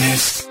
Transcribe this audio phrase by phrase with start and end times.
[0.00, 0.49] darkness.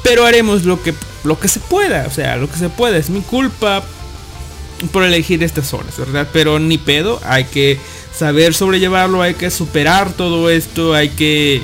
[0.02, 0.92] pero haremos lo que
[1.22, 3.84] lo que se pueda, o sea, lo que se pueda, es mi culpa
[4.92, 6.28] por elegir estas horas, ¿verdad?
[6.32, 7.78] Pero ni pedo, hay que
[8.16, 11.62] saber sobrellevarlo, hay que superar todo esto, hay que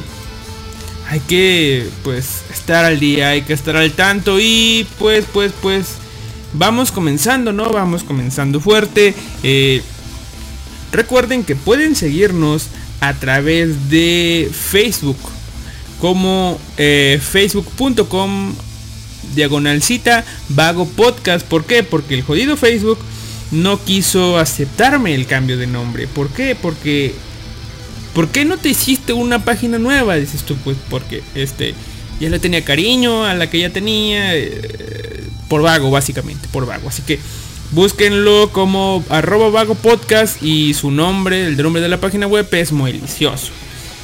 [1.08, 5.96] hay que pues estar al día, hay que estar al tanto y pues pues pues
[6.52, 7.70] vamos comenzando, ¿no?
[7.70, 9.14] Vamos comenzando fuerte.
[9.42, 9.82] eh,
[10.90, 12.68] recuerden que pueden seguirnos
[13.00, 15.18] a través de Facebook
[16.00, 18.54] como eh, facebook.com
[19.34, 21.46] diagonalcita vago podcast.
[21.46, 21.82] ¿Por qué?
[21.82, 22.98] Porque el jodido Facebook
[23.50, 26.06] no quiso aceptarme el cambio de nombre.
[26.06, 26.56] ¿Por qué?
[26.60, 27.14] Porque
[28.14, 30.16] ¿por qué no te hiciste una página nueva?
[30.16, 31.74] Dices tú, pues porque este
[32.20, 36.88] ya le tenía cariño a la que ya tenía eh, por vago básicamente, por vago.
[36.88, 37.18] Así que
[37.72, 42.72] búsquenlo como arroba vago podcast y su nombre, el nombre de la página web es
[42.72, 43.50] muy delicioso.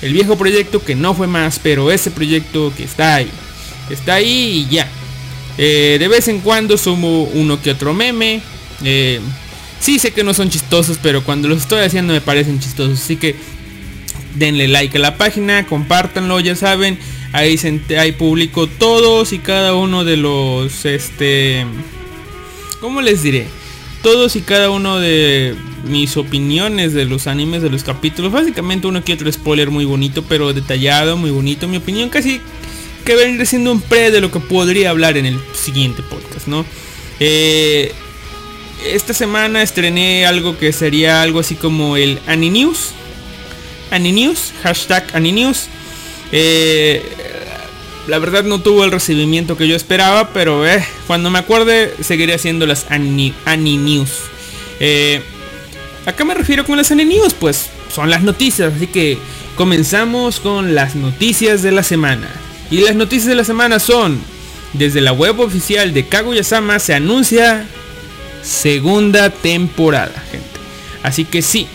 [0.03, 3.31] El viejo proyecto que no fue más, pero ese proyecto que está ahí.
[3.91, 4.89] Está ahí y ya.
[5.59, 8.41] Eh, de vez en cuando sumo uno que otro meme.
[8.85, 9.21] Eh,
[9.81, 13.01] sí sé que no son chistosos, pero cuando los estoy haciendo me parecen chistosos.
[13.01, 13.35] Así que
[14.37, 16.99] denle like a la página, compártanlo, ya saben.
[17.33, 21.67] Ahí, se ahí publico todos y cada uno de los, este,
[22.81, 23.47] ¿cómo les diré?
[24.03, 25.55] Todos y cada uno de
[25.85, 28.33] mis opiniones de los animes, de los capítulos.
[28.33, 31.69] Básicamente uno que otro spoiler muy bonito, pero detallado, muy bonito.
[31.69, 32.41] Mi opinión casi
[33.09, 36.67] que vendría siendo un pre de lo que podría hablar en el siguiente podcast, ¿no?
[37.21, 37.91] Eh,
[38.85, 42.91] esta semana estrené algo que sería algo así como el Aninews.
[43.91, 45.69] Aninews, hashtag Aninews.
[46.33, 47.03] Eh,
[48.09, 52.35] la verdad no tuvo el recibimiento que yo esperaba, pero eh, cuando me acuerde seguiré
[52.35, 54.11] haciendo las Ani, Aninews.
[54.81, 55.23] Eh,
[56.05, 57.33] ¿A qué me refiero con las Aninews?
[57.33, 59.17] Pues son las noticias, así que
[59.57, 62.29] comenzamos con las noticias de la semana.
[62.71, 64.19] Y las noticias de la semana son,
[64.75, 67.65] desde la web oficial de Kaguya-sama se anuncia
[68.43, 70.47] segunda temporada, gente.
[71.03, 71.67] Así que sí,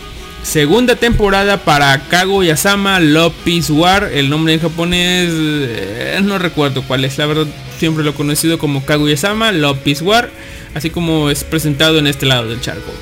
[0.44, 3.34] segunda temporada para Kaguya-sama Love
[3.70, 4.10] War.
[4.12, 7.46] El nombre en japonés eh, no recuerdo cuál es, la verdad.
[7.78, 10.30] siempre lo conocido como Kaguya-sama, Love War,
[10.74, 12.92] así como es presentado en este lado del charco.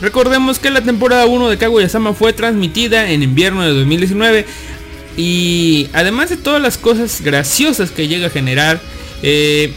[0.00, 4.46] Recordemos que la temporada 1 de Kaguya-sama fue transmitida en invierno de 2019
[5.16, 8.80] y además de todas las cosas graciosas que llega a generar,
[9.22, 9.72] eh,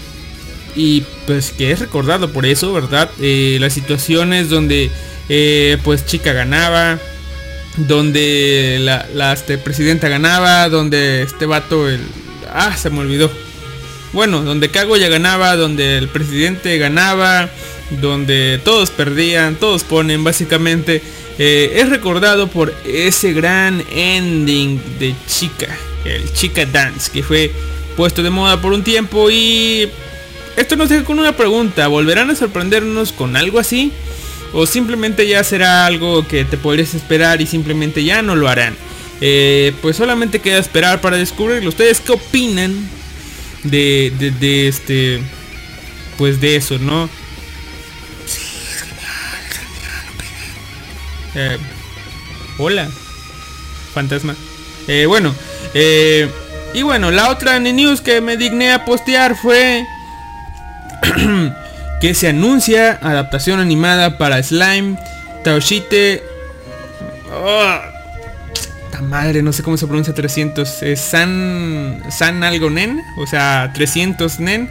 [0.75, 3.09] y pues que es recordado por eso, ¿verdad?
[3.21, 4.91] Eh, las situaciones donde
[5.29, 6.99] eh, pues chica ganaba,
[7.77, 12.01] donde la, este, presidenta ganaba, donde este vato, el...
[12.53, 13.31] Ah, se me olvidó.
[14.13, 17.49] Bueno, donde ya ganaba, donde el presidente ganaba,
[18.01, 21.01] donde todos perdían, todos ponen básicamente.
[21.37, 27.51] Eh, es recordado por ese gran ending de Chica, el Chica Dance, que fue
[27.97, 29.89] puesto de moda por un tiempo y
[30.55, 33.91] esto nos deja con una pregunta, ¿volverán a sorprendernos con algo así?
[34.53, 38.73] ¿O simplemente ya será algo que te podrías esperar y simplemente ya no lo harán?
[39.19, 41.69] Eh, pues solamente queda esperar para descubrirlo.
[41.69, 42.73] ¿Ustedes qué opinan
[43.63, 45.19] de, de, este...
[46.17, 47.09] Pues de eso, ¿no?
[51.35, 51.57] Eh,
[52.57, 52.87] hola,
[53.93, 54.35] fantasma.
[54.87, 55.35] Eh, bueno,
[55.73, 56.29] eh,
[56.73, 59.85] y bueno, la otra news que me digné a postear fue
[62.01, 64.97] que se anuncia adaptación animada para Slime,
[65.43, 66.23] Taoshite...
[67.33, 67.79] Oh,
[69.01, 70.83] madre, no sé cómo se pronuncia 300.
[70.83, 74.69] Es San, San algo nen, o sea, 300 nen.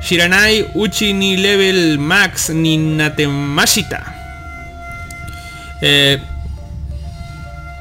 [0.00, 4.17] Shiranai Uchi ni level max ni natemashita.
[5.80, 6.18] Eh,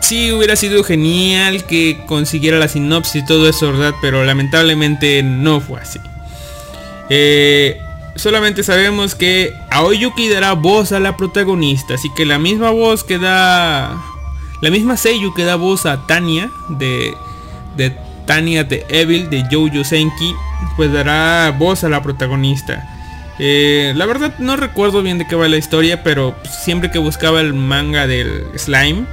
[0.01, 3.93] sí hubiera sido genial que consiguiera la sinopsis y todo eso, ¿verdad?
[4.01, 5.99] Pero lamentablemente no fue así.
[7.09, 7.79] Eh,
[8.15, 13.17] solamente sabemos que Aoyuki dará voz a la protagonista, así que la misma voz que
[13.17, 14.01] da...
[14.59, 17.13] La misma Seiyu que da voz a Tania de,
[17.75, 17.95] de
[18.25, 20.33] Tania de Evil de Jojo Senki,
[20.75, 22.96] pues dará voz a la protagonista.
[23.39, 27.41] Eh, la verdad no recuerdo bien de qué va la historia, pero siempre que buscaba
[27.41, 29.05] el manga del slime,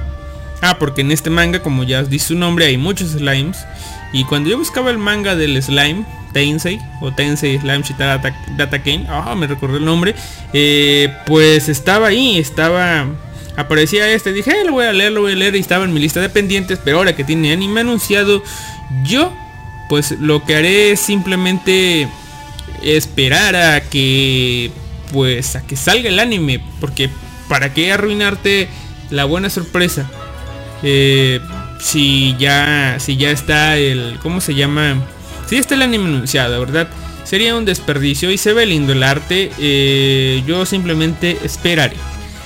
[0.61, 3.65] ah, porque en este manga, como ya dice su nombre, hay muchos slimes,
[4.13, 8.17] y cuando yo buscaba el manga del slime, Tensei o Tensei Slime Shita
[8.57, 10.15] Data, Ken, ah, me recordé el nombre,
[10.53, 13.07] eh, pues estaba ahí, estaba
[13.57, 15.99] aparecía este, dije, lo voy a leer, lo voy a leer y estaba en mi
[15.99, 18.43] lista de pendientes, pero ahora que tiene anime anunciado,
[19.03, 19.33] yo
[19.87, 22.07] pues lo que haré es simplemente
[22.85, 24.71] esperar a que
[25.11, 27.09] pues a que salga el anime porque
[27.49, 28.69] para qué arruinarte
[29.09, 30.09] la buena sorpresa
[30.83, 31.39] eh,
[31.79, 35.03] si ya si ya está el cómo se llama
[35.47, 36.87] si está el anime anunciado verdad
[37.23, 41.97] sería un desperdicio y se ve lindo el arte eh, yo simplemente esperaré.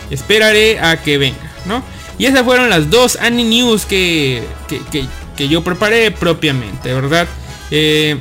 [0.09, 1.83] Esperaré a que venga no
[2.17, 5.05] y esas fueron las dos anime news que, que,
[5.37, 7.27] que, yo preparé propiamente verdad
[7.71, 8.17] eh,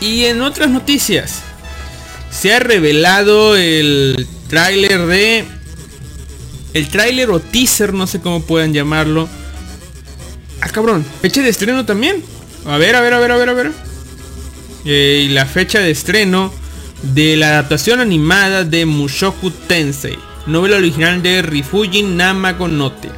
[0.00, 1.42] y en otras noticias,
[2.30, 5.44] se ha revelado el tráiler de...
[6.74, 9.28] El tráiler o teaser, no sé cómo puedan llamarlo.
[10.60, 12.22] Ah, cabrón, fecha de estreno también.
[12.66, 13.72] A ver, a ver, a ver, a ver, a ver.
[14.84, 16.52] Eh, y la fecha de estreno
[17.02, 23.08] de la adaptación animada de Mushoku Tensei, novela original de Rifujin Namagonote.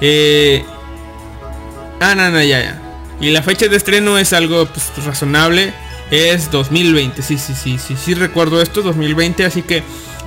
[0.00, 0.64] Eh,
[2.00, 2.82] ah, no, no, ya, ya.
[3.20, 5.72] Y la fecha de estreno es algo pues, razonable
[6.10, 7.22] es 2020.
[7.22, 9.44] Sí, sí, sí, sí, sí recuerdo esto, 2020.
[9.44, 9.82] Así que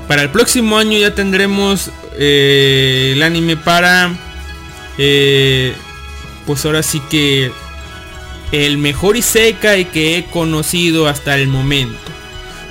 [0.08, 4.18] para el próximo año ya tendremos eh, el anime para...
[4.98, 5.74] Eh,
[6.46, 7.52] pues ahora sí que
[8.52, 12.00] el mejor Isekai que he conocido hasta el momento.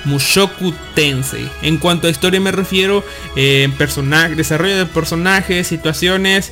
[0.05, 1.49] Mushoku Tensei.
[1.61, 3.03] En cuanto a historia me refiero,
[3.35, 6.51] eh, personaje, desarrollo de personajes, situaciones.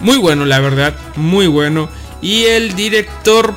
[0.00, 1.88] Muy bueno, la verdad, muy bueno.
[2.20, 3.54] Y el director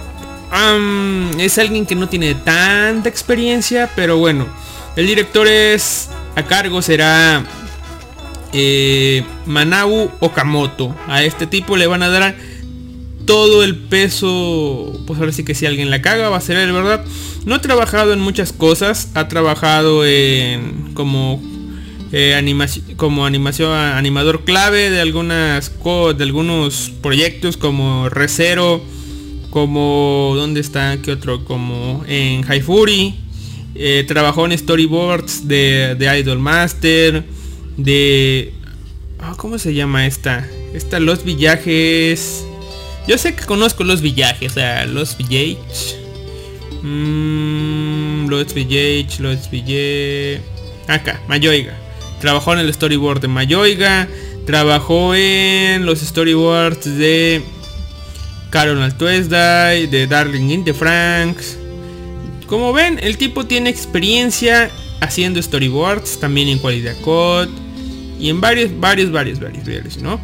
[1.40, 4.48] es alguien que no tiene tanta experiencia, pero bueno,
[4.96, 7.44] el director es a cargo será
[8.54, 10.96] eh, Manau Okamoto.
[11.08, 12.36] A este tipo le van a dar
[13.26, 16.72] todo el peso, pues ahora sí que si alguien la caga va a ser él,
[16.72, 17.04] ¿verdad?
[17.46, 21.42] No ha trabajado en muchas cosas, ha trabajado en como
[22.12, 25.72] eh, animación, como animación animador clave de algunas
[26.18, 28.82] de algunos proyectos como Recero
[29.56, 30.98] como ¿dónde está?
[31.02, 31.46] ¿Qué otro?
[31.46, 33.16] Como en High Fury.
[33.74, 37.24] Eh, trabajó en storyboards de, de Idol Master.
[37.78, 38.52] De...
[39.18, 40.46] Ah, ¿Cómo se llama esta?
[40.74, 42.46] Esta Los Villajes.
[43.08, 46.00] Yo sé que conozco Los Villajes, o sea, Los Villages.
[46.82, 50.42] Mmm, los Villages, Los Villages.
[50.90, 51.80] Acá, Mayoiga.
[52.20, 54.10] Trabajó en el storyboard de Mayoiga.
[54.46, 57.42] Trabajó en los storyboards de
[58.56, 61.58] Carol Tuesday, de Darling in the Franks.
[62.48, 64.72] como ven, el tipo tiene experiencia
[65.02, 67.50] haciendo storyboards, también en Quality Code
[68.18, 70.22] y en varios, varios, varios, varios, varios, ¿no?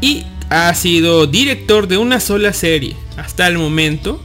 [0.00, 4.18] Y ha sido director de una sola serie hasta el momento.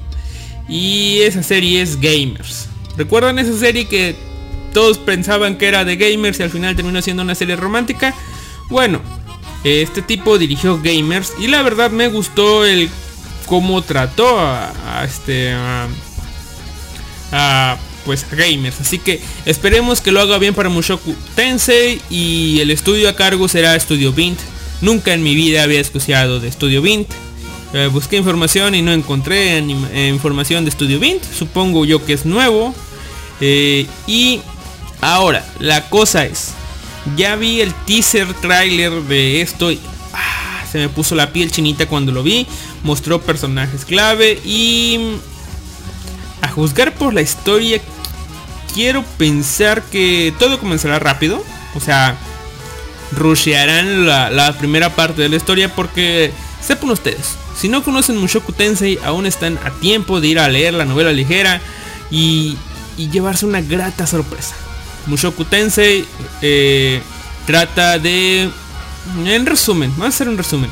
[0.69, 2.69] Y esa serie es Gamers.
[2.95, 4.15] ¿Recuerdan esa serie que
[4.73, 8.15] todos pensaban que era de Gamers y al final terminó siendo una serie romántica?
[8.69, 9.01] Bueno,
[9.65, 12.89] este tipo dirigió Gamers y la verdad me gustó el
[13.53, 15.53] cómo trató a, este
[17.31, 18.81] a, pues a gamers.
[18.81, 23.47] Así que esperemos que lo haga bien para Mushoku Tensei y el estudio a cargo
[23.47, 24.39] será Studio Bint.
[24.81, 27.07] Nunca en mi vida había escuchado de Studio Bint.
[27.75, 31.21] Eh, busqué información y no encontré eh, información de Studio Bint.
[31.23, 32.73] Supongo yo que es nuevo.
[33.39, 34.41] Eh, y
[34.99, 36.53] ahora la cosa es
[37.15, 39.69] ya vi el teaser trailer de esto
[40.73, 42.47] se me puso la piel chinita cuando lo vi
[42.83, 45.17] mostró personajes clave y
[46.41, 47.79] a juzgar por la historia,
[48.73, 51.43] quiero pensar que todo comenzará rápido.
[51.75, 52.17] O sea,
[53.11, 58.51] rushearán la, la primera parte de la historia porque, sepan ustedes, si no conocen Mushoku
[58.51, 61.61] Tensei, aún están a tiempo de ir a leer la novela ligera
[62.09, 62.57] y,
[62.97, 64.55] llevarse una grata sorpresa.
[65.05, 66.03] Mushoku Tensei
[66.41, 66.99] eh,
[67.45, 68.49] trata de...
[69.25, 70.71] En resumen, vamos a hacer un resumen.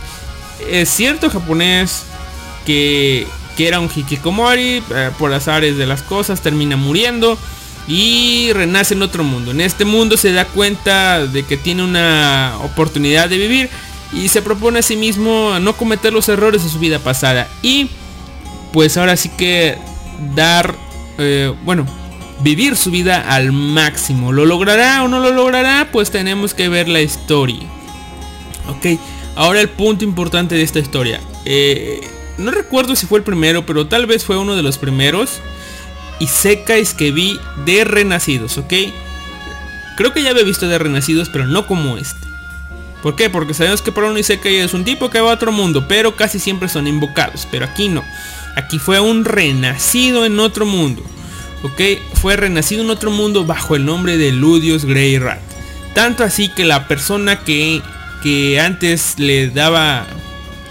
[0.70, 2.04] Es cierto japonés
[2.66, 7.38] que, que era un hikikomori, eh, por azares de las cosas termina muriendo
[7.88, 9.52] y renace en otro mundo.
[9.52, 13.70] En este mundo se da cuenta de que tiene una oportunidad de vivir
[14.14, 17.48] y se propone a sí mismo no cometer los errores de su vida pasada.
[17.62, 17.90] Y
[18.72, 19.78] pues ahora sí que
[20.36, 20.76] dar,
[21.18, 21.86] eh, bueno,
[22.42, 24.32] vivir su vida al máximo.
[24.32, 25.90] ¿Lo logrará o no lo logrará?
[25.92, 27.68] Pues tenemos que ver la historia.
[28.68, 29.00] Ok,
[29.36, 31.20] ahora el punto importante de esta historia.
[31.46, 32.02] Eh,
[32.38, 35.40] no recuerdo si fue el primero, pero tal vez fue uno de los primeros.
[36.20, 38.74] Y secais que vi de Renacidos, ¿ok?
[39.98, 42.32] Creo que ya había visto de Renacidos, pero no como este.
[43.02, 43.30] ¿Por qué?
[43.30, 46.16] Porque sabemos que para un Isekai es un tipo que va a otro mundo, pero
[46.16, 47.48] casi siempre son invocados.
[47.50, 48.04] Pero aquí no.
[48.56, 51.04] Aquí fue un renacido en otro mundo.
[51.64, 51.82] ¿Ok?
[52.14, 55.42] Fue renacido en otro mundo bajo el nombre de Ludios Grey Rat.
[55.94, 57.82] Tanto así que la persona que,
[58.22, 60.06] que antes le daba...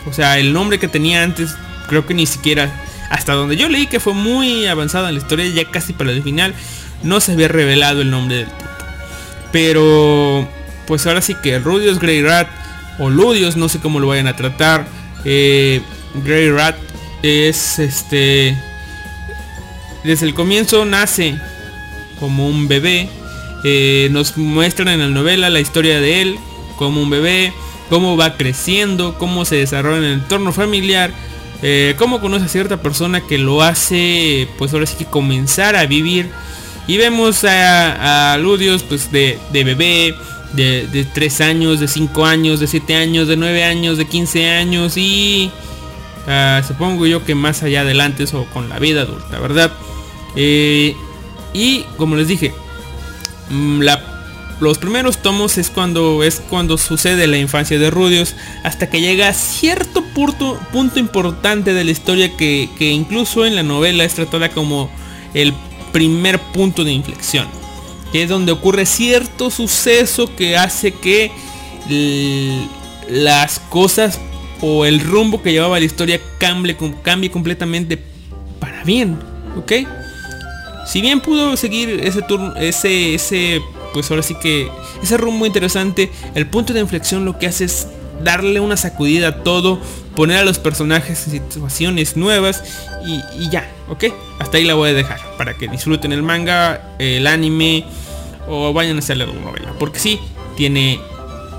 [0.06, 1.56] O sea, el nombre que tenía antes,
[1.88, 2.70] creo que ni siquiera...
[3.10, 6.22] Hasta donde yo leí que fue muy avanzada en la historia, ya casi para el
[6.22, 6.54] final,
[7.02, 8.70] no se había revelado el nombre del tipo.
[9.50, 10.48] Pero
[10.86, 12.48] pues ahora sí que Rudios Grey Rat
[12.98, 14.86] o Ludios, no sé cómo lo vayan a tratar.
[15.24, 15.80] Eh,
[16.24, 16.76] Grey Rat
[17.22, 18.56] es este.
[20.04, 21.36] Desde el comienzo nace
[22.20, 23.08] como un bebé.
[23.64, 26.38] Eh, nos muestran en la novela la historia de él
[26.80, 27.52] como un bebé,
[27.90, 31.12] cómo va creciendo, cómo se desarrolla en el entorno familiar,
[31.62, 35.84] eh, cómo conoce a cierta persona que lo hace, pues ahora sí que comenzar a
[35.84, 36.30] vivir.
[36.86, 40.14] Y vemos a, Ludios pues de, de bebé,
[40.54, 44.48] de, de 3 años, de 5 años, de 7 años, de 9 años, de 15
[44.48, 45.50] años y
[46.26, 49.70] ah, supongo yo que más allá adelante eso con la vida adulta, ¿verdad?
[50.34, 50.96] Eh,
[51.52, 52.54] y como les dije,
[53.50, 54.09] mm, la-
[54.60, 59.28] los primeros tomos es cuando es cuando sucede la infancia de Rudios hasta que llega
[59.28, 64.14] a cierto punto, punto importante de la historia que, que incluso en la novela es
[64.14, 64.90] tratada como
[65.34, 65.54] el
[65.92, 67.48] primer punto de inflexión
[68.12, 71.30] que es donde ocurre cierto suceso que hace que
[73.08, 74.20] las cosas
[74.60, 77.98] o el rumbo que llevaba la historia cambie, cambie completamente
[78.58, 79.18] para bien,
[79.56, 79.72] ¿ok?
[80.86, 84.68] Si bien pudo seguir ese turno, ese, ese, pues ahora sí que
[85.02, 87.88] ese rumbo interesante, el punto de inflexión lo que hace es
[88.22, 89.80] darle una sacudida a todo,
[90.14, 92.62] poner a los personajes en situaciones nuevas
[93.06, 94.04] y, y ya, ¿ok?
[94.38, 97.84] Hasta ahí la voy a dejar para que disfruten el manga, el anime
[98.48, 100.20] o vayan a hacerle la novela, porque sí
[100.56, 101.00] tiene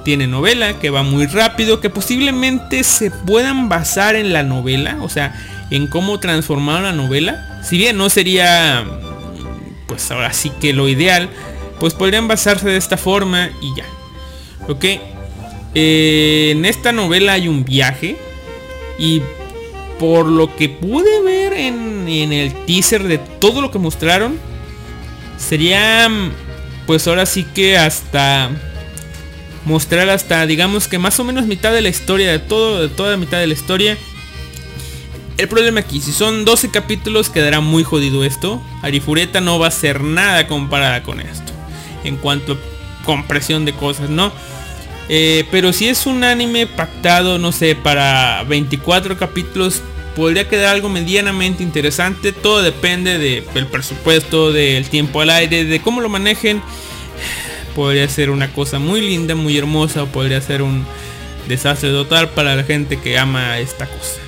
[0.03, 5.09] tiene novela que va muy rápido, que posiblemente se puedan basar en la novela, o
[5.09, 5.35] sea,
[5.69, 7.61] en cómo transformar la novela.
[7.63, 8.83] Si bien no sería,
[9.87, 11.29] pues ahora sí que lo ideal,
[11.81, 13.85] pues podrían basarse de esta forma y ya.
[14.69, 14.85] Ok.
[15.73, 18.17] Eh, en esta novela hay un viaje
[18.99, 19.23] y
[19.97, 24.37] por lo que pude ver en, en el teaser de todo lo que mostraron,
[25.39, 26.31] sería mm,
[26.85, 28.51] pues ahora sí que hasta
[29.65, 33.09] mostrar hasta digamos que más o menos mitad de la historia de todo de toda
[33.09, 33.97] la mitad de la historia
[35.37, 39.71] el problema aquí si son 12 capítulos quedará muy jodido esto Arifureta no va a
[39.71, 41.51] ser nada comparada con esto
[42.03, 44.31] en cuanto a compresión de cosas no
[45.09, 49.81] Eh, pero si es un anime pactado no sé para 24 capítulos
[50.15, 52.31] podría quedar algo medianamente interesante.
[52.31, 56.61] Todo depende del presupuesto, del tiempo al aire, de cómo lo manejen.
[57.75, 60.85] Podría ser una cosa muy linda, muy hermosa o podría ser un
[61.47, 64.19] desastre total para la gente que ama esta cosa.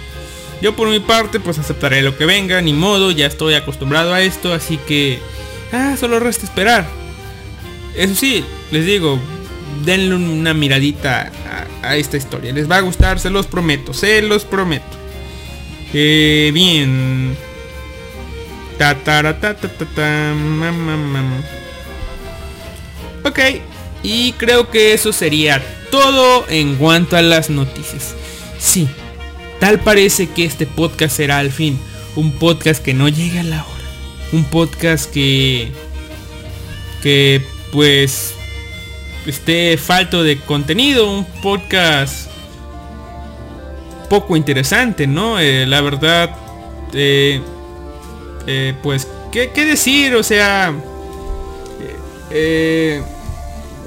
[0.62, 4.22] Yo por mi parte pues aceptaré lo que venga, ni modo, ya estoy acostumbrado a
[4.22, 5.20] esto, así que...
[5.74, 6.88] Ah, solo resta esperar.
[7.96, 9.20] Eso sí, les digo,
[9.86, 11.32] denle una miradita
[11.82, 12.54] a, esta historia.
[12.54, 14.98] Les va a gustar, se los prometo, se los prometo.
[15.94, 17.36] Eh, bien.
[18.78, 20.34] Ta, ta, ta, ta,
[23.24, 23.40] Ok,
[24.02, 28.16] y creo que eso sería todo en cuanto a las noticias.
[28.58, 28.88] Sí,
[29.60, 31.80] tal parece que este podcast será al fin
[32.16, 33.84] un podcast que no llega a la hora.
[34.32, 35.72] Un podcast que...
[37.02, 37.44] Que
[37.74, 38.36] pues
[39.26, 42.30] esté falto de contenido, un podcast
[44.10, 45.40] poco interesante, ¿no?
[45.40, 46.30] Eh, la verdad,
[46.94, 47.42] eh,
[48.46, 50.14] eh, pues, ¿qué, decir?
[50.14, 50.72] O sea,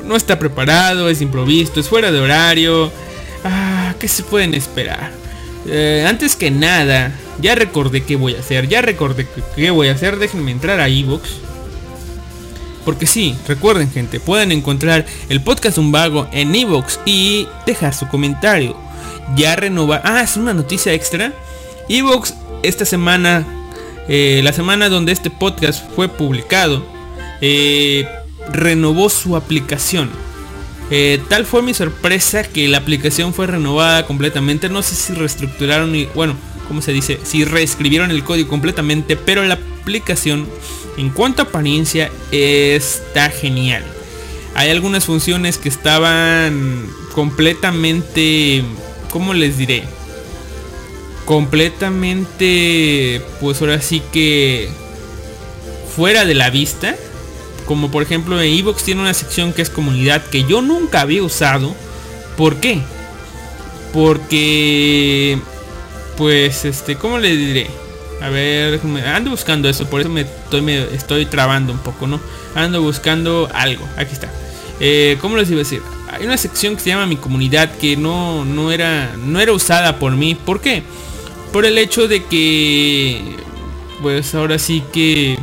[0.04, 2.90] no está preparado, es improvisto, es fuera de horario.
[3.44, 5.12] Ah, ¿Qué se pueden esperar?
[6.06, 9.26] antes que nada, ya recordé qué voy a hacer, ya recordé
[9.56, 11.40] qué voy a hacer, déjenme entrar a Evox.
[12.86, 18.06] Porque sí, recuerden gente, pueden encontrar el podcast Un Vago en Evox y dejar su
[18.06, 18.76] comentario.
[19.36, 20.00] Ya renova...
[20.04, 21.32] Ah, es una noticia extra.
[21.88, 23.44] Evox esta semana,
[24.08, 26.86] eh, la semana donde este podcast fue publicado,
[27.40, 28.06] eh,
[28.52, 30.08] renovó su aplicación.
[30.92, 34.68] Eh, tal fue mi sorpresa que la aplicación fue renovada completamente.
[34.68, 36.36] No sé si reestructuraron y bueno,
[36.68, 37.18] ¿cómo se dice?
[37.22, 40.48] Si reescribieron el código completamente, pero la aplicación
[40.96, 43.84] en cuanto a apariencia está genial.
[44.54, 48.64] Hay algunas funciones que estaban completamente,
[49.10, 49.84] ¿cómo les diré?
[51.26, 54.70] Completamente, pues ahora sí que
[55.94, 56.96] fuera de la vista.
[57.66, 61.22] Como por ejemplo en Evox tiene una sección que es comunidad que yo nunca había
[61.22, 61.74] usado.
[62.36, 62.80] ¿Por qué?
[63.92, 65.38] Porque,
[66.16, 67.70] pues este, ¿cómo le diré?
[68.22, 72.20] A ver, ando buscando eso, por eso me estoy, me estoy trabando un poco, ¿no?
[72.54, 74.30] Ando buscando algo, aquí está.
[74.80, 75.82] Eh, ¿Cómo les iba a decir?
[76.10, 79.98] Hay una sección que se llama mi comunidad que no, no, era, no era usada
[79.98, 80.34] por mí.
[80.34, 80.82] ¿Por qué?
[81.52, 83.36] Por el hecho de que,
[84.00, 85.38] pues ahora sí que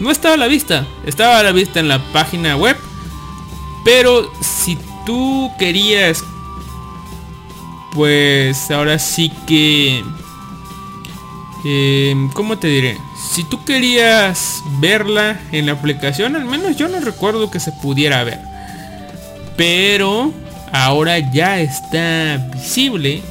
[0.00, 0.86] no estaba a la vista.
[1.04, 2.76] Estaba a la vista en la página web.
[3.84, 6.24] Pero si tú querías,
[7.94, 10.02] pues ahora sí que
[11.66, 12.98] eh, ¿Cómo te diré?
[13.32, 18.22] Si tú querías verla en la aplicación, al menos yo no recuerdo que se pudiera
[18.22, 18.38] ver.
[19.56, 20.32] Pero
[20.72, 23.22] ahora ya está visible.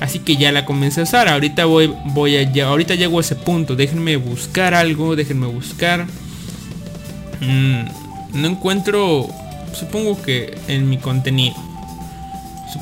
[0.00, 1.28] Así que ya la comencé a usar.
[1.28, 3.76] Ahorita voy, voy a, ahorita llego a ese punto.
[3.76, 5.14] Déjenme buscar algo.
[5.14, 6.06] Déjenme buscar.
[7.40, 7.84] Mm,
[8.32, 9.28] no encuentro.
[9.72, 11.54] Supongo que en mi contenido.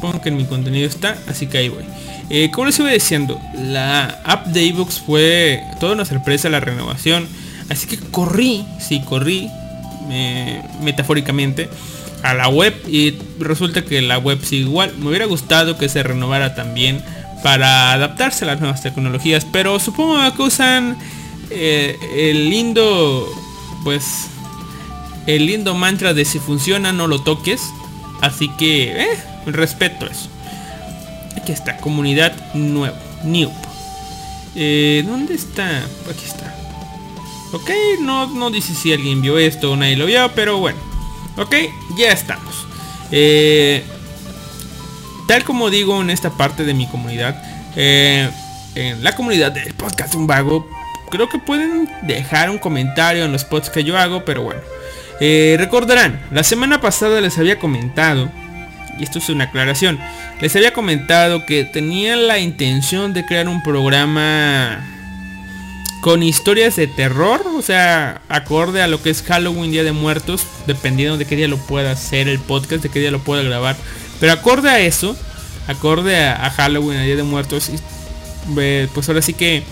[0.05, 1.17] Supongo que en mi contenido está.
[1.29, 1.83] Así que ahí voy.
[2.29, 7.27] Eh, como les iba diciendo, la app de ebooks fue toda una sorpresa la renovación.
[7.71, 9.49] Así que corrí, sí, corrí
[10.83, 11.71] metafóricamente
[12.23, 14.93] a la web y resulta que la web sigue igual.
[14.99, 17.03] Me hubiera gustado que se renovara también
[17.43, 20.99] para adaptarse a las nuevas tecnologías, pero supongo que usan
[21.49, 23.27] eh, el lindo,
[23.85, 24.27] pues,
[25.27, 27.63] el lindo mantra de si funciona no lo toques.
[28.21, 30.29] Así que, eh, respeto eso.
[31.37, 33.51] Aquí está, comunidad nuevo, new.
[34.55, 35.79] Eh, ¿Dónde está?
[35.79, 36.55] Aquí está.
[37.53, 40.79] Ok, no, no dice si alguien vio esto o nadie lo vio, pero bueno.
[41.37, 41.55] Ok,
[41.99, 42.67] ya estamos.
[43.11, 43.85] Eh,
[45.29, 47.43] tal como digo en esta parte de mi comunidad,
[47.77, 48.31] eh,
[48.75, 50.69] en la comunidad del podcast Un Vago,
[51.11, 54.61] creo que pueden dejar un comentario en los posts que yo hago, pero bueno.
[55.21, 58.31] recordarán, la semana pasada les había comentado
[58.99, 59.99] y esto es una aclaración,
[60.41, 64.91] les había comentado que tenía la intención de crear un programa
[66.05, 70.47] con historias de terror, o sea, acorde a lo que es Halloween, Día de Muertos,
[70.67, 73.75] dependiendo de qué día lo pueda hacer el podcast, de qué día lo pueda grabar.
[74.21, 75.17] Pero acorde a eso,
[75.67, 77.71] acorde a, Halloween, Día de Muertos,
[78.59, 79.63] eh, pues ahora sí que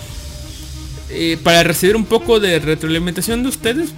[1.11, 3.91] eh, para recibir un poco de retroalimentación de ustedes,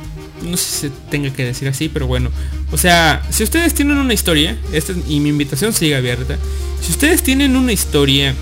[0.44, 2.30] no sé si se tenga que decir así, pero bueno.
[2.72, 6.36] O sea, si ustedes tienen una historia, esta, y mi invitación sigue abierta,
[6.80, 8.34] si ustedes tienen una historia,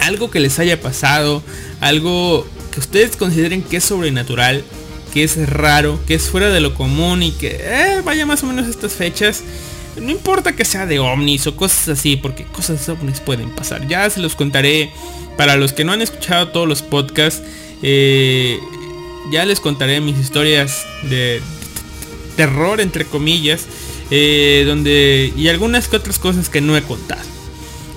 [0.00, 1.42] algo que les haya pasado,
[1.80, 4.64] algo que ustedes consideren que es sobrenatural,
[5.12, 8.46] que es raro, que es fuera de lo común y que eh, vaya más o
[8.46, 9.42] menos estas fechas,
[10.00, 13.88] No importa que sea de ovnis o cosas así, porque cosas ovnis pueden pasar.
[13.88, 14.90] Ya se los contaré
[15.36, 17.42] para los que no han escuchado todos los podcasts.
[17.82, 18.58] eh,
[19.30, 21.40] ya les contaré mis historias de
[22.36, 23.66] terror, entre comillas.
[24.10, 25.32] eh, donde...
[25.36, 27.22] Y algunas que otras cosas que no he contado.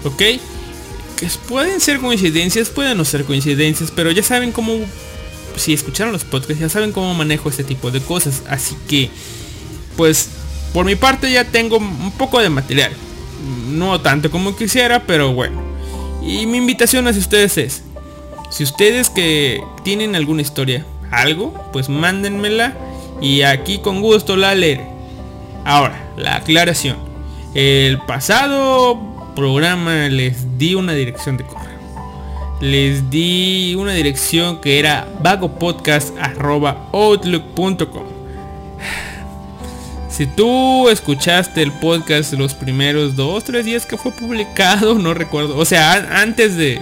[0.03, 0.17] ¿Ok?
[0.17, 4.73] Que pueden ser coincidencias, pueden no ser coincidencias, pero ya saben cómo...
[5.55, 8.43] Si escucharon los podcasts, ya saben cómo manejo este tipo de cosas.
[8.49, 9.09] Así que...
[9.97, 10.29] Pues
[10.73, 12.93] por mi parte ya tengo un poco de material.
[13.69, 15.61] No tanto como quisiera, pero bueno.
[16.23, 17.81] Y mi invitación hacia ustedes es,
[18.51, 22.73] si ustedes que tienen alguna historia, algo, pues mándenmela
[23.21, 24.89] y aquí con gusto la leeré.
[25.65, 26.97] Ahora, la aclaración.
[27.53, 28.99] El pasado
[29.35, 31.69] programa les di una dirección de correo.
[32.61, 38.21] Les di una dirección que era vagopodcast.outlook.com
[40.11, 45.57] si tú escuchaste el podcast los primeros dos, tres días que fue publicado, no recuerdo.
[45.57, 46.81] O sea, antes de...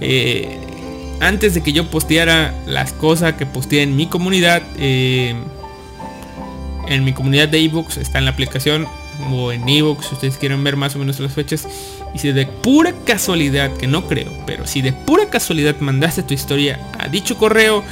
[0.00, 0.58] eh,
[1.20, 4.62] antes de que yo posteara las cosas que posteé en mi comunidad.
[4.78, 5.34] eh,
[6.88, 8.86] en mi comunidad de ebooks está en la aplicación.
[9.32, 11.66] O en ebooks, si ustedes quieren ver más o menos las fechas.
[12.14, 16.32] Y si de pura casualidad, que no creo, pero si de pura casualidad mandaste tu
[16.34, 17.82] historia a dicho correo,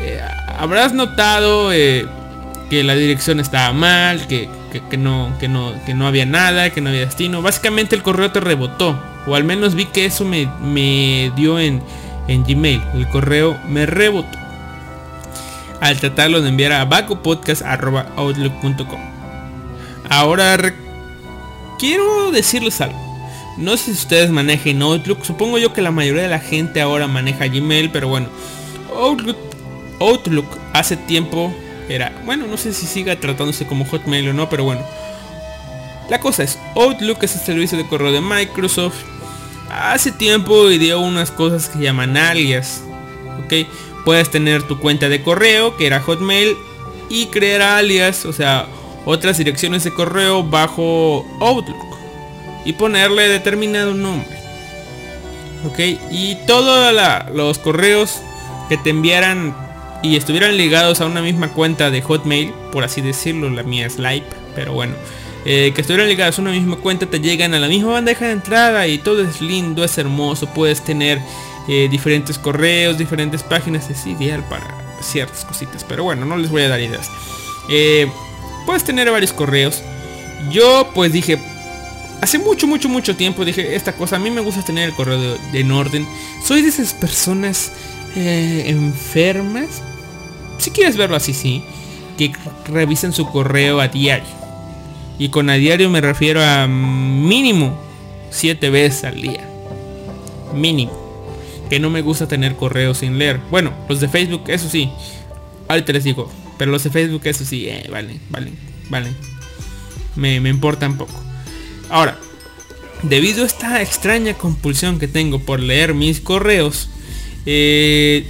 [0.00, 0.20] eh,
[0.58, 2.06] habrás notado eh,
[2.70, 6.70] que la dirección estaba mal, que, que- que no, que, no, que no había nada,
[6.70, 7.40] que no había destino.
[7.42, 8.98] Básicamente el correo te rebotó.
[9.26, 11.82] O al menos vi que eso me, me dio en,
[12.30, 12.80] en Gmail.
[12.94, 14.38] El correo me rebotó.
[15.80, 19.00] Al tratarlo de enviar a bacopodcast.outlook.com.
[20.08, 20.72] Ahora
[21.78, 23.10] quiero decirles algo.
[23.56, 25.24] No sé si ustedes manejen Outlook.
[25.24, 28.28] Supongo yo que la mayoría de la gente ahora maneja Gmail, pero bueno.
[28.94, 29.36] Outlook,
[30.00, 31.52] Outlook hace tiempo
[31.88, 34.82] era, bueno, no sé si siga tratándose como Hotmail o no, pero bueno.
[36.08, 39.04] La cosa es, Outlook es el servicio de correo de Microsoft.
[39.70, 42.82] Hace tiempo dio unas cosas que llaman alias.
[43.44, 43.68] Ok,
[44.04, 46.56] puedes tener tu cuenta de correo, que era Hotmail,
[47.08, 48.66] y crear alias, o sea,
[49.04, 51.76] otras direcciones de correo bajo Outlook.
[52.64, 54.38] Y ponerle determinado nombre.
[55.66, 55.78] Ok,
[56.10, 56.94] y todos
[57.32, 58.20] los correos
[58.68, 59.54] que te enviaran
[60.02, 63.96] y estuvieran ligados a una misma cuenta de Hotmail, por así decirlo, la mía es
[64.54, 64.94] pero bueno,
[65.44, 68.32] eh, que estuvieran ligados a una misma cuenta te llegan a la misma bandeja de
[68.32, 71.20] entrada y todo es lindo, es hermoso, puedes tener
[71.68, 74.66] eh, diferentes correos, diferentes páginas, es ideal para
[75.02, 77.08] ciertas cositas, pero bueno, no les voy a dar ideas.
[77.70, 78.10] Eh,
[78.66, 79.82] puedes tener varios correos.
[80.50, 81.38] Yo pues dije,
[82.20, 85.20] hace mucho, mucho, mucho tiempo dije, esta cosa, a mí me gusta tener el correo
[85.20, 86.06] de- en orden.
[86.44, 87.72] Soy de esas personas
[88.66, 89.82] enfermas.
[90.58, 91.62] Si quieres verlo así, sí.
[92.18, 92.32] Que
[92.66, 94.28] revisen su correo a diario.
[95.20, 97.78] Y con a diario me refiero a mínimo
[98.30, 99.46] 7 veces al día.
[100.54, 100.98] Mínimo.
[101.68, 103.38] Que no me gusta tener correos sin leer.
[103.50, 104.90] Bueno, los de Facebook, eso sí.
[105.68, 106.32] Ahorita les digo.
[106.56, 107.68] Pero los de Facebook, eso sí.
[107.68, 108.54] Eh, valen, valen,
[108.88, 109.14] valen.
[110.16, 111.12] Me, me importan poco.
[111.90, 112.18] Ahora,
[113.02, 116.88] debido a esta extraña compulsión que tengo por leer mis correos,
[117.44, 118.26] eh,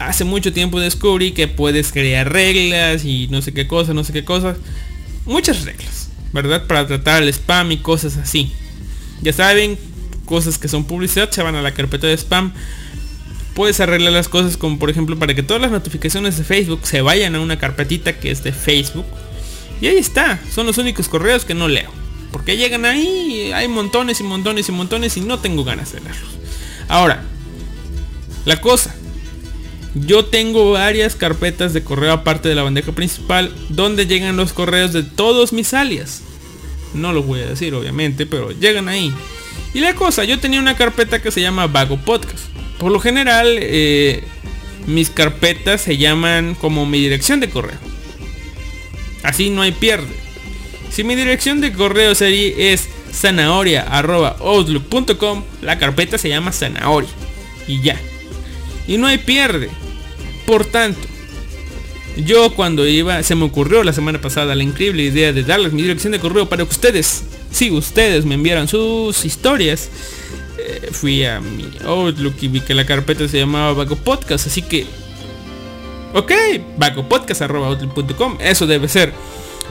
[0.00, 4.12] hace mucho tiempo descubrí que puedes crear reglas y no sé qué cosa, no sé
[4.12, 4.56] qué cosas.
[5.24, 6.01] Muchas reglas,
[6.32, 6.66] ¿verdad?
[6.66, 8.52] Para tratar el spam y cosas así.
[9.22, 9.78] Ya saben,
[10.24, 12.52] cosas que son publicidad se van a la carpeta de spam.
[13.54, 17.02] Puedes arreglar las cosas como por ejemplo para que todas las notificaciones de Facebook se
[17.02, 19.06] vayan a una carpetita que es de Facebook.
[19.80, 21.90] Y ahí está, son los únicos correos que no leo.
[22.30, 26.30] Porque llegan ahí, hay montones y montones y montones y no tengo ganas de leerlos.
[26.88, 27.22] Ahora,
[28.44, 28.94] la cosa.
[29.94, 34.92] Yo tengo varias carpetas de correo aparte de la bandeja principal donde llegan los correos
[34.92, 36.22] de todos mis alias.
[36.94, 39.12] No los voy a decir obviamente, pero llegan ahí.
[39.74, 42.44] Y la cosa, yo tenía una carpeta que se llama Vago Podcast.
[42.78, 44.24] Por lo general, eh,
[44.86, 47.78] mis carpetas se llaman como mi dirección de correo.
[49.22, 50.14] Así no hay pierde.
[50.90, 57.08] Si mi dirección de correo sería es zanahoria.outlook.com, la carpeta se llama zanahoria.
[57.66, 57.98] Y ya.
[58.86, 59.70] Y no hay pierde.
[60.46, 61.00] Por tanto,
[62.16, 65.82] yo cuando iba, se me ocurrió la semana pasada la increíble idea de darles mi
[65.82, 69.90] dirección de correo para que ustedes, si ustedes me enviaran sus historias,
[70.58, 74.62] eh, fui a mi Outlook y vi que la carpeta se llamaba Vago Podcast, así
[74.62, 74.86] que,
[76.14, 76.32] ok,
[76.76, 79.12] vagopodcast.outlook.com, eso debe ser.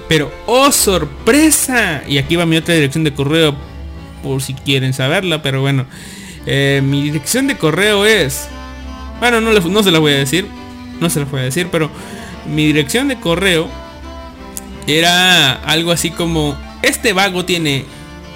[0.10, 3.55] Pero, oh sorpresa, y aquí va mi otra dirección de correo,
[4.23, 5.86] por si quieren saberla, pero bueno,
[6.45, 8.47] eh, mi dirección de correo es,
[9.19, 10.47] bueno, no, se la voy a decir,
[11.02, 11.90] no se la voy a decir, pero
[12.46, 13.68] mi dirección de correo
[14.88, 17.86] era algo así como este vago tiene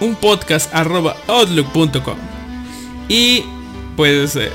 [0.02, 2.18] un podcast arroba outlook.com
[3.08, 3.44] y
[3.96, 4.52] pues eh,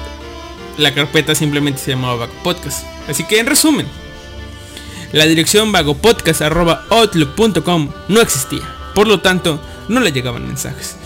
[0.76, 2.84] la carpeta simplemente se llamaba Vago Podcast.
[3.08, 3.86] Así que en resumen,
[5.12, 8.62] la dirección vagopodcast arroba outlook.com no existía.
[8.94, 10.96] Por lo tanto, no le llegaban mensajes.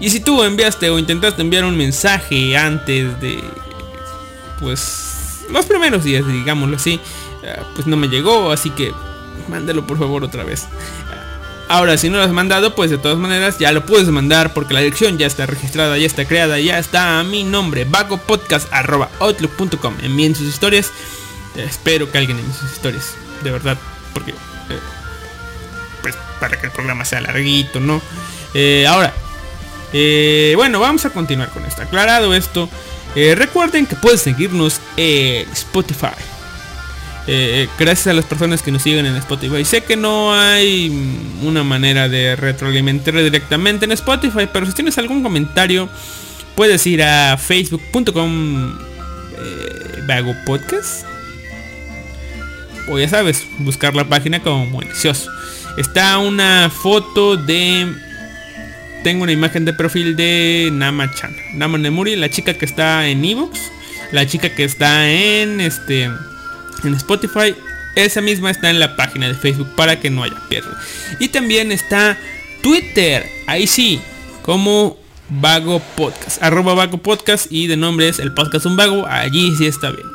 [0.00, 3.42] Y si tú enviaste o intentaste enviar un mensaje antes de
[4.60, 5.13] pues
[5.50, 7.00] los primeros días, digámoslo así,
[7.42, 8.92] eh, pues no me llegó, así que
[9.48, 10.66] mándalo por favor otra vez.
[11.68, 14.74] Ahora, si no lo has mandado, pues de todas maneras ya lo puedes mandar porque
[14.74, 19.94] la dirección ya está registrada, ya está creada, ya está a mi nombre, vagopodcast.outlook.com.
[20.02, 20.90] Envíen sus historias.
[21.56, 23.78] Espero que alguien envíe sus historias, de verdad,
[24.12, 24.34] porque eh,
[26.02, 28.02] pues para que el programa sea larguito, ¿no?
[28.52, 29.14] Eh, ahora,
[29.92, 31.82] eh, bueno, vamos a continuar con esto.
[31.82, 32.68] Aclarado esto,
[33.14, 36.14] eh, recuerden que pueden seguirnos en Spotify.
[37.26, 39.64] Eh, gracias a las personas que nos siguen en Spotify.
[39.64, 40.92] Sé que no hay
[41.42, 45.88] una manera de retroalimentar directamente en Spotify, pero si tienes algún comentario,
[46.54, 48.78] puedes ir a facebook.com
[49.38, 51.06] eh, vago podcast.
[52.90, 55.30] O ya sabes, buscar la página como malicioso.
[55.78, 58.03] Está una foto de...
[59.04, 61.36] Tengo una imagen de perfil de Nama-chan.
[61.52, 63.60] Nama Nemuri, la chica que está en Evox.
[64.12, 67.54] La chica que está en este en Spotify.
[67.96, 70.70] Esa misma está en la página de Facebook para que no haya pierde.
[71.20, 72.18] Y también está
[72.62, 73.26] Twitter.
[73.46, 74.00] Ahí sí,
[74.40, 74.96] como
[75.28, 76.42] Vago Podcast.
[76.42, 79.06] Arroba Vago Podcast y de nombre es el podcast un vago.
[79.06, 80.08] Allí sí está bien.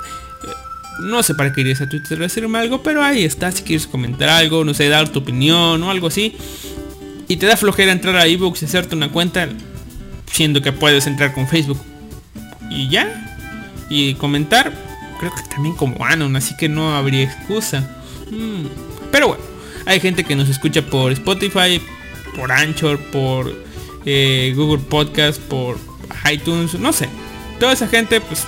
[1.02, 3.52] No sé para qué irías a Twitter a decirme algo, pero ahí está.
[3.52, 6.36] Si quieres comentar algo, no sé, dar tu opinión o algo así.
[7.30, 9.48] Y te da flojera entrar a ebooks y hacerte una cuenta.
[10.30, 11.80] Siendo que puedes entrar con Facebook.
[12.70, 13.38] Y ya.
[13.89, 14.89] Y comentar
[15.20, 17.82] creo que también como Anon, así que no habría excusa.
[18.32, 18.65] Mm,
[19.12, 19.44] Pero bueno,
[19.86, 21.82] hay gente que nos escucha por Spotify,
[22.36, 23.54] por Anchor, por
[24.06, 25.78] eh, Google Podcast, por
[26.32, 27.10] iTunes, no sé.
[27.60, 28.46] Toda esa gente, pues,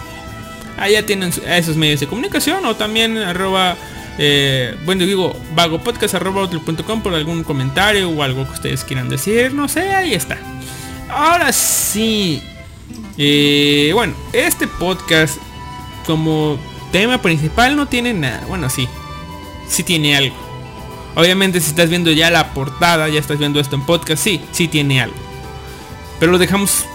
[0.77, 3.75] allá tienen esos medios de comunicación o también arroba,
[4.17, 9.53] eh, bueno, digo, vagopodcast arroba outlook.com por algún comentario o algo que ustedes quieran decir,
[9.53, 10.37] no sé, ahí está.
[11.09, 12.41] Ahora sí,
[13.17, 15.37] eh, bueno, este podcast
[16.05, 16.57] como
[16.91, 18.43] tema principal no tiene nada.
[18.47, 18.87] Bueno, sí.
[19.67, 20.35] Sí tiene algo.
[21.15, 24.67] Obviamente si estás viendo ya la portada, ya estás viendo esto en podcast, sí, sí
[24.67, 25.15] tiene algo.
[26.19, 26.85] Pero lo dejamos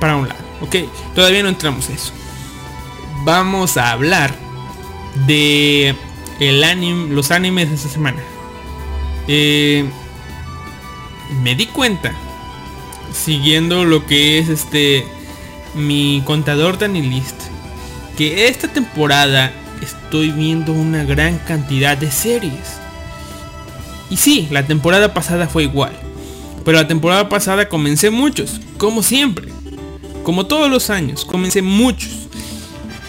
[0.00, 0.76] para un lado, ¿ok?
[1.14, 2.12] Todavía no entramos a eso.
[3.24, 4.34] Vamos a hablar
[5.26, 5.94] de
[6.40, 8.22] el los animes de esta semana.
[9.26, 9.84] Eh,
[11.42, 12.12] me di cuenta,
[13.12, 15.04] siguiendo lo que es este
[15.74, 17.40] mi contador de Anilist,
[18.16, 19.52] que esta temporada
[19.82, 22.78] estoy viendo una gran cantidad de series.
[24.10, 25.92] Y sí, la temporada pasada fue igual.
[26.64, 29.48] Pero la temporada pasada comencé muchos, como siempre.
[30.22, 32.27] Como todos los años, comencé muchos.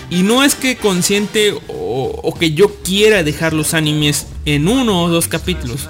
[0.10, 5.10] Y no es que consciente o, que yo quiera dejar los animes en uno o
[5.10, 5.88] dos capítulos.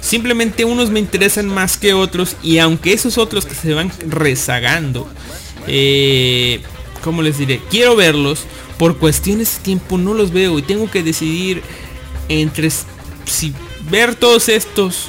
[0.00, 5.08] Simplemente unos me interesan más que otros y aunque esos otros que se van rezagando,
[5.66, 6.60] eh,
[7.02, 7.60] ¿cómo les diré?
[7.70, 8.44] Quiero verlos,
[8.78, 11.62] por cuestiones de tiempo no los veo y tengo que decidir
[12.28, 13.54] entre si
[13.90, 15.06] ver todos estos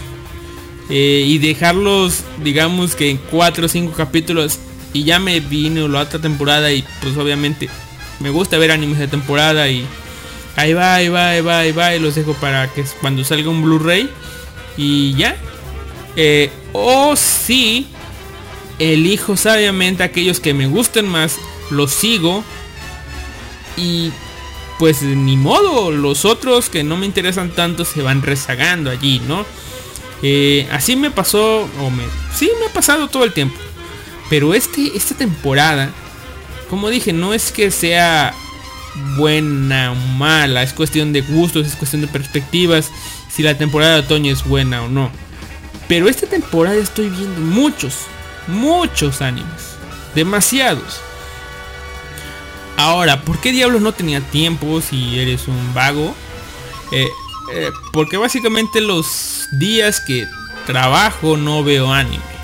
[0.89, 4.59] eh, y dejarlos, digamos que en cuatro o cinco capítulos
[4.93, 7.69] y ya me vino la otra temporada y pues obviamente
[8.19, 9.85] me gusta ver animes de temporada y
[10.55, 13.61] ahí va, ahí va, ahí va, ahí va los dejo para que cuando salga un
[13.61, 14.09] Blu-ray
[14.77, 15.35] y ya.
[16.15, 17.87] Eh, o si
[18.79, 21.37] elijo sabiamente aquellos que me gusten más,
[21.69, 22.43] los sigo
[23.77, 24.11] y
[24.79, 29.45] pues ni modo, los otros que no me interesan tanto se van rezagando allí, ¿no?
[30.21, 31.67] Eh, así me pasó,
[32.33, 33.57] sí me ha pasado todo el tiempo.
[34.29, 35.91] Pero este, esta temporada,
[36.69, 38.33] como dije, no es que sea
[39.17, 42.89] buena o mala, es cuestión de gustos, es cuestión de perspectivas,
[43.29, 45.11] si la temporada de otoño es buena o no.
[45.87, 48.05] Pero esta temporada estoy viendo muchos,
[48.47, 49.75] muchos animes,
[50.15, 51.01] demasiados.
[52.77, 56.13] Ahora, ¿por qué diablos no tenía tiempo si eres un vago?
[56.91, 57.07] Eh,
[57.53, 60.27] eh, porque básicamente los días que
[60.65, 62.34] trabajo no veo anime.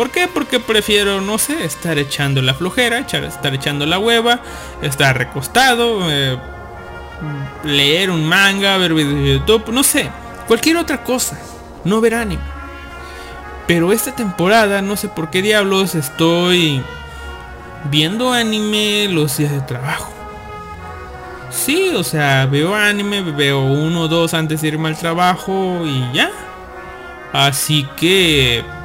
[0.00, 0.28] ¿Por qué?
[0.28, 4.40] Porque prefiero, no sé, estar echando la flojera, estar echando la hueva,
[4.80, 6.38] estar recostado, eh,
[7.64, 10.10] leer un manga, ver videos de YouTube, no sé,
[10.48, 11.38] cualquier otra cosa,
[11.84, 12.40] no ver anime.
[13.66, 16.82] Pero esta temporada, no sé por qué diablos estoy
[17.90, 20.10] viendo anime los días de trabajo.
[21.50, 26.10] Sí, o sea, veo anime, veo uno o dos antes de irme al trabajo y
[26.14, 26.30] ya.
[27.34, 28.79] Así que...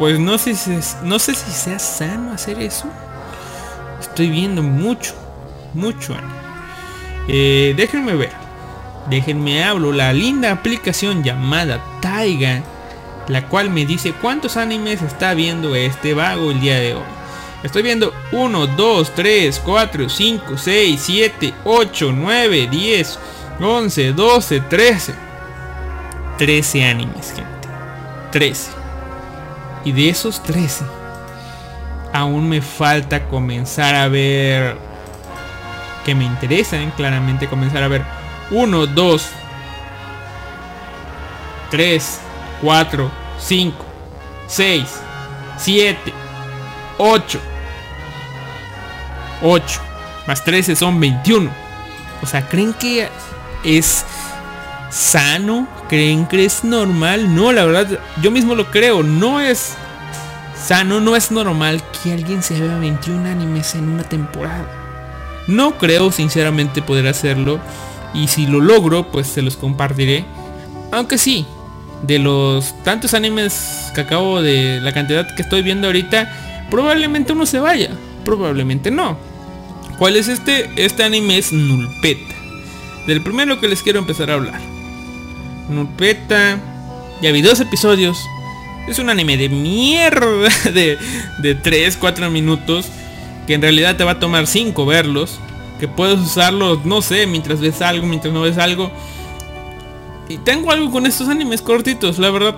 [0.00, 0.70] Pues no sé, si,
[1.02, 2.86] no sé si sea sano hacer eso.
[4.00, 5.12] Estoy viendo mucho,
[5.74, 6.16] mucho.
[7.28, 8.32] Eh, déjenme ver.
[9.10, 9.92] Déjenme hablo.
[9.92, 12.62] La linda aplicación llamada Taiga.
[13.28, 17.02] La cual me dice cuántos animes está viendo este vago el día de hoy.
[17.62, 23.18] Estoy viendo 1, 2, 3, 4, 5, 6, 7, 8, 9, 10,
[23.60, 25.14] 11, 12, 13.
[26.38, 27.68] 13 animes, gente.
[28.32, 28.79] 13.
[29.84, 30.84] Y de esos 13,
[32.12, 34.76] aún me falta comenzar a ver
[36.04, 38.04] que me interesan, claramente comenzar a ver
[38.50, 39.28] 1, 2,
[41.70, 42.20] 3,
[42.62, 43.86] 4, 5,
[44.46, 45.00] 6,
[45.58, 46.12] 7,
[46.98, 47.40] 8.
[49.42, 49.80] 8
[50.26, 51.50] más 13 son 21.
[52.22, 53.08] O sea, ¿creen que
[53.64, 54.04] es
[54.90, 55.68] sano?
[55.88, 57.34] ¿Creen que es normal?
[57.34, 59.02] No, la verdad, yo mismo lo creo.
[59.02, 59.74] No es
[60.62, 64.66] sano, no es normal que alguien se vea 21 animes en una temporada.
[65.46, 67.60] No creo sinceramente poder hacerlo.
[68.12, 70.24] Y si lo logro, pues se los compartiré.
[70.92, 71.46] Aunque sí,
[72.02, 77.46] de los tantos animes que acabo de la cantidad que estoy viendo ahorita, probablemente uno
[77.46, 77.90] se vaya.
[78.24, 79.16] Probablemente no.
[79.98, 80.70] ¿Cuál es este?
[80.76, 82.34] Este anime es Nulpeta.
[83.06, 84.69] Del primero que les quiero empezar a hablar.
[85.70, 86.58] Nulpeta.
[87.22, 88.18] Ya vi dos episodios.
[88.88, 90.98] Es un anime de mierda de,
[91.38, 92.88] de 3, 4 minutos.
[93.46, 95.38] Que en realidad te va a tomar 5 verlos.
[95.78, 98.90] Que puedes usarlos, no sé, mientras ves algo, mientras no ves algo.
[100.28, 102.54] Y tengo algo con estos animes cortitos, la verdad.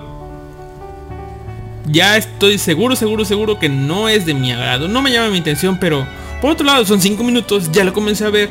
[1.85, 4.87] Ya estoy seguro, seguro, seguro que no es de mi agrado.
[4.87, 6.05] No me llama mi atención, pero
[6.41, 8.49] por otro lado son 5 minutos, ya lo comencé a ver.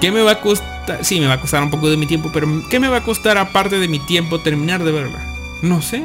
[0.00, 1.04] ¿Qué me va a costar?
[1.04, 3.02] Sí, me va a costar un poco de mi tiempo, pero ¿qué me va a
[3.02, 5.18] costar aparte de mi tiempo terminar de verla?
[5.62, 6.02] No sé.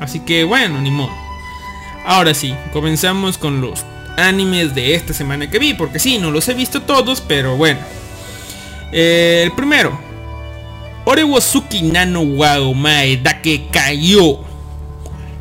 [0.00, 1.12] Así que bueno, ni modo.
[2.06, 3.84] Ahora sí, comenzamos con los
[4.16, 7.80] animes de esta semana que vi, porque sí, no los he visto todos, pero bueno.
[8.92, 9.98] Eh, el primero.
[11.04, 14.38] Orewosuki Nano Wao Mae Dake Kayo.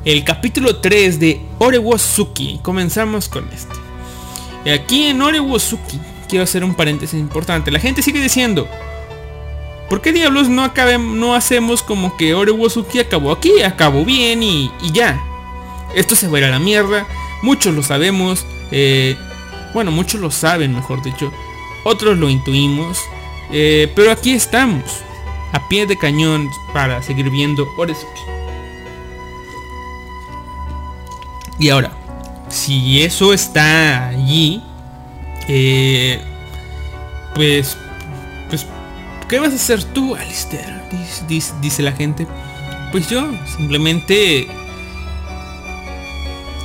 [0.03, 2.59] El capítulo 3 de Orewosuki.
[2.63, 4.71] Comenzamos con este.
[4.73, 5.99] Aquí en Orewosuki
[6.33, 7.69] quiero hacer un paréntesis importante.
[7.69, 8.67] La gente sigue diciendo,
[9.87, 13.61] ¿por qué diablos no, no hacemos como que Orewosuki acabó aquí?
[13.61, 15.23] Acabó bien y, ya.
[15.93, 17.05] Esto se va a ir a la mierda.
[17.43, 18.47] Muchos lo sabemos.
[18.71, 19.15] Eh,
[19.75, 21.31] bueno, muchos lo saben, mejor dicho.
[21.83, 22.97] Otros lo intuimos.
[23.51, 25.03] Eh, pero aquí estamos.
[25.51, 28.21] A pie de cañón para seguir viendo Orewosuki.
[31.59, 31.91] Y ahora,
[32.49, 34.63] si eso está allí,
[35.47, 36.19] eh,
[37.35, 37.77] pues,
[38.49, 38.65] pues,
[39.27, 40.81] ¿qué vas a hacer tú, Alistair?
[41.27, 42.27] Dice, la gente.
[42.91, 43.27] Pues yo,
[43.57, 44.47] simplemente,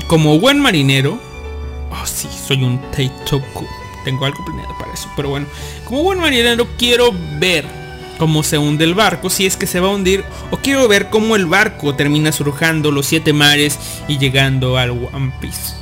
[0.06, 1.18] como buen marinero,
[1.90, 3.66] oh sí, soy un Taitoku.
[4.04, 5.46] Tengo algo planeado para eso, pero bueno,
[5.84, 7.64] como buen marinero quiero ver
[8.18, 11.08] cómo se hunde el barco, si es que se va a hundir, o quiero ver
[11.08, 15.77] cómo el barco termina surjando los siete mares y llegando al One Piece.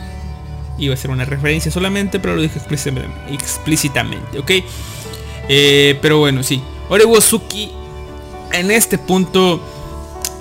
[0.79, 4.51] Iba a ser una referencia solamente, pero lo dije explícitamente, ¿ok?
[5.49, 6.63] Eh, pero bueno, sí.
[6.89, 7.73] Orewosuki
[8.53, 9.61] en este punto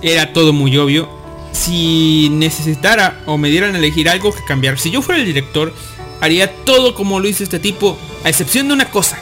[0.01, 1.09] era todo muy obvio.
[1.51, 5.73] Si necesitara o me dieran a elegir algo que cambiar, si yo fuera el director,
[6.21, 9.17] haría todo como lo hizo este tipo, a excepción de una cosa.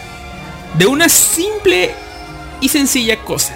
[0.77, 1.91] De una simple
[2.59, 3.55] y sencilla cosa.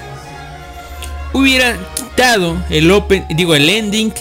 [1.33, 4.13] Hubiera quitado el open, digo el ending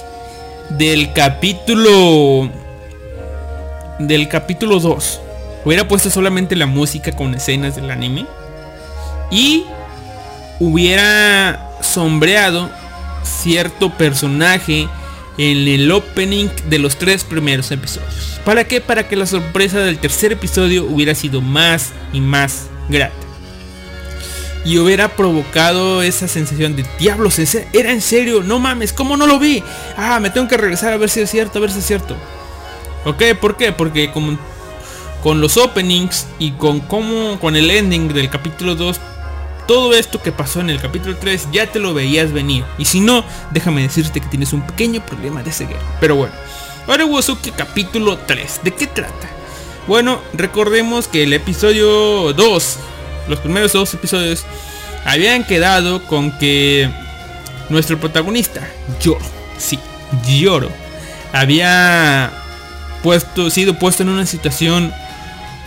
[0.71, 2.51] del capítulo
[3.99, 5.21] del capítulo 2
[5.65, 8.27] hubiera puesto solamente la música con escenas del anime
[9.31, 9.65] y
[10.61, 12.71] hubiera sombreado
[13.25, 14.89] cierto personaje
[15.39, 18.41] en el opening de los tres primeros episodios.
[18.45, 18.81] ¿Para qué?
[18.81, 23.15] Para que la sorpresa del tercer episodio hubiera sido más y más grata.
[24.65, 27.39] Y hubiera provocado esa sensación de diablos,
[27.73, 29.63] era en serio, no mames, ¿cómo no lo vi?
[29.97, 32.17] Ah, me tengo que regresar a ver si es cierto, a ver si es cierto.
[33.07, 33.23] ¿Ok?
[33.41, 33.73] ¿Por qué?
[33.73, 34.39] Porque con,
[35.23, 39.01] con los openings y con cómo, con el ending del capítulo 2,
[39.67, 42.65] todo esto que pasó en el capítulo 3 ya te lo veías venir.
[42.79, 45.81] Y si no, déjame decirte que tienes un pequeño problema de ceguera.
[46.01, 46.35] Pero bueno.
[46.89, 48.61] Ahora Wosuki capítulo 3.
[48.63, 49.29] ¿De qué trata?
[49.87, 52.79] Bueno, recordemos que el episodio 2,
[53.29, 54.45] los primeros dos episodios,
[55.05, 56.91] habían quedado con que
[57.69, 58.69] nuestro protagonista,
[59.01, 59.25] Yoro,
[59.59, 59.79] sí,
[60.27, 60.71] Yoro,
[61.33, 62.33] había
[63.07, 64.93] puesto, sido puesto en una situación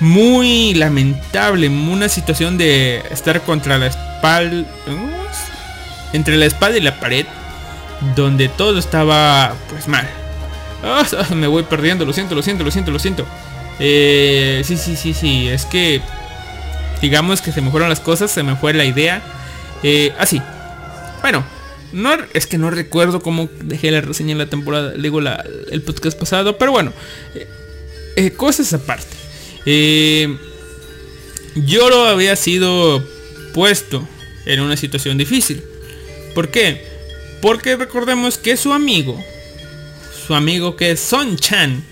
[0.02, 4.68] muy lamentable, una situación de estar contra la espalda,
[6.12, 7.26] entre la espada y la pared,
[8.14, 10.06] donde todo estaba pues mal.
[10.84, 13.26] Ah, me voy perdiendo, lo siento, lo siento, lo siento, lo siento.
[13.80, 16.02] Eh, sí, sí, sí, sí, es que
[17.02, 19.22] digamos que se me fueron las cosas, se me fue la idea.
[19.82, 20.42] Eh, así.
[21.22, 21.46] Bueno,
[21.92, 25.82] no, es que no recuerdo cómo dejé la reseña en la temporada, digo la, el
[25.82, 26.94] podcast pasado, pero bueno,
[27.36, 27.48] eh,
[28.16, 29.16] eh, cosas aparte.
[29.66, 30.38] Eh,
[31.56, 33.04] Yoro había sido
[33.54, 34.08] puesto
[34.46, 35.64] en una situación difícil.
[36.36, 36.86] ¿Por qué?
[37.42, 39.22] Porque recordemos que su amigo,
[40.28, 41.84] su amigo que es Son Chan,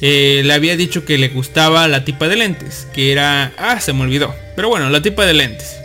[0.00, 3.52] eh, le había dicho que le gustaba la tipa de lentes, que era...
[3.56, 4.34] Ah, se me olvidó.
[4.56, 5.76] Pero bueno, la tipa de lentes.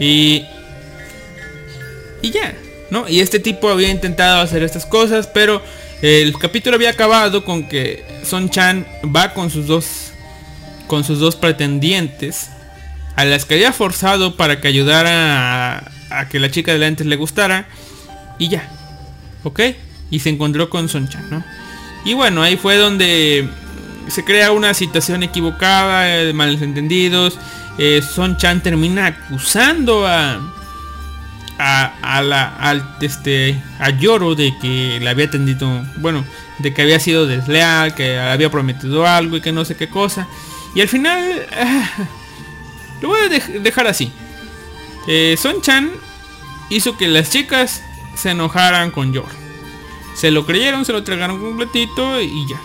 [0.00, 0.44] Y...
[2.22, 2.54] Y ya,
[2.90, 3.08] ¿no?
[3.08, 5.62] Y este tipo había intentado hacer estas cosas, pero
[6.02, 10.10] el capítulo había acabado con que Son Chan va con sus dos
[10.86, 12.50] con sus dos pretendientes
[13.16, 17.16] a las que había forzado para que ayudara a, que la chica de lentes le
[17.16, 17.66] gustara
[18.38, 18.68] y ya.
[19.44, 19.60] ¿Ok?
[20.10, 21.44] Y se encontró con Son Chan, ¿no?
[22.04, 23.48] Y bueno, ahí fue donde
[24.08, 27.38] se crea una situación equivocada, eh, de malos entendidos.
[27.78, 30.38] Eh, Son Chan termina acusando a,
[31.58, 36.24] a, la al, este a Yoro de que le había tendido bueno
[36.58, 40.26] de que había sido desleal que había prometido algo y que no sé qué cosa.
[40.74, 41.90] Y al final ah,
[43.00, 44.10] lo voy a dej- dejar así.
[45.06, 45.90] Eh, Son Chan
[46.70, 47.82] hizo que las chicas
[48.16, 49.28] se enojaran con Yoro
[50.16, 52.56] se lo creyeron se lo tragaron completito y ya.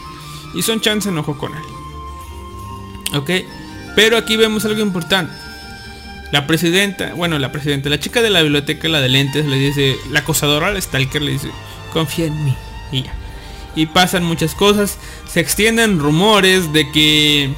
[0.56, 1.64] Y Son Chan se enojó con él.
[3.16, 3.30] Ok
[3.96, 5.34] pero aquí vemos algo importante
[6.32, 9.96] la presidenta, bueno, la presidenta, la chica de la biblioteca, la de lentes, le dice,
[10.12, 11.50] la acosadora, la stalker, le dice,
[11.92, 12.56] confía en mí.
[12.92, 13.14] Y ya.
[13.76, 14.98] Y pasan muchas cosas.
[15.28, 17.54] Se extienden rumores de que,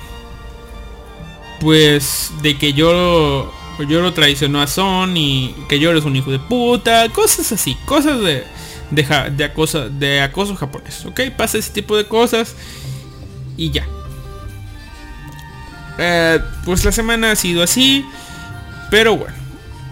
[1.60, 3.54] pues, de que yo,
[3.88, 7.10] yo lo traicionó a Son y que yo es un hijo de puta.
[7.10, 8.44] Cosas así, cosas de,
[8.92, 11.06] de, de acoso, de acoso japonés.
[11.06, 12.56] Ok, pasa ese tipo de cosas
[13.58, 13.86] y ya.
[15.98, 18.06] Eh, pues la semana ha sido así.
[18.92, 19.34] Pero bueno,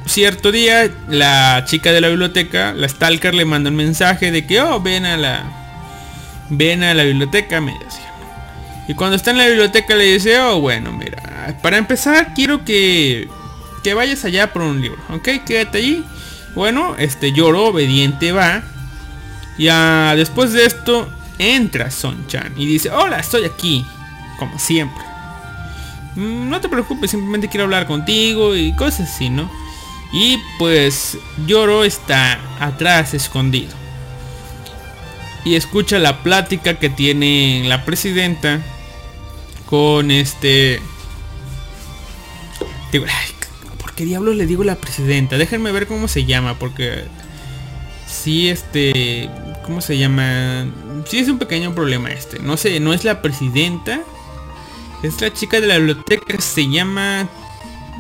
[0.06, 4.62] cierto día la chica de la biblioteca, la stalker, le manda un mensaje de que,
[4.62, 5.44] oh, ven a la...
[6.52, 8.12] Ven a la biblioteca, me decía.
[8.88, 13.30] Y cuando está en la biblioteca le dice, oh, bueno, mira, para empezar quiero que,
[13.84, 15.30] que vayas allá por un libro, ¿ok?
[15.46, 16.04] Quédate allí.
[16.56, 18.64] Bueno, este lloro, obediente va.
[19.58, 23.86] Y ah, después de esto entra Son Chan y dice, hola, estoy aquí,
[24.38, 25.09] como siempre.
[26.20, 29.50] "Mm, No te preocupes, simplemente quiero hablar contigo y cosas así, ¿no?
[30.12, 33.72] Y pues Yoro está atrás escondido.
[35.46, 38.60] Y escucha la plática que tiene la presidenta
[39.66, 40.82] con este...
[42.92, 43.06] Digo,
[43.80, 45.38] ¿por qué diablos le digo la presidenta?
[45.38, 47.06] Déjenme ver cómo se llama, porque...
[48.08, 49.30] Sí, este...
[49.64, 50.66] ¿Cómo se llama?
[51.06, 52.40] Sí es un pequeño problema este.
[52.40, 54.02] No sé, no es la presidenta.
[55.04, 56.40] Es la chica de la biblioteca.
[56.42, 57.28] Se llama...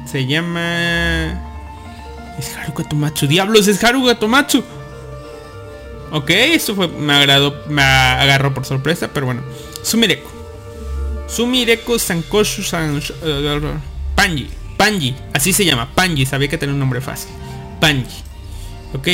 [0.06, 1.46] Se llama...
[2.38, 3.28] Es Haruka Tomatsu.
[3.28, 4.64] Diablos, es Haruka Tomatsu.
[6.12, 9.44] Ok, eso fue, me agradó, me agarró por sorpresa, pero bueno.
[9.84, 10.32] Sumireko.
[11.28, 13.00] Sumireko Sankoshu San...
[13.22, 13.62] eh,
[14.16, 14.50] Panji.
[14.78, 15.16] Panji.
[15.34, 15.94] Así se llama.
[15.94, 16.26] Panji.
[16.26, 17.30] Sabía que tenía un nombre fácil.
[17.80, 18.24] Panji.
[18.94, 19.08] Ok.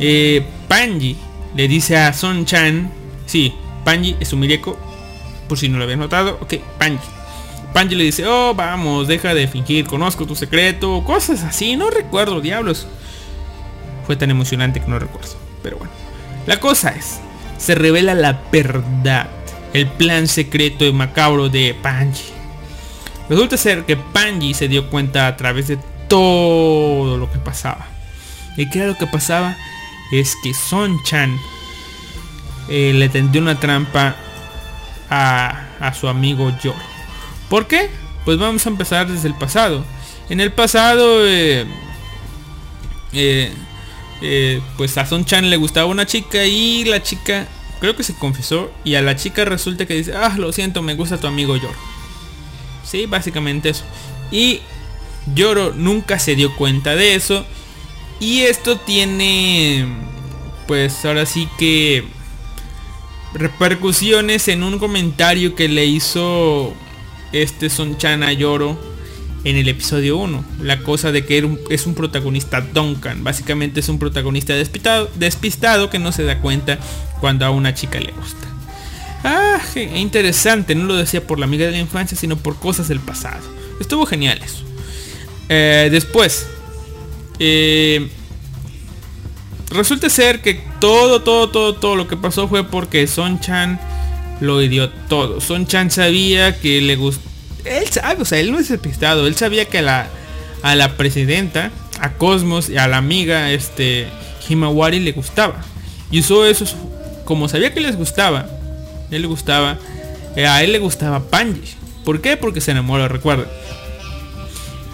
[0.00, 1.16] Eh, Panji
[1.54, 2.90] le dice a Son Chan.
[3.26, 3.54] Sí,
[3.84, 4.76] Panji es Sumireko.
[5.48, 6.38] Por si no lo habías notado.
[6.40, 7.08] Ok, Panji.
[7.72, 12.40] Panji le dice, oh, vamos, deja de fingir, conozco tu secreto, cosas así, no recuerdo,
[12.40, 12.86] diablos.
[14.06, 15.92] Fue tan emocionante que no recuerdo, pero bueno.
[16.46, 17.20] La cosa es,
[17.58, 19.28] se revela la verdad,
[19.74, 22.32] el plan secreto y macabro de Panji.
[23.28, 25.78] Resulta ser que Panji se dio cuenta a través de
[26.08, 27.86] todo lo que pasaba.
[28.56, 29.56] ¿Y qué era lo que pasaba?
[30.10, 31.38] Es que Son Chan
[32.70, 34.16] eh, le tendió una trampa
[35.10, 36.78] a, a su amigo Yoro.
[37.48, 37.90] ¿Por qué?
[38.24, 39.84] Pues vamos a empezar desde el pasado.
[40.28, 41.66] En el pasado, eh,
[43.12, 43.52] eh,
[44.20, 47.46] eh, pues a Son Chan le gustaba una chica y la chica
[47.80, 50.94] creo que se confesó y a la chica resulta que dice, ah, lo siento, me
[50.94, 51.78] gusta tu amigo Yoro.
[52.84, 53.84] Sí, básicamente eso.
[54.30, 54.60] Y
[55.34, 57.46] Yoro nunca se dio cuenta de eso.
[58.20, 59.86] Y esto tiene,
[60.66, 62.04] pues ahora sí que
[63.34, 66.74] repercusiones en un comentario que le hizo
[67.32, 68.78] este Son Chan a Yoro
[69.44, 70.44] en el episodio 1.
[70.62, 73.22] La cosa de que es un protagonista Duncan.
[73.22, 76.78] Básicamente es un protagonista despistado, despistado que no se da cuenta
[77.20, 78.46] cuando a una chica le gusta.
[79.24, 79.60] Ah,
[79.94, 80.74] interesante.
[80.74, 83.42] No lo decía por la amiga de la infancia, sino por cosas del pasado.
[83.80, 84.64] Estuvo genial eso.
[85.48, 86.46] Eh, después.
[87.38, 88.08] eh,
[89.70, 93.80] resulta ser que todo, todo, todo, todo lo que pasó fue porque Son Chan
[94.40, 95.40] lo dio todo.
[95.40, 97.28] Son Chan sabía que le gustó.
[97.64, 99.26] Él sabe, o sea, él no es despistado.
[99.26, 100.08] Él sabía que a la,
[100.62, 104.08] a la presidenta, a Cosmos y a la amiga, este,
[104.48, 105.62] Himawari le gustaba.
[106.10, 106.64] Y usó eso,
[107.24, 108.48] como sabía que les gustaba,
[109.10, 109.78] él le gustaba,
[110.36, 111.74] eh, a él le gustaba Panji.
[112.04, 112.36] ¿Por qué?
[112.36, 113.46] Porque se enamoró, recuerda.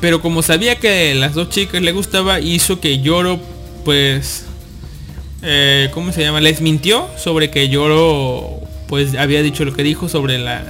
[0.01, 3.39] Pero como sabía que las dos chicas le gustaba, hizo que Yoro,
[3.85, 4.47] pues,
[5.45, 6.41] eh, ¿cómo se llama?
[6.41, 10.65] Les mintió sobre que Yoro, pues, había dicho lo que dijo sobre la,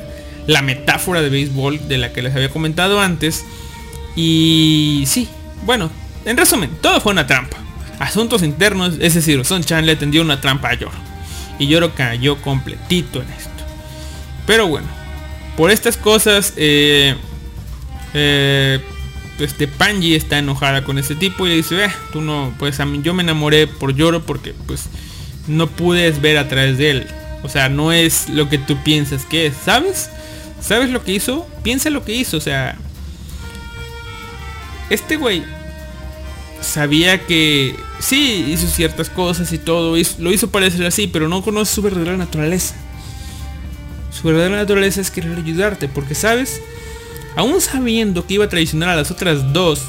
[0.47, 3.45] la metáfora de béisbol de la que les había comentado antes.
[4.17, 5.29] Y sí,
[5.65, 5.91] bueno,
[6.25, 7.57] en resumen, todo fue una trampa.
[7.99, 10.99] Asuntos internos, es decir, Son Chan le tendió una trampa a Yoro.
[11.59, 13.51] Y Yoro cayó completito en esto.
[14.47, 14.89] Pero bueno,
[15.57, 17.15] por estas cosas, eh,
[18.13, 18.81] eh,
[19.39, 22.87] este Panji está enojada con este tipo y le dice, eh, tú no, pues a
[22.87, 24.85] mí yo me enamoré por Yoro porque pues
[25.47, 27.07] no puedes ver a través de él.
[27.43, 30.09] O sea, no es lo que tú piensas que es, ¿sabes?
[30.61, 31.47] ¿Sabes lo que hizo?
[31.63, 32.77] Piensa lo que hizo, o sea...
[34.91, 35.43] Este güey
[36.61, 41.75] sabía que sí hizo ciertas cosas y todo, lo hizo parecer así, pero no conoce
[41.75, 42.75] su verdadera naturaleza.
[44.11, 46.61] Su verdadera naturaleza es querer ayudarte, porque sabes,
[47.37, 49.83] aún sabiendo que iba a traicionar a las otras dos,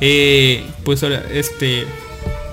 [0.00, 1.86] eh, pues ahora, este,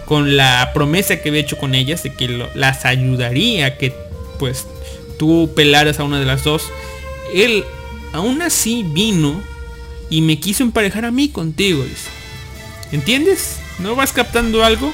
[0.05, 3.93] con la promesa que había hecho con ellas de que las ayudaría, que
[4.39, 4.67] pues
[5.17, 6.63] tú pelaras a una de las dos,
[7.33, 7.63] él
[8.11, 9.41] aún así vino
[10.09, 11.83] y me quiso emparejar a mí contigo,
[12.91, 13.57] ¿Entiendes?
[13.79, 14.93] ¿No vas captando algo?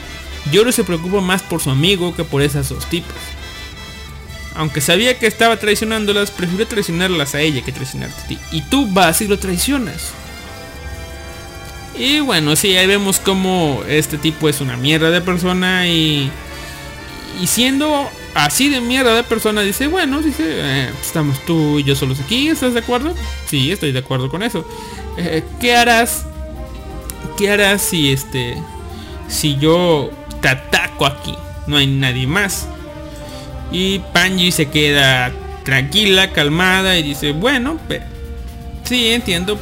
[0.53, 3.17] Yoro se preocupa más por su amigo que por esas dos tipas.
[4.55, 8.37] Aunque sabía que estaba traicionándolas, prefirió traicionarlas a ella que traicionarte a ti.
[8.51, 10.11] Y tú vas y lo traicionas.
[11.97, 16.31] Y bueno, sí, ahí vemos como este tipo es una mierda de persona y...
[17.41, 21.95] Y siendo así de mierda de persona, dice, bueno, dice, eh, estamos tú y yo
[21.95, 23.13] solos aquí, ¿estás de acuerdo?
[23.47, 24.67] Sí, estoy de acuerdo con eso.
[25.17, 26.25] Eh, ¿Qué harás?
[27.37, 28.57] ¿Qué harás si este...
[29.27, 30.09] Si yo
[30.41, 31.35] te ataco aquí?
[31.67, 32.67] No hay nadie más.
[33.71, 35.31] Y Panji se queda
[35.63, 37.77] tranquila, calmada y dice, bueno,
[38.83, 39.59] sí, entiendo,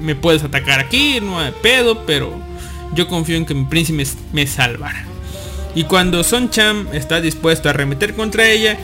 [0.00, 2.32] me puedes atacar aquí, no hay pedo, pero
[2.94, 5.04] yo confío en que mi príncipe me salvará.
[5.74, 8.78] Y cuando Son Cham está dispuesto a arremeter contra ella,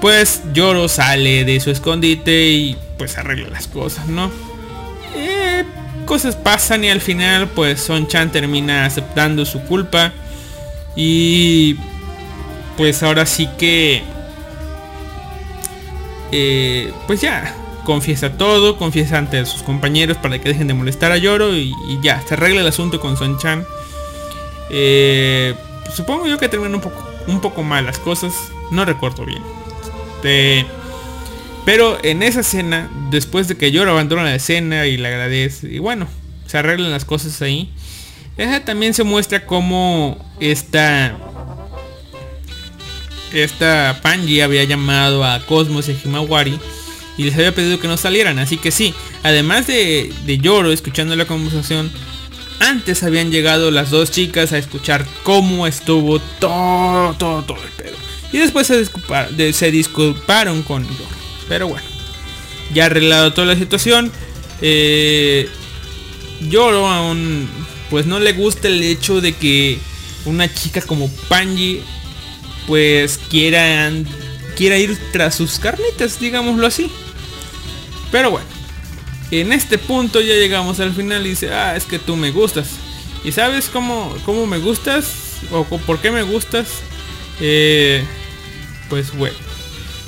[0.00, 4.30] pues Yoro sale de su escondite y pues arregla las cosas, ¿no?
[5.16, 5.64] Eh,
[6.04, 10.12] cosas pasan y al final pues Son Chan termina aceptando su culpa
[10.96, 11.76] y
[12.76, 14.02] pues ahora sí que
[16.32, 17.54] eh, pues ya
[17.84, 21.72] confiesa todo, confiesa ante sus compañeros para que dejen de molestar a Yoro y,
[22.02, 23.64] ya, se arregla el asunto con Son Chan.
[24.70, 25.54] Eh,
[25.94, 26.80] supongo yo que terminan
[27.26, 28.32] un poco, mal las cosas,
[28.70, 29.42] no recuerdo bien.
[31.64, 35.78] pero en esa escena, después de que Yoro abandona la escena y le agradece, y
[35.78, 36.08] bueno,
[36.46, 37.70] se arreglan las cosas ahí.
[38.36, 41.16] Esa también se muestra como esta
[43.34, 46.58] esta Panji había llamado a Cosmos y Himawari
[47.16, 48.38] y les había pedido que no salieran.
[48.38, 51.90] Así que sí, además de, de Yoro escuchando la conversación,
[52.60, 57.96] antes habían llegado las dos chicas a escuchar cómo estuvo todo, todo, todo el pedo.
[58.32, 61.14] Y después se, se disculparon con Yoro.
[61.48, 61.86] Pero bueno,
[62.72, 64.10] ya arreglado toda la situación.
[64.60, 65.48] Eh,
[66.48, 67.48] Yoro aún
[67.90, 69.78] pues no le gusta el hecho de que
[70.24, 71.80] una chica como Panji
[72.66, 73.90] pues quiera,
[74.56, 76.90] quiera ir tras sus carnitas, digámoslo así.
[78.10, 78.46] Pero bueno,
[79.30, 82.68] en este punto ya llegamos al final y dice, ah, es que tú me gustas.
[83.24, 85.40] ¿Y sabes cómo, cómo me gustas?
[85.50, 86.68] ¿O por qué me gustas?
[87.40, 88.04] Eh,
[88.88, 89.36] pues bueno,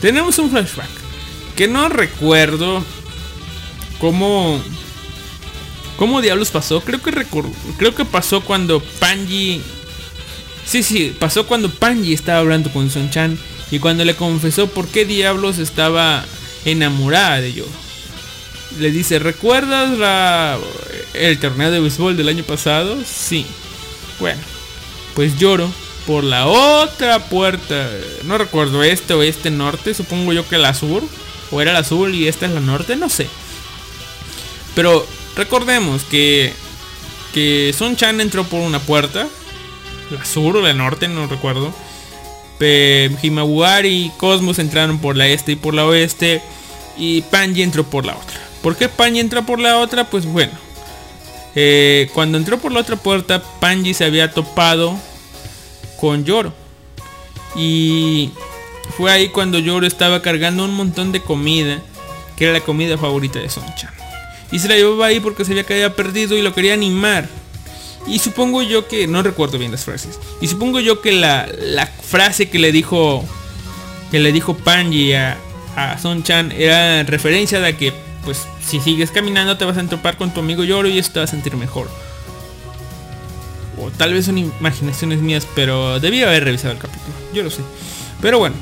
[0.01, 0.89] tenemos un flashback.
[1.57, 2.85] Que no recuerdo
[3.99, 4.61] cómo...
[5.97, 6.83] ¿Cómo diablos pasó?
[6.83, 7.11] Creo que
[7.79, 9.63] creo que pasó cuando Panji
[10.67, 13.39] Sí, sí, pasó cuando Panji estaba hablando con Son Chan
[13.71, 16.25] y cuando le confesó por qué diablos estaba
[16.65, 17.65] enamorada de yo.
[18.81, 20.59] Le dice, ¿recuerdas la,
[21.15, 22.99] el torneo de béisbol del año pasado?
[23.07, 23.47] Sí.
[24.19, 24.41] Bueno,
[25.15, 25.71] pues lloro
[26.07, 27.89] por la otra puerta.
[28.25, 29.95] No recuerdo este o este norte.
[29.95, 31.03] Supongo yo que la sur.
[31.53, 32.97] O era la sur y esta es la norte.
[32.97, 33.29] No sé.
[34.75, 35.07] Pero
[35.37, 36.53] recordemos que,
[37.33, 39.29] que Son Chan entró por una puerta
[40.11, 41.73] la sur o la norte, no recuerdo.
[43.23, 46.43] Himawari y Cosmos entraron por la este y por la oeste.
[46.97, 48.41] Y Panji entró por la otra.
[48.63, 50.05] ¿Por qué Panji entró por la otra?
[50.09, 50.53] Pues bueno.
[51.55, 54.99] Eh, cuando entró por la otra puerta, Panji se había topado
[55.99, 56.53] con Yoro.
[57.55, 58.31] Y
[58.97, 61.83] fue ahí cuando Yoro estaba cargando un montón de comida,
[62.37, 63.95] que era la comida favorita de Son-chan.
[64.53, 67.29] Y se la llevaba ahí porque que había perdido y lo quería animar.
[68.07, 71.87] Y supongo yo que, no recuerdo bien las frases, y supongo yo que la, la
[71.87, 73.25] frase que le dijo,
[74.11, 75.37] que le dijo Panji a,
[75.77, 77.93] a Son-chan era referencia de que,
[78.25, 81.21] pues, si sigues caminando te vas a entropar con tu amigo Yoro y eso te
[81.21, 81.89] va a sentir mejor.
[83.79, 87.63] O tal vez son imaginaciones mías, pero debía haber revisado el capítulo, yo lo sé.
[88.23, 88.57] Pero bueno,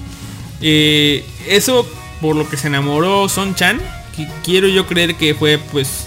[0.61, 1.87] eh, eso
[2.21, 3.81] por lo que se enamoró Son-chan,
[4.17, 6.07] que quiero yo creer que fue pues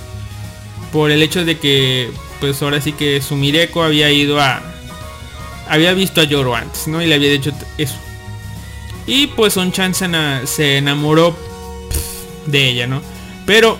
[0.92, 2.10] por el hecho de que
[2.40, 4.62] pues ahora sí que Sumireko había ido a
[5.70, 7.02] había visto a Yoro antes, ¿no?
[7.02, 7.96] Y le había dicho eso.
[9.06, 11.36] Y pues Son Chan se, ena- se enamoró
[12.46, 13.02] de ella, ¿no?
[13.46, 13.78] Pero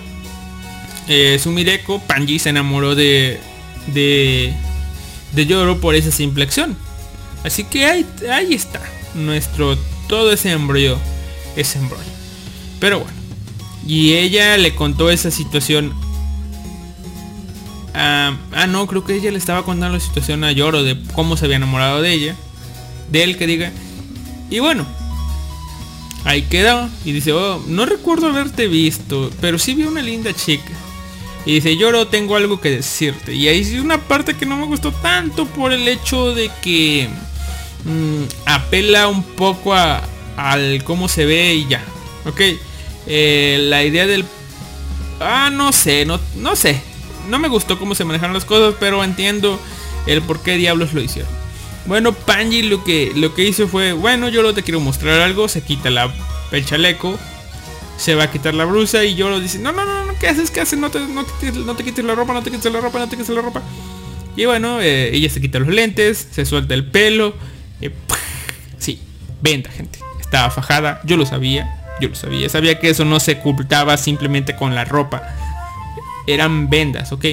[1.08, 3.40] eh, Sumireko, Panji se enamoró de
[3.88, 4.52] de
[5.32, 6.76] de Yoro por esa simple acción.
[7.44, 8.80] Así que ahí, ahí está
[9.14, 9.76] nuestro
[10.08, 10.98] todo ese embrollo,
[11.56, 12.04] ese embrollo.
[12.80, 13.16] Pero bueno,
[13.86, 15.92] y ella le contó esa situación
[18.00, 21.36] Ah, ah, no, creo que ella le estaba contando la situación a Yoro de cómo
[21.36, 22.36] se había enamorado de ella.
[23.10, 23.72] De él que diga.
[24.50, 24.86] Y bueno.
[26.24, 26.88] Ahí quedó.
[27.04, 29.32] Y dice, oh, no recuerdo haberte visto.
[29.40, 30.70] Pero sí vi una linda chica.
[31.44, 33.34] Y dice, Yoro, tengo algo que decirte.
[33.34, 37.08] Y ahí sí una parte que no me gustó tanto por el hecho de que
[37.84, 40.04] mm, apela un poco a,
[40.36, 41.82] al cómo se ve y ya.
[42.26, 42.42] Ok.
[43.08, 44.24] Eh, la idea del...
[45.18, 46.80] Ah, no sé, no, no sé.
[47.28, 49.60] No me gustó cómo se manejaron las cosas, pero entiendo
[50.06, 51.30] el por qué diablos lo hicieron.
[51.86, 55.48] Bueno, Panji lo que, lo que hizo fue, bueno, yo lo te quiero mostrar algo,
[55.48, 56.12] se quita la,
[56.52, 57.18] el chaleco,
[57.96, 60.28] se va a quitar la brusa y yo lo dice, no, no, no, no, ¿qué
[60.28, 60.50] haces?
[60.50, 60.78] ¿Qué haces?
[60.78, 62.98] No te, no te, quites- no te quites la ropa, no te quites la ropa,
[62.98, 63.62] no te quites la ropa.
[64.36, 67.34] Y bueno, eh, ella se quita los lentes, se suelta el pelo.
[68.78, 69.00] sí,
[69.40, 69.98] venta, gente.
[70.20, 72.48] Estaba fajada, yo lo sabía, yo lo sabía.
[72.48, 75.22] Sabía que eso no se ocultaba simplemente con la ropa.
[76.28, 77.24] Eran vendas, ¿ok?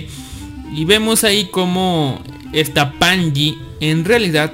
[0.74, 2.24] Y vemos ahí como
[2.54, 4.52] esta Panji, en realidad,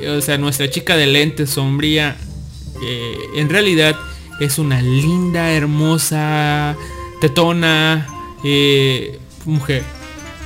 [0.00, 2.16] eh, o sea, nuestra chica de lentes sombría,
[2.82, 3.96] eh, en realidad
[4.40, 6.76] es una linda, hermosa,
[7.20, 8.06] tetona
[8.44, 9.82] eh, mujer.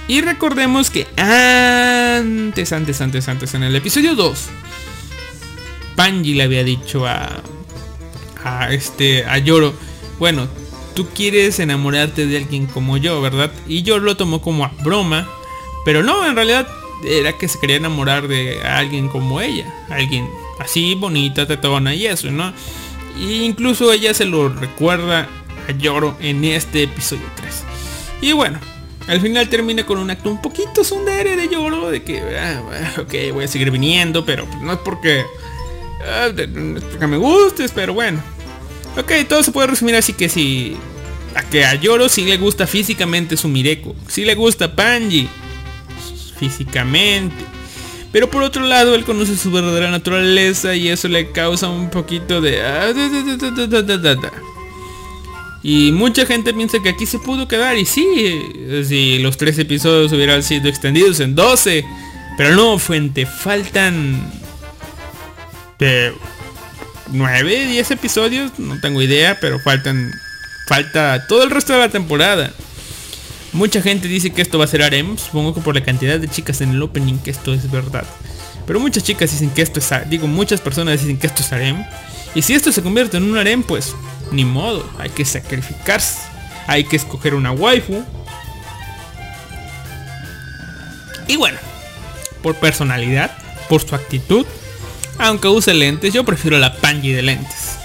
[0.08, 4.46] Y recordemos que antes, antes, antes, antes, en el episodio 2,
[5.96, 7.42] Panji le había dicho a,
[8.42, 9.74] a este, a Yoro,
[10.18, 10.48] bueno,
[10.98, 13.52] tú quieres enamorarte de alguien como yo, ¿verdad?
[13.68, 15.28] Y Yoro lo tomó como a broma,
[15.84, 16.66] pero no, en realidad
[17.04, 20.28] era que se quería enamorar de alguien como ella, alguien
[20.58, 22.52] así bonita, tetona y eso, ¿no?
[23.16, 25.28] Y incluso ella se lo recuerda
[25.68, 27.62] a Yoro en este episodio 3.
[28.22, 28.58] Y bueno,
[29.06, 32.60] al final termina con un acto un poquito sondere de Yoro, de que, ah,
[32.98, 35.24] ok, voy a seguir viniendo, pero no es porque,
[36.04, 38.20] ah, no es porque me gustes, pero bueno.
[38.96, 40.76] Ok, todo se puede resumir así que si...
[41.34, 43.94] A que a Yoro sí le gusta físicamente su Mireko.
[44.08, 45.28] Sí le gusta Panji.
[46.38, 47.44] Físicamente.
[48.10, 52.40] Pero por otro lado, él conoce su verdadera naturaleza y eso le causa un poquito
[52.40, 52.62] de...
[52.62, 52.92] Ah,
[55.62, 59.58] y mucha gente piensa que aquí se pudo quedar y sí, eh, si los tres
[59.58, 61.84] episodios hubieran sido extendidos en 12.
[62.36, 64.32] Pero no, fuente, faltan...
[65.78, 66.12] De
[67.12, 70.12] 9, 10 episodios, no tengo idea, pero faltan...
[70.66, 72.52] Falta todo el resto de la temporada.
[73.54, 76.28] Mucha gente dice que esto va a ser harem, supongo que por la cantidad de
[76.28, 78.04] chicas en el opening que esto es verdad.
[78.66, 81.82] Pero muchas chicas dicen que esto es, digo, muchas personas dicen que esto es harem.
[82.34, 83.94] Y si esto se convierte en un harem, pues
[84.30, 86.18] ni modo, hay que sacrificarse.
[86.66, 88.04] Hay que escoger una waifu.
[91.26, 91.58] Y bueno,
[92.42, 93.30] por personalidad,
[93.70, 94.44] por su actitud,
[95.18, 97.76] aunque use lentes, yo prefiero la Panji de lentes.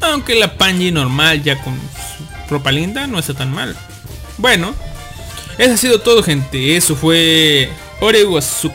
[0.00, 3.76] Aunque la Panji normal ya con su ropa linda no está tan mal.
[4.36, 4.74] Bueno,
[5.58, 6.76] eso ha sido todo gente.
[6.76, 8.74] Eso fue Orewazuki.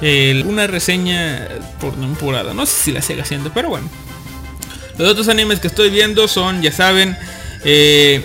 [0.00, 1.46] El- una reseña
[1.80, 2.54] por temporada.
[2.54, 3.88] No sé si la sigue haciendo, pero bueno.
[4.96, 7.16] Los otros animes que estoy viendo son, ya saben,
[7.64, 8.24] eh,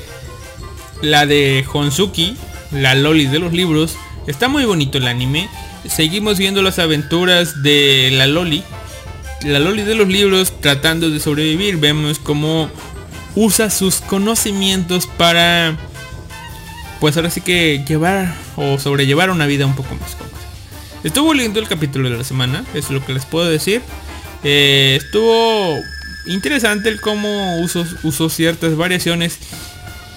[1.01, 2.37] la de Honsuki,
[2.71, 3.95] la Loli de los libros.
[4.27, 5.49] Está muy bonito el anime.
[5.87, 8.63] Seguimos viendo las aventuras de la Loli.
[9.43, 11.77] La Loli de los libros tratando de sobrevivir.
[11.77, 12.69] Vemos cómo
[13.35, 15.77] usa sus conocimientos para
[16.99, 20.33] pues ahora sí que llevar o sobrellevar una vida un poco más cómoda.
[21.03, 23.81] Estuvo lindo el capítulo de la semana, es lo que les puedo decir.
[24.43, 25.77] Eh, estuvo
[26.25, 29.37] interesante el cómo usó, ciertas variaciones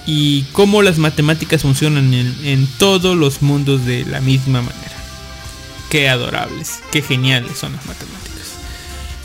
[0.07, 4.98] y cómo las matemáticas funcionan en todos los mundos de la misma manera.
[5.89, 8.19] Qué adorables, qué geniales son las matemáticas.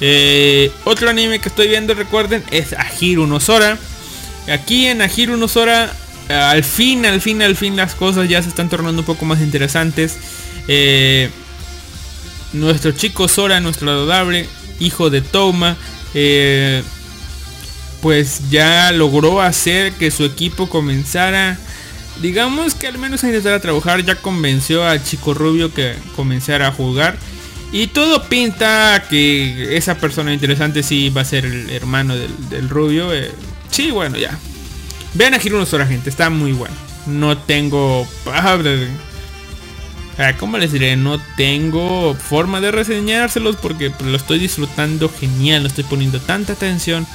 [0.01, 3.79] Eh, otro anime que estoy viendo, recuerden, es Ahiru no Sora.
[4.53, 5.93] Aquí en Ahiru no Sora,
[6.29, 9.25] eh, al fin, al fin, al fin las cosas ya se están tornando un poco
[9.25, 10.17] más interesantes.
[10.69, 11.31] Eh,
[12.53, 14.49] nuestro chico Sora, nuestro adorable
[14.81, 15.77] hijo de Toma,
[18.01, 21.59] pues ya logró hacer que su equipo comenzara,
[22.21, 26.69] digamos que al menos a intentar a trabajar, ya convenció al chico rubio que comenzara
[26.69, 27.17] a jugar.
[27.73, 33.13] Y todo pinta que esa persona interesante sí va a ser el hermano del, rubio.
[33.13, 33.33] Eh,
[33.71, 34.39] sí, bueno, ya.
[35.15, 36.09] Vean a Hiruno Sora, gente.
[36.09, 36.75] Está muy bueno.
[37.07, 38.07] No tengo...
[38.27, 38.59] Ah,
[40.39, 40.95] ¿Cómo les diré?
[40.95, 45.63] No tengo forma de reseñárselos porque pues, lo estoy disfrutando genial.
[45.63, 47.07] No estoy poniendo tanta atención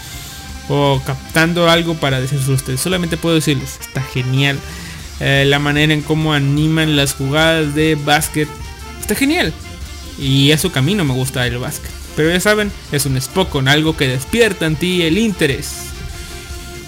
[0.67, 2.81] o captando algo para decirles a ustedes.
[2.81, 4.59] Solamente puedo decirles, está genial.
[5.19, 8.47] Eh, la manera en cómo animan las jugadas de básquet.
[8.99, 9.53] Está genial.
[10.17, 11.91] Y a su camino me gusta el básquet.
[12.15, 15.89] Pero ya saben, es un con algo que despierta en ti el interés.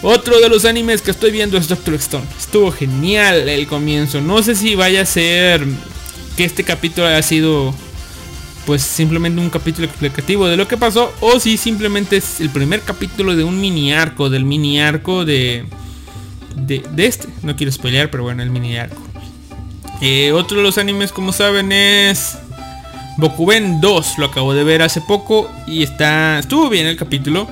[0.01, 2.25] Otro de los animes que estoy viendo es Doctor Stone.
[2.37, 4.19] Estuvo genial el comienzo.
[4.19, 5.65] No sé si vaya a ser
[6.35, 7.73] que este capítulo haya sido
[8.65, 12.81] pues simplemente un capítulo explicativo de lo que pasó o si simplemente es el primer
[12.81, 15.65] capítulo de un mini arco, del mini arco de,
[16.55, 17.27] de, este.
[17.43, 19.01] No quiero spoilear, pero bueno, el mini arco.
[20.01, 22.37] Eh, otro de los animes, como saben, es
[23.17, 27.47] Bokuben 2 lo acabo de ver hace poco y está estuvo bien el capítulo.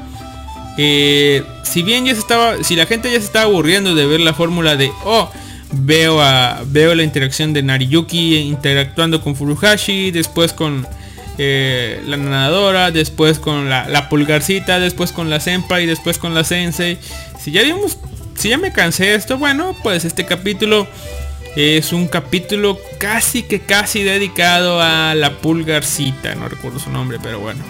[0.78, 4.22] Eh, si bien ya se estaba, si la gente ya se estaba aburriendo de ver
[4.22, 5.30] la fórmula de oh
[5.72, 10.88] veo a veo la interacción de Nariyuki interactuando con Furuhashi, después con
[11.38, 16.98] eh, la nadadora, después con la, pulgarcita, después con la senpai, después con la sensei.
[17.40, 17.98] Si ya vimos,
[18.40, 20.88] si ya me cansé de esto, bueno, pues este capítulo
[21.58, 27.40] es un capítulo casi que casi dedicado a la pulgarcita, no recuerdo su nombre, pero
[27.40, 27.62] bueno.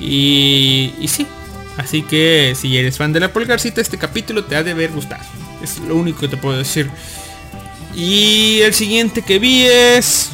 [0.00, 1.26] Y, y sí,
[1.76, 5.22] así que si eres fan de la pulgarcita, este capítulo te ha de ver gustado.
[5.62, 6.90] Es lo único que te puedo decir.
[7.94, 10.30] Y el siguiente que vi es...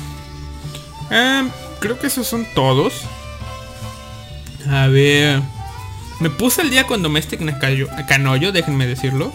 [1.11, 1.45] Ah,
[1.81, 3.03] creo que esos son todos.
[4.69, 5.41] A ver...
[6.21, 7.41] Me puse el día con Domestic
[8.07, 9.33] Canoyo, déjenme decirlo.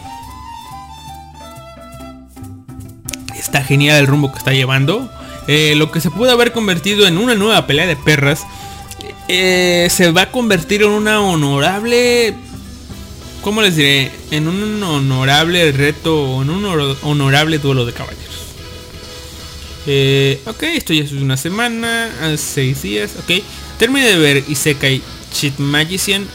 [3.47, 5.09] Está genial el rumbo que está llevando.
[5.47, 8.45] Eh, lo que se pudo haber convertido en una nueva pelea de perras
[9.29, 12.35] eh, se va a convertir en una honorable
[13.41, 14.11] ¿cómo les diré?
[14.31, 16.65] En un honorable reto en un
[17.01, 18.25] honorable duelo de caballeros.
[19.85, 23.41] Eh, ok, esto ya es una semana, seis días, ok.
[23.79, 26.27] Terminé de ver Isekai Cheat Magician.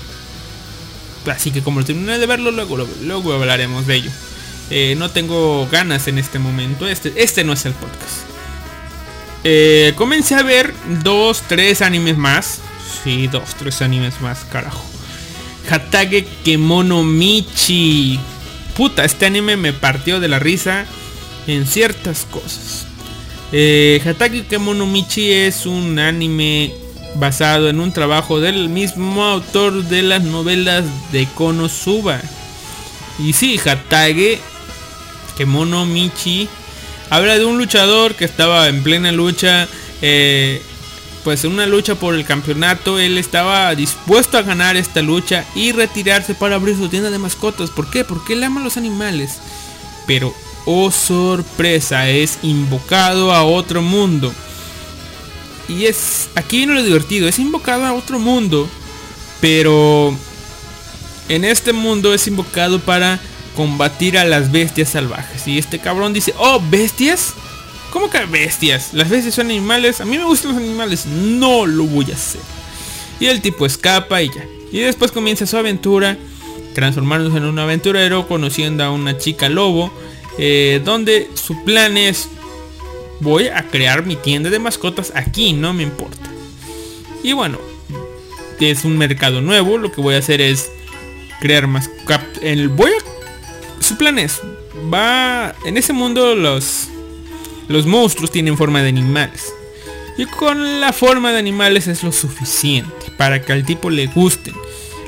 [1.27, 4.11] Así que como terminé de verlo, luego, luego hablaremos de ello.
[4.75, 6.89] Eh, no tengo ganas en este momento.
[6.89, 8.23] Este, este no es el podcast.
[9.45, 10.73] Eh, comencé a ver
[11.05, 12.61] dos, tres animes más.
[13.05, 14.83] Sí, dos, tres animes más, carajo.
[15.71, 18.19] Hatage Kemono Michi.
[18.75, 20.87] Puta, este anime me partió de la risa
[21.47, 22.87] en ciertas cosas.
[23.53, 26.73] Eh, Hatage Kemono Michi es un anime
[27.17, 32.23] basado en un trabajo del mismo autor de las novelas de Konosuba.
[33.19, 34.41] Y sí, Hatage
[35.37, 36.49] Kemono Michi
[37.13, 39.69] habla de un luchador que estaba en plena lucha,
[40.01, 40.63] eh,
[41.25, 45.73] pues en una lucha por el campeonato, él estaba dispuesto a ganar esta lucha y
[45.73, 47.69] retirarse para abrir su tienda de mascotas.
[47.69, 48.03] ¿Por qué?
[48.03, 49.41] Porque él ama los animales.
[50.07, 54.33] Pero, oh sorpresa, es invocado a otro mundo.
[55.69, 58.67] Y es, aquí viene lo divertido, es invocado a otro mundo,
[59.43, 60.17] pero
[61.29, 63.21] en este mundo es invocado para
[63.57, 65.47] combatir a las bestias salvajes.
[65.47, 67.35] Y este cabrón dice, oh, bestias.
[67.91, 68.95] ¿Cómo que bestias?
[68.95, 70.01] Las bestias son animales.
[70.01, 71.07] A mí me gustan los animales.
[71.07, 72.41] No lo voy a hacer.
[73.21, 74.45] Y el tipo escapa y ya.
[74.73, 76.17] Y después comienza su aventura.
[76.75, 78.27] Transformándose en un aventurero.
[78.27, 79.93] Conociendo a una chica lobo.
[80.39, 82.29] Eh, donde su plan es.
[83.21, 85.53] Voy a crear mi tienda de mascotas aquí.
[85.53, 86.31] No me importa.
[87.23, 87.59] Y bueno.
[88.59, 89.77] Es un mercado nuevo.
[89.77, 90.71] Lo que voy a hacer es
[91.43, 91.91] crear más...
[92.41, 93.12] El, voy a
[93.83, 94.41] su plan es,
[94.93, 96.89] va, en ese mundo los,
[97.69, 99.53] los monstruos tienen forma de animales.
[100.19, 104.55] Y con la forma de animales es lo suficiente para que al tipo le gusten.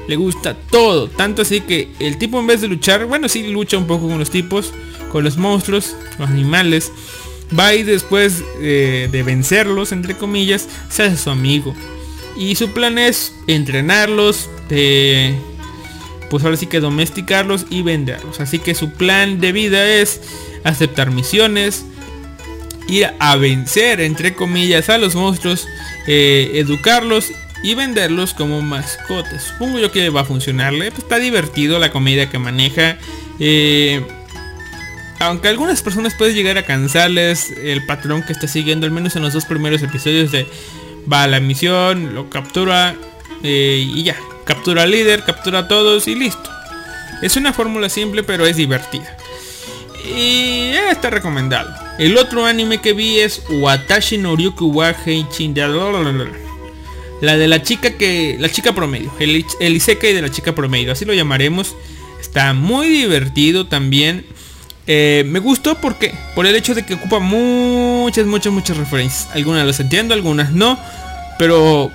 [0.09, 1.09] Le gusta todo.
[1.09, 4.18] Tanto así que el tipo en vez de luchar, bueno, sí lucha un poco con
[4.18, 4.72] los tipos,
[5.12, 6.91] con los monstruos, los animales.
[7.59, 11.75] Va y después eh, de vencerlos, entre comillas, se hace su amigo.
[12.37, 14.49] Y su plan es entrenarlos,
[16.31, 18.41] pues ahora sí que domesticarlos y venderlos.
[18.41, 20.20] Así que su plan de vida es
[20.64, 21.85] aceptar misiones,
[22.89, 25.66] ir a vencer, entre comillas, a los monstruos,
[26.07, 29.45] eh, educarlos y venderlos como mascotas.
[29.45, 30.91] Supongo yo que va a funcionarle.
[30.91, 32.99] Pues está divertido la comedia que maneja.
[33.41, 34.05] Eh,
[35.20, 39.22] aunque algunas personas puede llegar a cansarles el patrón que está siguiendo, al menos en
[39.22, 40.47] los dos primeros episodios de
[41.11, 42.95] va a la misión, lo captura
[43.43, 44.16] eh, y ya.
[44.45, 46.51] Captura al líder, captura a todos y listo.
[47.22, 49.16] Es una fórmula simple pero es divertida.
[50.05, 51.74] Y está recomendado.
[51.99, 55.55] El otro anime que vi es Watashi no Ryuku wa Heichin
[57.20, 58.36] La de la chica que.
[58.38, 59.12] La chica promedio.
[59.18, 60.92] El, el Isekai de la chica promedio.
[60.92, 61.74] Así lo llamaremos.
[62.20, 64.26] Está muy divertido también.
[64.86, 69.28] Eh, me gustó porque por el hecho de que ocupa muchas, muchas, muchas referencias.
[69.34, 70.78] Algunas las entiendo, algunas no.
[71.38, 71.90] Pero...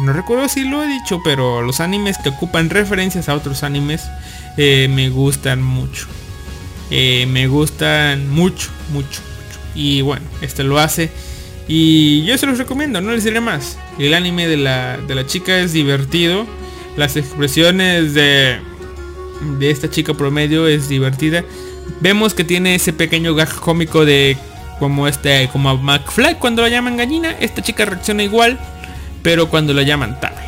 [0.00, 4.04] No recuerdo si lo he dicho, pero los animes que ocupan referencias a otros animes
[4.56, 6.06] eh, me gustan mucho.
[6.90, 9.60] Eh, me gustan mucho, mucho, mucho.
[9.74, 11.10] Y bueno, este lo hace.
[11.68, 13.78] Y yo se los recomiendo, no les diré más.
[13.98, 16.46] El anime de la, de la chica es divertido.
[16.96, 18.58] Las expresiones de,
[19.58, 21.44] de esta chica promedio es divertida.
[22.00, 24.36] Vemos que tiene ese pequeño gag cómico de
[24.78, 27.32] como este, como a McFly cuando la llaman gallina.
[27.40, 28.58] Esta chica reacciona igual,
[29.26, 30.40] pero cuando la llaman tabla.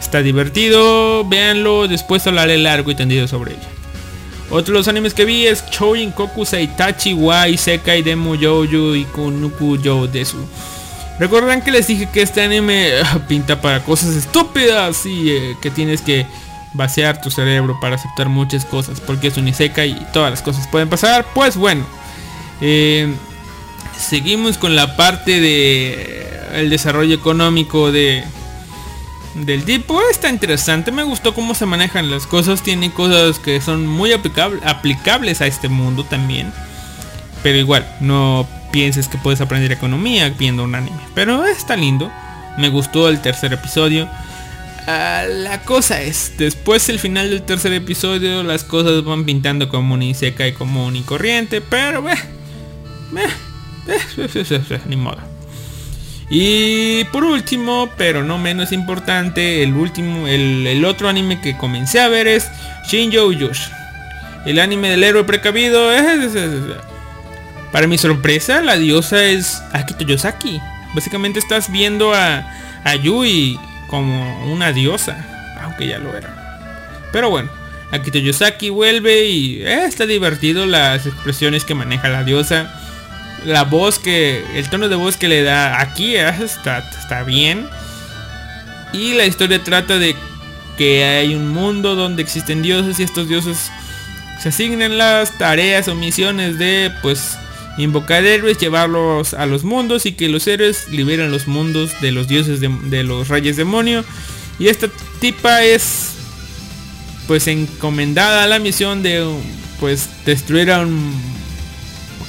[0.00, 3.68] Está divertido, véanlo, después hablaré largo y tendido sobre ella.
[4.48, 9.04] Otro de los animes que vi es Choujin Koku Saitachi wa Isekai Demo Youju y
[9.04, 10.38] Kunuku Yo Desu.
[11.18, 15.70] Recuerdan que les dije que este anime ah, pinta para cosas estúpidas y eh, que
[15.70, 16.26] tienes que
[16.72, 20.66] vaciar tu cerebro para aceptar muchas cosas porque es un Isekai y todas las cosas
[20.68, 21.26] pueden pasar.
[21.34, 21.84] Pues bueno,
[22.62, 23.14] eh,
[23.98, 28.24] seguimos con la parte de el desarrollo económico de
[29.34, 30.92] del tipo está interesante.
[30.92, 32.62] Me gustó cómo se manejan las cosas.
[32.62, 36.52] Tiene cosas que son muy aplicable- aplicables a este mundo también.
[37.42, 40.96] Pero igual no pienses que puedes aprender economía viendo un anime.
[41.14, 42.10] Pero está lindo.
[42.58, 44.08] Me gustó el tercer episodio.
[44.86, 49.94] Ah, la cosa es, después del final del tercer episodio, las cosas van pintando como
[49.94, 52.14] un seca y común y corriente, pero eh,
[53.16, 53.28] eh,
[53.86, 55.31] eh, eh, eh, ni modo.
[56.34, 62.08] Y por último, pero no menos importante, el último, el, otro anime que comencé a
[62.08, 62.50] ver es
[62.88, 63.70] Shinjo Yoshi.
[64.46, 66.32] El anime del héroe precavido es-
[67.70, 70.58] Para mi sorpresa, la diosa es Akito Yosaki.
[70.94, 72.50] Básicamente estás viendo a,
[72.82, 73.58] a Yui
[73.88, 75.26] como una diosa,
[75.62, 76.30] aunque ya lo era.
[77.12, 77.50] Pero bueno,
[77.90, 82.72] Akito Yosaki vuelve y eh, está divertido las expresiones que maneja la diosa.
[83.44, 87.68] La voz que, el tono de voz que le da aquí eh, está, está bien.
[88.92, 90.14] Y la historia trata de
[90.76, 93.70] que hay un mundo donde existen dioses y estos dioses
[94.40, 97.36] se asignan las tareas o misiones de pues
[97.78, 102.28] invocar héroes, llevarlos a los mundos y que los héroes liberen los mundos de los
[102.28, 104.04] dioses de, de los reyes demonio.
[104.58, 104.88] Y esta
[105.20, 106.10] tipa es
[107.26, 109.26] pues encomendada a la misión de
[109.80, 111.14] pues destruir a un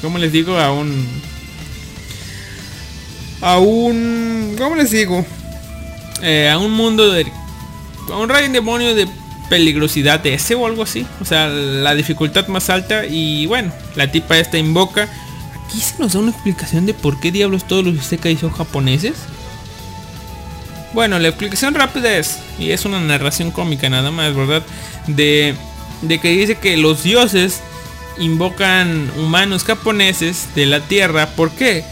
[0.03, 0.57] ¿cómo les digo?
[0.59, 1.07] a un
[3.41, 5.25] a un ¿cómo les digo?
[6.21, 7.25] Eh, a un mundo de
[8.11, 9.07] a un rey demonio de
[9.49, 11.05] peligrosidad ese o algo así.
[11.21, 13.05] O sea, la dificultad más alta.
[13.05, 15.07] Y bueno, la tipa esta invoca.
[15.65, 19.13] Aquí se nos da una explicación de por qué diablos todos los isekais son japoneses.
[20.93, 24.63] Bueno, la explicación rápida es, y es una narración cómica nada más, ¿verdad?
[25.07, 25.55] De,
[26.01, 27.61] de que dice que los dioses
[28.17, 31.27] invocan humanos japoneses de la tierra.
[31.35, 31.83] ¿Por qué?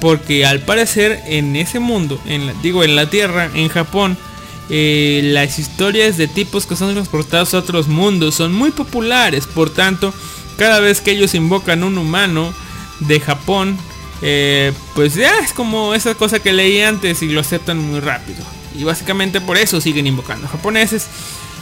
[0.00, 4.16] Porque al parecer en ese mundo, en la- digo en la tierra, en Japón,
[4.68, 9.46] eh, las historias de tipos que son transportados a otros mundos son muy populares.
[9.46, 10.12] Por tanto,
[10.56, 12.52] cada vez que ellos invocan un humano
[13.00, 13.76] de Japón,
[14.22, 18.38] eh, pues ya es como esa cosa que leí antes y lo aceptan muy rápido.
[18.78, 21.06] Y básicamente por eso siguen invocando japoneses.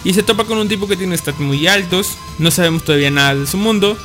[0.05, 2.19] Y se topa con un tipo que tiene stats muy altos.
[2.39, 3.97] No sabemos todavía nada de su mundo.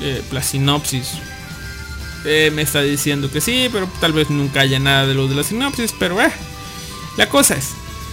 [0.00, 1.12] Eh, la sinopsis
[2.24, 5.36] eh, me está diciendo que sí, pero tal vez nunca haya nada de lo de
[5.36, 5.94] la sinopsis.
[5.98, 6.30] Pero eh,
[7.16, 7.70] la cosa es,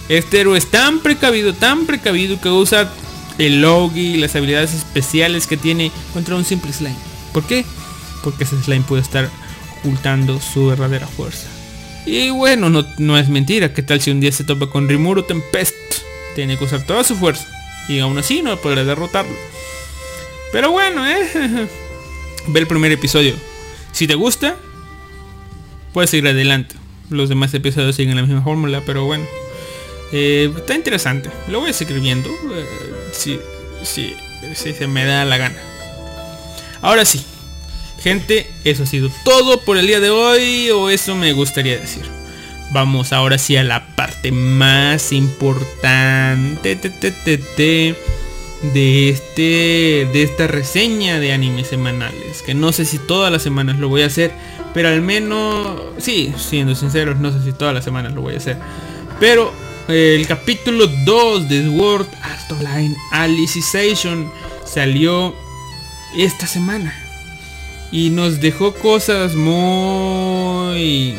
[0.08, 2.92] este héroe es tan precavido, tan precavido que usa
[3.38, 6.96] el logi y las habilidades especiales que tiene contra un simple slime.
[7.32, 7.64] ¿Por qué?
[8.22, 9.28] Porque ese slime puede estar
[9.78, 11.48] ocultando su verdadera fuerza.
[12.06, 13.74] Y bueno, no, es mentira.
[13.74, 15.74] ¿Qué tal si un día se topa con Rimuru Tempest?
[16.36, 17.48] Tiene que usar toda su fuerza.
[17.88, 19.34] Y aún así no podrá derrotarlo.
[20.52, 21.26] Pero bueno, eh.
[22.48, 23.34] Ve el primer episodio.
[23.90, 24.56] Si te gusta,
[25.94, 26.76] puedes seguir adelante.
[27.08, 29.24] Los demás episodios siguen la misma fórmula, pero bueno.
[30.12, 31.30] Eh, está interesante.
[31.48, 32.28] Lo voy a seguir viendo.
[32.28, 32.66] eh,
[33.12, 33.40] si,
[34.54, 35.58] se me da la gana.
[36.82, 37.24] Ahora sí.
[38.02, 42.15] Gente, eso ha sido todo por el día de hoy, o eso me gustaría decir.
[42.72, 46.76] Vamos ahora sí a la parte más importante
[48.62, 53.78] de este de esta reseña de animes semanales, que no sé si todas las semanas
[53.78, 54.32] lo voy a hacer,
[54.74, 58.38] pero al menos sí, siendo sinceros, no sé si todas las semanas lo voy a
[58.38, 58.56] hacer.
[59.20, 59.52] Pero
[59.88, 64.30] eh, el capítulo 2 de Sword Art Online Alicization
[64.64, 65.34] salió
[66.16, 66.94] esta semana
[67.92, 71.14] y nos dejó cosas muy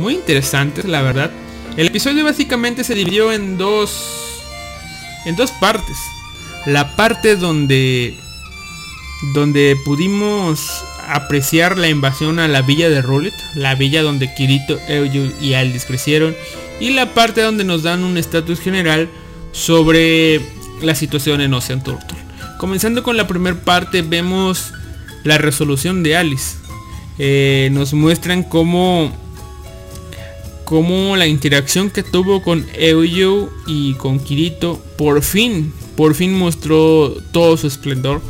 [0.00, 1.30] muy interesantes, la verdad.
[1.76, 4.42] El episodio básicamente se dividió en dos
[5.26, 5.96] en dos partes.
[6.66, 8.14] La parte donde
[9.34, 15.32] donde pudimos apreciar la invasión a la villa de Rullet, la villa donde Kirito, Euyu
[15.40, 16.34] y Aldis crecieron,
[16.80, 19.08] y la parte donde nos dan un estatus general
[19.52, 20.40] sobre
[20.82, 22.18] la situación en Ocean Turtle.
[22.58, 24.72] Comenzando con la primera parte vemos
[25.24, 26.56] la resolución de Alice.
[27.18, 29.12] Eh, nos muestran cómo,
[30.70, 37.12] cómo la interacción que tuvo con Euyu y con Kirito por fin, por fin mostró
[37.32, 38.22] todo su esplendor.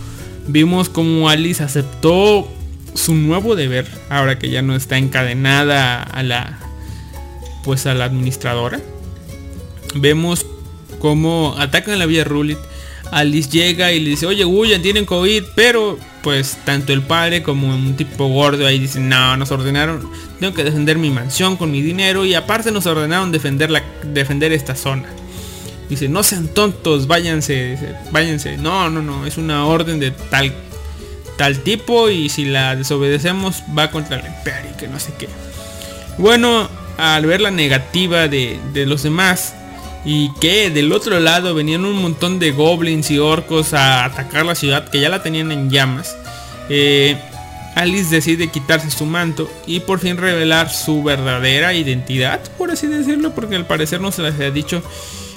[0.48, 2.48] Vimos como Alice aceptó
[2.94, 6.58] su nuevo deber, ahora que ya no está encadenada a la
[7.62, 8.80] pues a la administradora.
[9.96, 10.46] Vemos
[10.98, 12.56] cómo atacan la vía Rulit.
[13.12, 17.68] Alice llega y le dice, oye William, tienen COVID, pero pues tanto el padre como
[17.68, 21.82] un tipo gordo ahí dicen, no, nos ordenaron, tengo que defender mi mansión con mi
[21.82, 25.08] dinero y aparte nos ordenaron defender, la, defender esta zona.
[25.88, 27.76] Dice, no sean tontos, váyanse,
[28.12, 28.56] váyanse.
[28.56, 30.54] No, no, no, es una orden de tal
[31.40, 35.26] tal tipo y si la desobedecemos va contra el imperio y que no sé qué.
[36.18, 36.68] Bueno,
[36.98, 39.54] al ver la negativa de, los demás
[40.04, 44.54] y que del otro lado venían un montón de goblins y orcos a atacar la
[44.54, 46.16] ciudad que ya la tenían en llamas,
[46.68, 47.16] eh,
[47.74, 53.34] Alice decide quitarse su manto y por fin revelar su verdadera identidad, por así decirlo,
[53.34, 54.82] porque al parecer no se les ha dicho.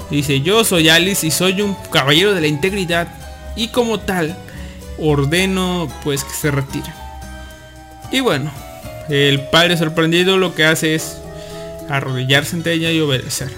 [0.09, 3.07] Dice, yo soy Alice y soy un caballero de la integridad
[3.55, 4.37] y como tal
[4.97, 6.91] ordeno pues que se retire.
[8.11, 8.51] Y bueno,
[9.09, 11.17] el padre sorprendido lo que hace es
[11.89, 13.51] arrodillarse ante ella y obedecer.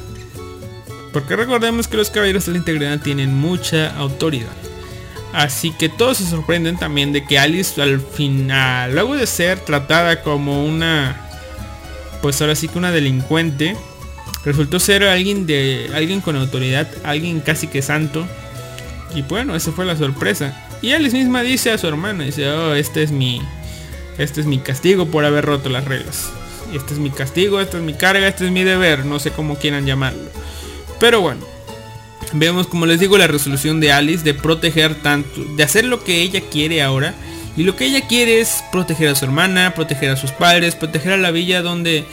[1.16, 4.52] Porque recordemos que los caballeros de la integridad tienen mucha autoridad.
[5.32, 10.24] Así que todos se sorprenden también de que Alice al final, luego de ser tratada
[10.24, 11.26] como una,
[12.22, 13.78] pues ahora sí que una delincuente,
[14.44, 18.28] resultó ser alguien de, alguien con autoridad, alguien casi que santo.
[19.16, 20.68] Y bueno, esa fue la sorpresa.
[20.82, 23.42] Y Alice misma dice a su hermana, dice, oh, este es mi,
[24.18, 26.30] este es mi castigo por haber roto las reglas.
[26.74, 29.56] Este es mi castigo, esta es mi carga, este es mi deber, no sé cómo
[29.56, 30.30] quieran llamarlo.
[31.00, 31.42] Pero bueno,
[32.34, 36.22] vemos como les digo la resolución de Alice de proteger tanto, de hacer lo que
[36.22, 37.14] ella quiere ahora.
[37.58, 41.14] Y lo que ella quiere es proteger a su hermana, proteger a sus padres, proteger
[41.14, 42.04] a la villa donde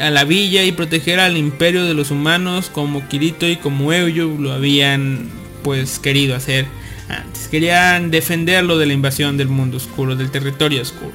[0.00, 4.28] a la villa y proteger al imperio de los humanos como Kirito y como Euyo
[4.38, 5.28] lo habían
[5.62, 6.66] pues querido hacer
[7.08, 7.48] antes.
[7.48, 11.12] Querían defenderlo de la invasión del mundo oscuro, del territorio oscuro.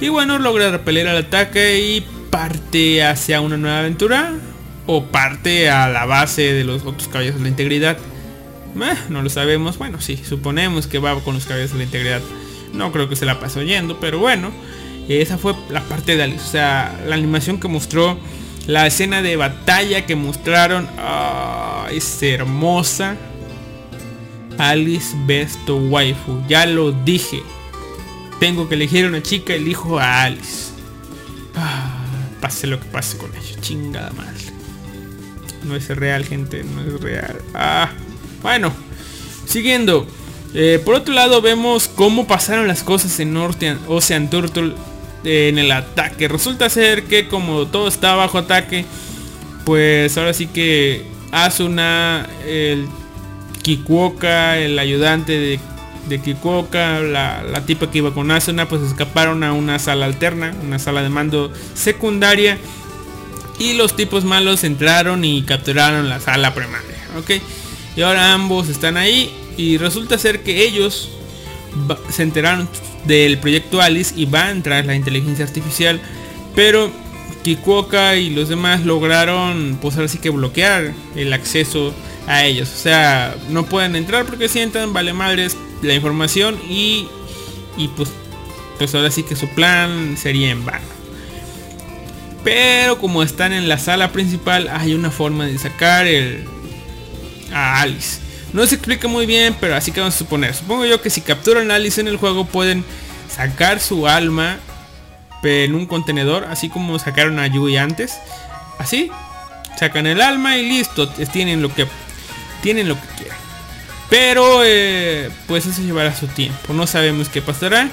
[0.00, 4.32] Y bueno, logra repeler al ataque y parte hacia una nueva aventura.
[4.86, 7.98] O parte a la base de los otros caballos de la integridad.
[9.08, 9.78] No lo sabemos.
[9.78, 12.20] Bueno, sí, suponemos que va con los caballos de la integridad.
[12.72, 14.50] No creo que se la pasó yendo, pero bueno.
[15.08, 16.44] Esa fue la parte de Alice.
[16.44, 18.18] O sea, la animación que mostró.
[18.66, 20.88] La escena de batalla que mostraron.
[21.90, 23.16] es hermosa.
[24.58, 26.42] Alice Best Waifu.
[26.48, 27.42] Ya lo dije.
[28.40, 30.72] Tengo que elegir a una chica, elijo a Alice.
[31.54, 31.94] Ah,
[32.40, 33.60] pase lo que pase con ella.
[33.60, 34.41] Chingada madre.
[35.64, 36.64] No es real, gente.
[36.64, 37.38] No es real.
[37.54, 37.90] Ah,
[38.42, 38.72] bueno.
[39.46, 40.06] Siguiendo.
[40.54, 44.74] Eh, por otro lado vemos cómo pasaron las cosas en Ocean Turtle
[45.24, 46.28] eh, en el ataque.
[46.28, 48.84] Resulta ser que como todo está bajo ataque,
[49.64, 52.86] pues ahora sí que Asuna, el
[53.62, 55.60] Kikuoka, el ayudante de,
[56.08, 60.54] de Kikuoka, la, la, tipa que iba con Asuna, pues escaparon a una sala alterna,
[60.62, 62.58] una sala de mando secundaria.
[63.62, 66.96] Y los tipos malos entraron y capturaron la sala primaria.
[67.16, 67.30] ¿ok?
[67.96, 69.32] Y ahora ambos están ahí.
[69.56, 71.10] Y resulta ser que ellos
[72.10, 72.68] se enteraron
[73.04, 76.00] del proyecto Alice y van tras la inteligencia artificial.
[76.56, 76.90] Pero
[77.44, 81.94] Kikuoka y los demás lograron pues ahora sí que bloquear el acceso
[82.26, 82.68] a ellos.
[82.68, 87.06] O sea, no pueden entrar porque sientan, vale madres, la información y,
[87.76, 88.10] y pues,
[88.78, 91.01] pues ahora sí que su plan sería en vano.
[92.44, 96.44] Pero como están en la sala principal, hay una forma de sacar el
[97.52, 98.20] a Alice.
[98.52, 100.54] No se explica muy bien, pero así que vamos a suponer.
[100.54, 102.84] Supongo yo que si capturan a Alice en el juego pueden
[103.28, 104.58] sacar su alma
[105.42, 108.18] en un contenedor, así como sacaron a Yui antes.
[108.78, 109.10] Así,
[109.78, 111.86] sacan el alma y listo, tienen lo que
[112.62, 113.38] tienen lo que quieran.
[114.08, 117.88] Pero eh, pues eso llevará su tiempo, no sabemos qué pasará.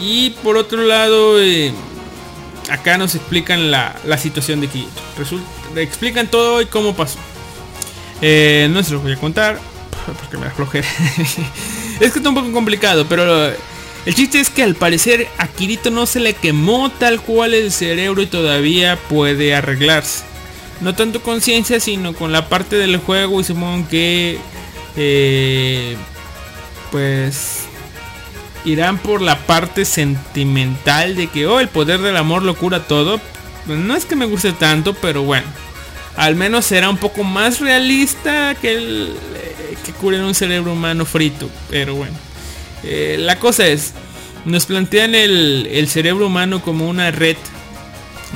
[0.00, 1.72] Y por otro lado, eh,
[2.70, 5.00] acá nos explican la, situación de Kirito.
[5.16, 5.46] Resulta,
[5.80, 7.18] explican todo y cómo pasó.
[8.20, 9.60] Eh, no se los voy a contar
[10.14, 10.52] porque me da
[12.00, 13.52] es que está un poco complicado, pero
[14.06, 17.72] el chiste es que al parecer a Kirito no se le quemó tal cual el
[17.72, 20.24] cerebro y todavía puede arreglarse.
[20.80, 24.38] No tanto conciencia, sino con la parte del juego y supongo que
[24.96, 25.96] eh,
[26.90, 27.67] pues
[28.68, 33.20] irán por la parte sentimental de que oh el poder del amor lo cura todo.
[33.66, 35.46] no es que me guste tanto, pero bueno.
[36.16, 41.04] Al menos será un poco más realista que el eh, que curen un cerebro humano
[41.04, 41.48] frito.
[41.70, 42.16] Pero bueno.
[42.84, 43.92] Eh, la cosa es,
[44.44, 47.36] nos plantean el, cerebro humano como una red.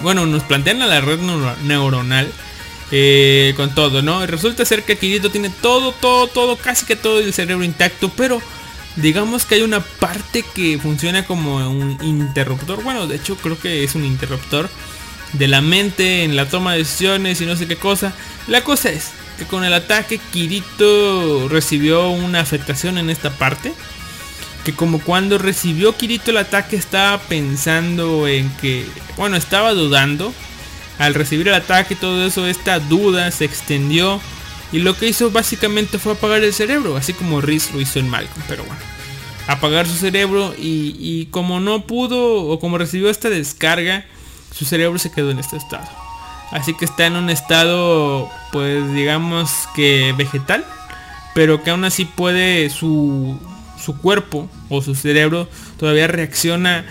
[0.02, 1.18] Bueno, nos plantean a la red
[1.64, 2.30] neuronal.
[2.94, 4.26] Eh, con todo, ¿no?
[4.26, 8.42] Resulta ser que Kirito tiene todo, todo, todo, casi que todo el cerebro intacto, pero
[8.97, 12.82] digamos que hay una parte que funciona como un interruptor.
[12.82, 14.68] Bueno, de hecho creo que es un interruptor
[15.32, 18.12] de la mente en la toma de decisiones y no sé qué cosa.
[18.49, 23.72] La cosa es que con el ataque Kirito recibió una afectación en esta parte
[24.64, 28.86] que como cuando recibió Kirito el ataque estaba pensando en que,
[29.16, 30.32] bueno, estaba dudando.
[30.99, 34.20] Al recibir el ataque y todo eso, esta duda se extendió
[34.72, 38.08] y lo que hizo básicamente fue apagar el cerebro, así como Riz lo hizo en
[38.08, 38.80] Malcolm, pero bueno.
[39.46, 44.06] Apagar su cerebro y, y como no pudo o como recibió esta descarga,
[44.52, 45.88] su cerebro se quedó en este estado.
[46.52, 50.64] Así que está en un estado, pues digamos que vegetal,
[51.34, 53.38] pero que aún así puede su,
[53.82, 55.48] su cuerpo o su cerebro
[55.78, 56.84] todavía reacciona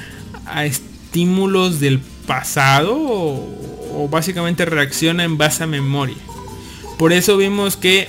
[0.45, 6.17] a estímulos del pasado o, básicamente reacciona en base a memoria.
[7.01, 8.07] Por eso vimos que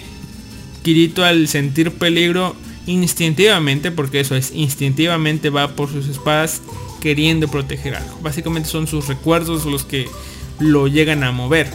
[0.82, 2.54] Kirito al sentir peligro
[2.86, 6.60] instintivamente, porque eso es, instintivamente va por sus espadas
[7.00, 8.18] queriendo proteger algo.
[8.20, 10.10] Básicamente son sus recuerdos los que
[10.58, 11.70] lo llegan a mover.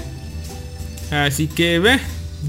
[1.09, 1.99] Así que ve,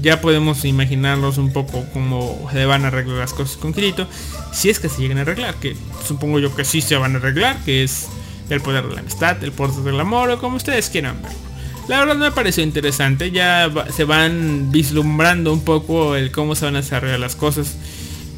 [0.03, 4.07] ya podemos imaginarnos un poco cómo se van a arreglar las cosas con Kirito.
[4.53, 5.75] Si es que se llegan a arreglar, que
[6.07, 8.05] supongo yo que sí se van a arreglar, que es
[8.51, 11.48] el poder de la amistad, el poder del amor o como ustedes quieran ver.
[11.89, 16.75] La verdad me pareció interesante, ya se van vislumbrando un poco el cómo se van
[16.75, 17.77] a desarrollar las cosas.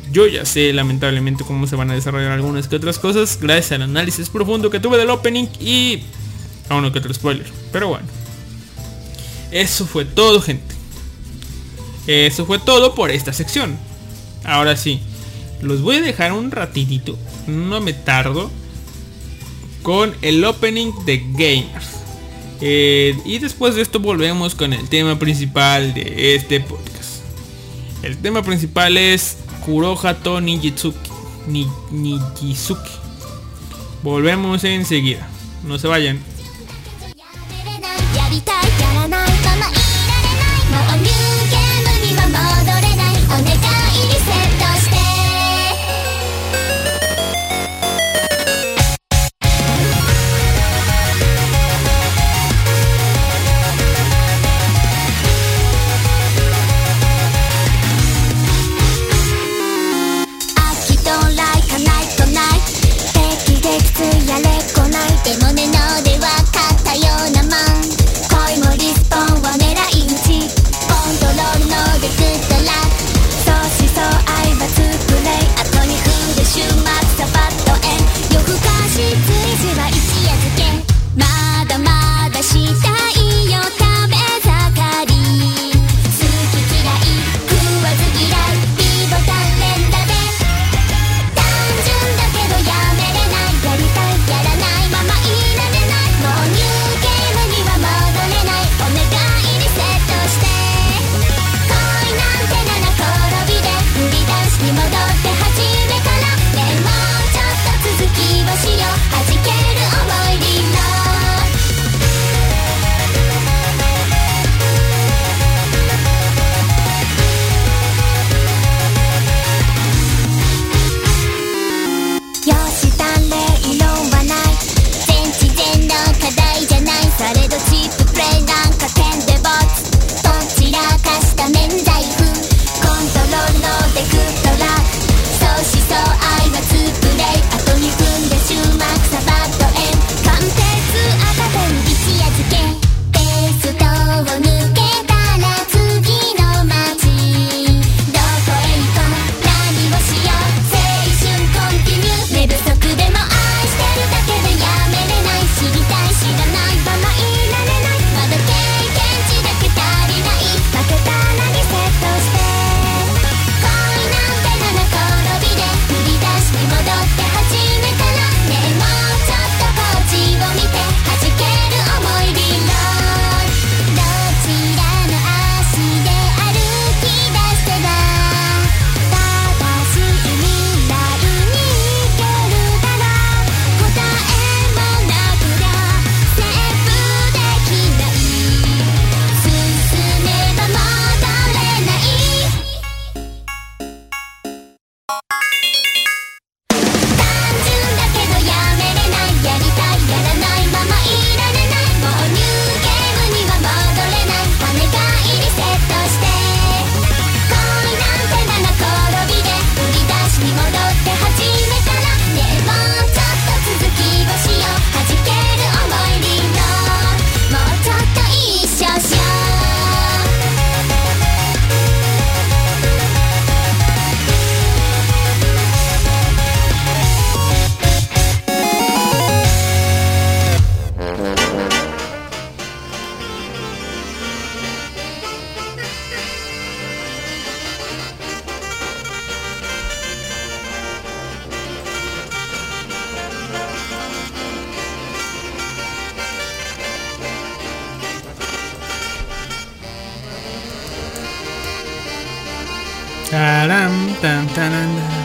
[0.09, 3.81] Yo ya sé lamentablemente cómo se van a desarrollar algunas que otras cosas gracias al
[3.81, 6.01] análisis profundo que tuve del opening y
[6.69, 7.45] a uno que otro spoiler.
[7.73, 8.07] Pero bueno.
[9.51, 10.73] Eso fue todo gente.
[12.07, 13.77] Eso fue todo por esta sección.
[14.45, 15.01] Ahora sí,
[15.61, 18.49] los voy a dejar un ratitito, no me tardo,
[19.83, 22.00] con el opening de Gamers.
[22.61, 27.23] Eh, y después de esto volvemos con el tema principal de este podcast.
[28.03, 31.09] El tema principal es Kuroha to Nijitsuki.
[31.91, 32.91] Nijizuki.
[34.03, 35.27] Volvemos enseguida.
[35.65, 36.19] No se vayan.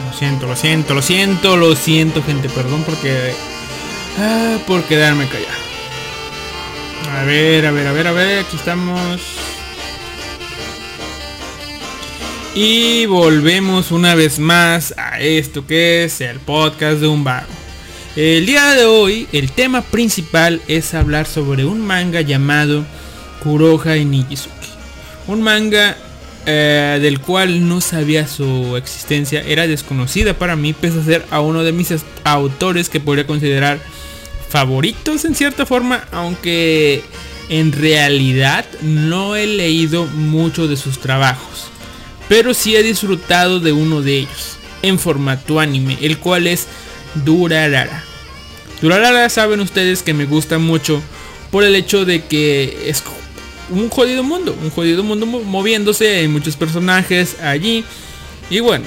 [0.07, 2.49] Lo siento, lo siento, lo siento, lo siento, gente.
[2.49, 3.35] Perdón porque...
[4.19, 5.67] Ah, por quedarme callado.
[7.19, 8.39] A ver, a ver, a ver, a ver.
[8.45, 9.21] Aquí estamos.
[12.55, 17.47] Y volvemos una vez más a esto que es el podcast de un vago.
[18.15, 22.87] El día de hoy el tema principal es hablar sobre un manga llamado
[23.43, 24.69] Kuroha Nijizuki.
[25.27, 25.99] Un manga
[26.47, 31.41] eh, del cual no sabía su existencia, era desconocida para mí pese a ser a
[31.41, 31.93] uno de mis
[32.25, 33.81] autores que podría considerar
[34.49, 37.03] favoritos en cierta forma, aunque
[37.49, 41.71] en realidad no he leído mucho de sus trabajos
[42.29, 46.67] pero sí he disfrutado de uno de ellos, en formato anime, el cual es
[47.25, 48.05] Durarara.
[48.81, 51.01] Durarara saben ustedes que me gusta mucho
[51.51, 53.03] por el hecho de que es
[53.71, 57.85] un jodido mundo, un jodido mundo moviéndose, hay muchos personajes allí.
[58.51, 58.85] Y bueno,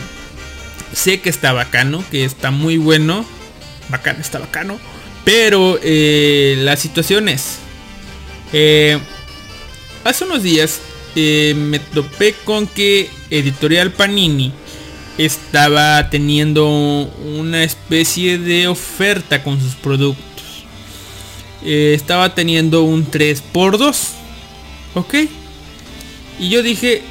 [0.94, 3.26] sé que está bacano, que está muy bueno,
[3.90, 4.80] bacano, está bacano,
[5.26, 7.58] pero eh, la situación es,
[8.54, 8.98] eh,
[10.04, 10.80] hace unos días
[11.16, 14.54] eh, me topé con que Editorial Panini
[15.18, 20.26] estaba teniendo una especie de oferta con sus productos.
[21.62, 24.19] Estaba teniendo un 3x2.
[24.96, 25.16] ¿Ok?
[26.40, 27.04] Y yo dije,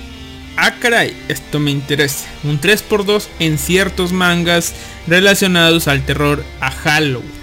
[0.57, 2.27] ah caray, esto me interesa.
[2.45, 4.75] Un 3x2 en ciertos mangas
[5.07, 7.39] relacionados al terror a Halloween.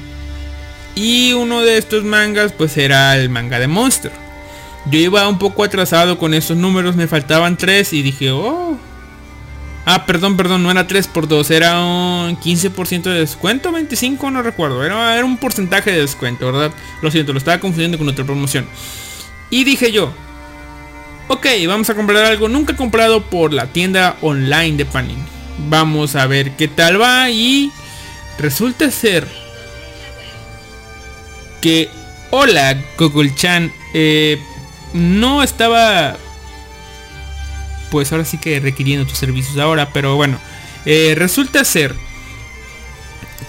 [0.96, 4.12] Y uno de estos mangas pues era el manga de Monster.
[4.90, 8.78] Yo iba un poco atrasado con esos números, me faltaban 3 y dije, oh.
[9.88, 14.42] Ah, perdón, perdón, no era 3 por 2, era un 15% de descuento, 25, no
[14.42, 16.72] recuerdo, era, era un porcentaje de descuento, ¿verdad?
[17.04, 18.66] Lo siento, lo estaba confundiendo con otra promoción.
[19.52, 20.12] Y dije yo,
[21.28, 25.24] ok, vamos a comprar algo nunca comprado por la tienda online de Panini.
[25.70, 27.72] Vamos a ver qué tal va y
[28.38, 29.28] resulta ser
[31.62, 31.90] que,
[32.32, 34.40] hola, Google-chan, eh,
[34.94, 36.18] no estaba
[37.90, 40.38] pues ahora sí que requiriendo tus servicios ahora, pero bueno,
[40.86, 41.96] eh, resulta ser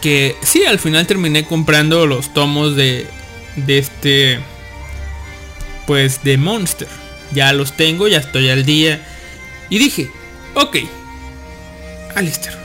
[0.01, 3.07] que sí, al final terminé comprando los tomos de,
[3.57, 4.39] de este,
[5.87, 7.06] pues de Monster.
[7.33, 9.01] Ya los tengo, ya estoy al día.
[9.69, 10.11] Y dije,
[10.55, 10.77] ok,
[12.15, 12.57] Alistair,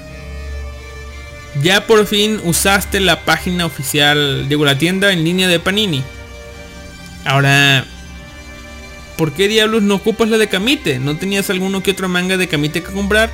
[1.62, 6.04] ya por fin usaste la página oficial, digo, la tienda en línea de Panini.
[7.26, 7.86] Ahora
[9.22, 10.98] ¿por qué diablos no ocupas la de Kamite?
[10.98, 13.32] ¿No tenías alguno que otro manga de Kamite que comprar?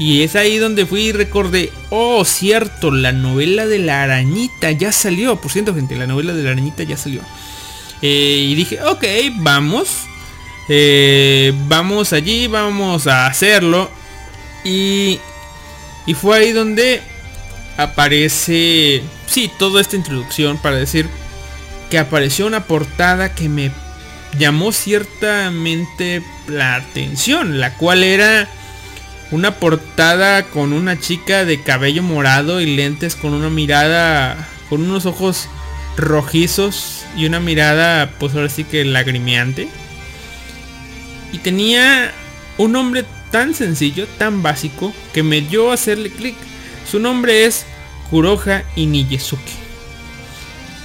[0.00, 4.90] Y es ahí donde fui y recordé, oh, cierto, la novela de la arañita ya
[4.90, 5.40] salió.
[5.40, 7.20] Por cierto, gente, la novela de la arañita ya salió.
[8.02, 9.04] Eh, y dije, ok,
[9.36, 10.08] vamos.
[10.72, 13.90] Eh, vamos allí, vamos a hacerlo.
[14.62, 15.18] Y,
[16.06, 17.02] y fue ahí donde
[17.76, 21.08] aparece, sí, toda esta introducción para decir
[21.90, 23.72] que apareció una portada que me
[24.38, 28.48] llamó ciertamente la atención, la cual era
[29.32, 35.04] una portada con una chica de cabello morado y lentes con una mirada, con unos
[35.04, 35.48] ojos
[35.96, 39.68] rojizos y una mirada, pues ahora sí que lagrimeante.
[41.32, 42.12] Y tenía
[42.58, 46.34] un nombre tan sencillo, tan básico, que me dio a hacerle clic.
[46.90, 47.64] Su nombre es
[48.10, 49.60] Kuroha Iniyesuke.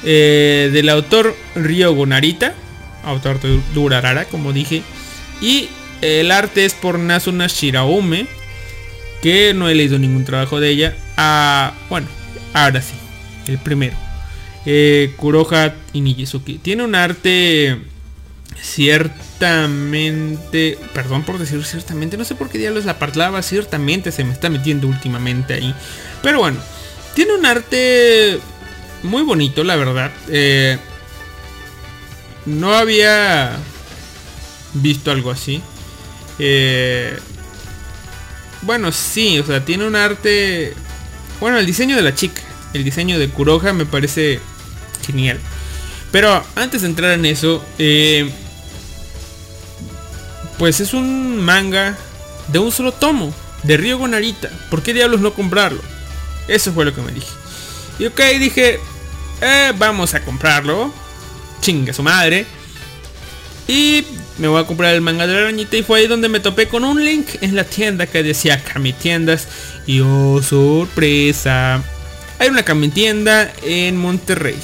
[0.04, 2.54] Eh, del autor Ryogo Narita
[3.06, 4.82] autor de Durarara, como dije.
[5.42, 5.70] Y
[6.02, 8.28] el arte es por Nasuna Shiraume,
[9.22, 10.98] que no he leído ningún trabajo de ella.
[11.18, 12.08] Ah, bueno,
[12.54, 12.96] ahora sí,
[13.48, 13.96] el primero.
[14.66, 16.58] Eh, Kuroha Inijizuki.
[16.58, 17.78] Tiene un arte
[18.62, 24.34] ciertamente, perdón por decir ciertamente, no sé por qué diablos la parlaba, ciertamente se me
[24.34, 25.74] está metiendo últimamente ahí.
[26.22, 26.58] Pero bueno,
[27.14, 28.40] tiene un arte
[29.04, 30.12] muy bonito, la verdad.
[30.30, 30.78] Eh,
[32.46, 33.58] no había
[34.74, 35.62] visto algo así.
[36.40, 37.18] Eh,
[38.62, 40.74] bueno, sí, o sea, tiene un arte...
[41.40, 42.42] Bueno, el diseño de la chica,
[42.74, 44.40] el diseño de Kuroha me parece
[45.06, 45.40] genial.
[46.12, 48.32] Pero antes de entrar en eso, eh,
[50.58, 51.98] pues es un manga
[52.48, 53.34] de un solo tomo,
[53.64, 54.50] de Ryo Narita.
[54.70, 55.82] ¿Por qué diablos no comprarlo?
[56.48, 57.32] Eso fue lo que me dije.
[58.00, 58.80] Y ok, dije,
[59.42, 60.94] eh, vamos a comprarlo
[61.66, 62.46] chinga su madre.
[63.68, 64.06] Y
[64.38, 66.68] me voy a comprar el manga de la arañita y fue ahí donde me topé
[66.68, 69.48] con un link en la tienda que decía Kami Tiendas.
[69.88, 71.82] Y oh, sorpresa.
[72.38, 74.58] Hay una Kami Tienda en Monterrey.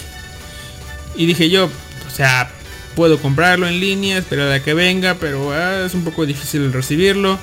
[1.15, 2.51] Y dije yo, o sea,
[2.95, 7.39] puedo comprarlo en línea, esperar a que venga, pero ah, es un poco difícil recibirlo.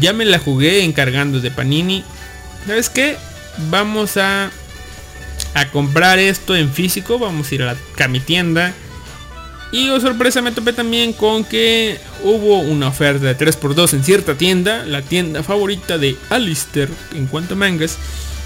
[0.00, 2.04] Ya me la jugué encargando de Panini.
[2.66, 3.16] ¿Sabes qué?
[3.70, 4.50] Vamos a,
[5.54, 7.18] a comprar esto en físico.
[7.18, 8.72] Vamos a ir a la camitienda.
[9.72, 14.34] Y oh, sorpresa me topé también con que hubo una oferta de 3x2 en cierta
[14.34, 17.96] tienda, la tienda favorita de Alistair en cuanto a mangas.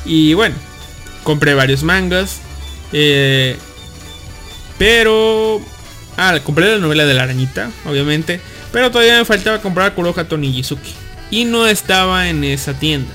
[0.05, 0.55] Y bueno,
[1.25, 2.41] compré varios mangas.
[2.93, 3.57] Eh,
[4.79, 5.61] pero...
[6.17, 8.41] Ah, compré la novela de la arañita, obviamente.
[8.73, 10.93] Pero todavía me faltaba comprar Kuroha Tonijizuki.
[11.31, 13.13] Y no estaba en esa tienda.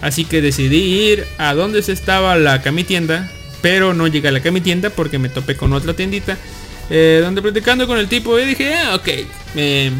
[0.00, 3.30] Así que decidí ir a donde se estaba la camitienda.
[3.62, 6.36] Pero no llegué a la camitienda porque me topé con otra tiendita.
[6.90, 9.08] Eh, donde platicando con el tipo y dije, ah, ok.
[9.56, 9.90] Eh,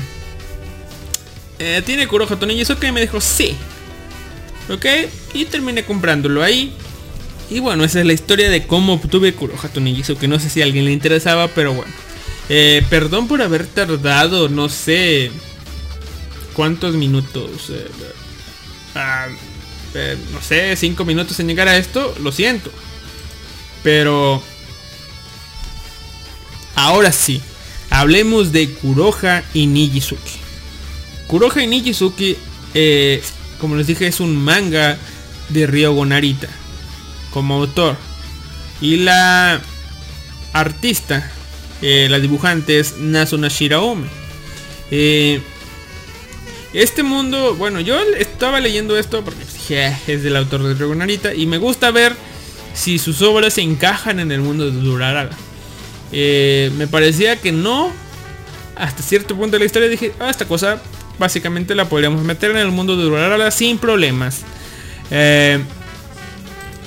[1.58, 2.86] eh, ¿Tiene Kuroha Tonijizuki?
[2.86, 3.56] Y me dijo, sí.
[4.70, 4.86] Ok.
[5.34, 6.74] Y terminé comprándolo ahí.
[7.50, 10.64] Y bueno, esa es la historia de cómo obtuve Kuroha que no sé si a
[10.64, 11.92] alguien le interesaba, pero bueno.
[12.48, 15.30] Eh, perdón por haber tardado, no sé
[16.52, 17.70] cuántos minutos.
[17.70, 17.90] Eh,
[18.94, 19.26] ah,
[19.94, 22.70] eh, no sé, cinco minutos en llegar a esto, lo siento.
[23.82, 24.42] Pero...
[26.76, 27.40] Ahora sí,
[27.90, 30.40] hablemos de Kuroha y Nijizuki.
[31.28, 32.36] Kuroha y Nijizuki,
[33.60, 34.98] como les dije, es un manga
[35.50, 36.48] de Ryogo Narita
[37.34, 37.96] como autor.
[38.80, 39.60] Y la
[40.52, 41.30] artista,
[41.86, 44.06] eh, la dibujante es Nasuna Shiraome.
[44.90, 45.38] Eh,
[46.72, 51.34] este mundo, bueno, yo estaba leyendo esto porque dije, ah, es del autor de Dragonarita
[51.34, 52.16] y me gusta ver
[52.72, 55.36] si sus obras se encajan en el mundo de Durarara.
[56.10, 57.92] Eh, me parecía que no.
[58.76, 60.80] Hasta cierto punto de la historia dije, ah, esta cosa
[61.18, 64.40] básicamente la podríamos meter en el mundo de Durarara sin problemas.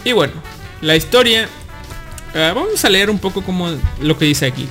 [0.03, 0.33] Y bueno,
[0.81, 1.47] la historia...
[2.39, 3.67] Ah, vamos a leer un poco como
[3.99, 4.67] lo que dice aquí.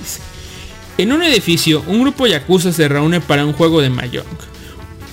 [0.97, 4.23] En un edificio, un grupo de yakuza se reúne para un juego de Mahjong.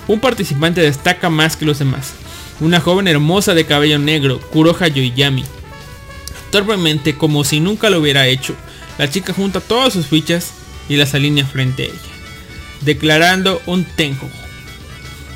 [0.06, 2.12] Un participante destaca más que los demás.
[2.60, 5.44] Una joven hermosa de cabello negro, Kuroha Yoiyami.
[6.52, 8.54] Torpemente, como si nunca lo hubiera hecho,
[8.98, 10.52] la chica junta todas sus fichas
[10.88, 11.98] y las alinea frente a ella,
[12.82, 14.30] declarando un tenjo.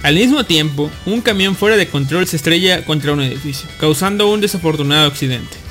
[0.04, 4.40] Al mismo tiempo, un camión fuera de control se estrella contra un edificio, causando un
[4.40, 5.67] desafortunado accidente.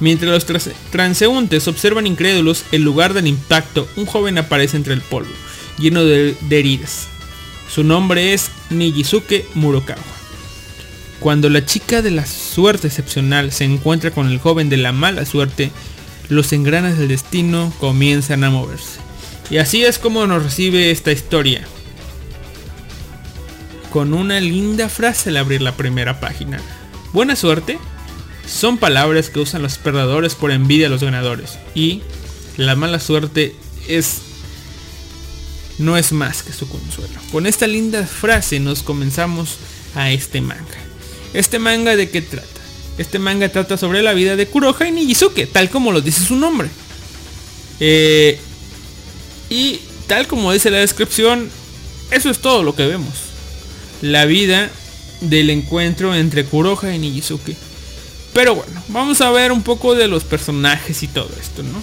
[0.00, 5.32] Mientras los transeúntes observan incrédulos el lugar del impacto, un joven aparece entre el polvo,
[5.78, 7.08] lleno de, heridas.
[7.68, 9.98] Su nombre es Nijizuke Murokawa.
[11.18, 15.24] Cuando la chica de la suerte excepcional se encuentra con el joven de la mala
[15.24, 15.72] suerte,
[16.28, 19.00] los engranes del destino comienzan a moverse.
[19.50, 21.66] Y así es como nos recibe esta historia
[23.90, 26.60] con una linda frase al abrir la primera página.
[27.12, 27.78] Buena suerte
[28.48, 31.58] son palabras que usan los perdedores por envidia a los ganadores.
[31.74, 32.02] Y
[32.56, 33.54] la mala suerte
[33.86, 34.18] es
[35.78, 37.20] no es más que su consuelo.
[37.30, 39.56] Con esta linda frase nos comenzamos
[39.94, 40.64] a este manga.
[41.34, 42.48] Este manga de qué trata?
[42.98, 46.34] Este manga trata sobre la vida de Kuroha y Nijizuke, tal como lo dice su
[46.34, 46.68] nombre.
[47.78, 48.40] Eh,
[49.50, 51.48] y tal como dice la descripción,
[52.10, 53.28] eso es todo lo que vemos
[54.02, 54.70] la vida
[55.20, 57.56] del encuentro entre Kuroha y Nijizuki.
[58.32, 61.82] Pero bueno, vamos a ver un poco de los personajes y todo esto, ¿no?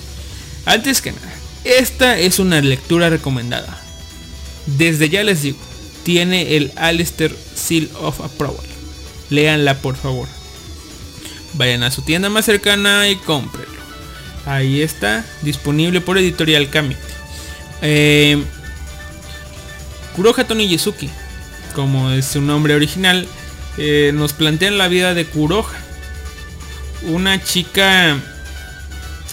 [0.65, 3.81] Antes que nada, esta es una lectura recomendada.
[4.65, 5.57] Desde ya les digo,
[6.03, 8.65] tiene el Alistair Seal of Approval.
[9.29, 10.27] Léanla por favor.
[11.53, 13.75] Vayan a su tienda más cercana y cómprenlo.
[14.45, 17.01] Ahí está, disponible por Editorial Kamite.
[17.81, 18.43] Eh,
[20.15, 21.09] Kuroha Tonijizuki
[21.75, 23.27] como es su nombre original,
[23.77, 25.75] eh, nos plantean la vida de Kuroha.
[27.05, 28.17] Una chica...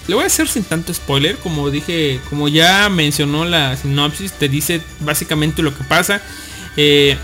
[0.09, 4.49] Le voy a hacer sin tanto spoiler, como dije, como ya mencionó la sinopsis, te
[4.49, 6.21] dice básicamente lo que pasa.
[6.77, 7.17] Eh,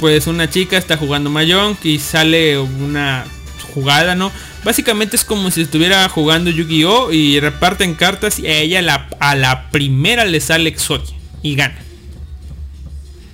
[0.00, 3.26] pues una chica está jugando Mahjong y sale una
[3.74, 4.32] jugada, ¿no?
[4.64, 7.12] Básicamente es como si estuviera jugando Yu-Gi-Oh!
[7.12, 11.76] y reparten cartas y a ella a la primera le sale Exodia y gana.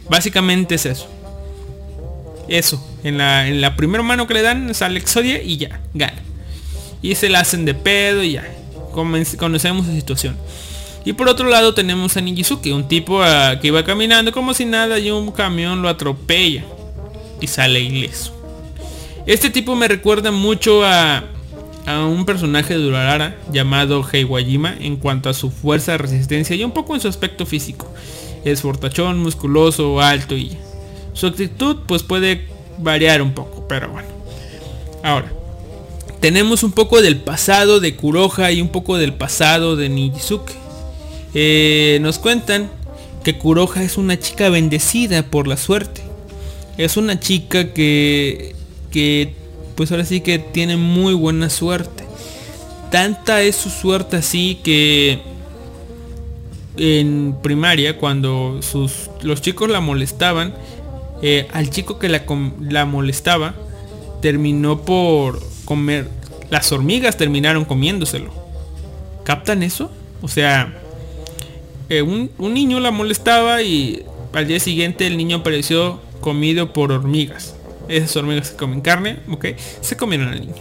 [0.08, 1.08] Básicamente es eso.
[2.50, 2.84] Eso.
[3.02, 6.20] En la, en la primera mano que le dan sale Exodia y ya, gana.
[7.00, 8.44] Y se la hacen de pedo y ya.
[8.92, 10.36] Conocemos la situación.
[11.04, 14.66] Y por otro lado tenemos a Nijizuki, un tipo ah, que iba caminando como si
[14.66, 16.64] nada y un camión lo atropella.
[17.40, 18.34] Y sale ileso.
[19.24, 21.24] Este tipo me recuerda mucho a,
[21.86, 26.72] a un personaje de Durarara llamado Heiwajima en cuanto a su fuerza, resistencia y un
[26.72, 27.90] poco en su aspecto físico
[28.44, 30.56] es fortachón, musculoso, alto y
[31.12, 32.46] su actitud pues puede
[32.78, 34.08] variar un poco, pero bueno.
[35.02, 35.32] Ahora,
[36.20, 40.54] tenemos un poco del pasado de Kuroha y un poco del pasado de Nijizuke.
[41.34, 42.70] eh, nos cuentan
[43.24, 46.02] que Kuroha es una chica bendecida por la suerte.
[46.78, 48.54] Es una chica que,
[48.90, 49.34] que
[49.74, 52.04] pues ahora sí que tiene muy buena suerte.
[52.90, 55.20] Tanta es su suerte así que
[56.76, 60.54] en primaria cuando sus, los chicos la molestaban,
[61.22, 63.54] eh, al chico que la, molestaba
[64.22, 66.08] terminó por comer,
[66.50, 68.32] las hormigas terminaron comiéndoselo.
[69.24, 69.90] ¿Captan eso?
[70.22, 70.74] O sea,
[71.88, 77.54] eh, un, niño la molestaba y al día siguiente el niño apareció comido por hormigas.
[77.88, 79.46] Esas hormigas que comen carne, ok,
[79.80, 80.54] se comieron al niño.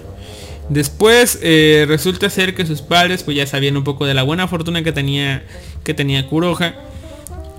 [0.70, 4.48] Después eh, resulta ser que sus padres pues ya sabían un poco de la buena
[4.48, 5.44] fortuna que tenía
[5.84, 6.76] que tenía Kuroha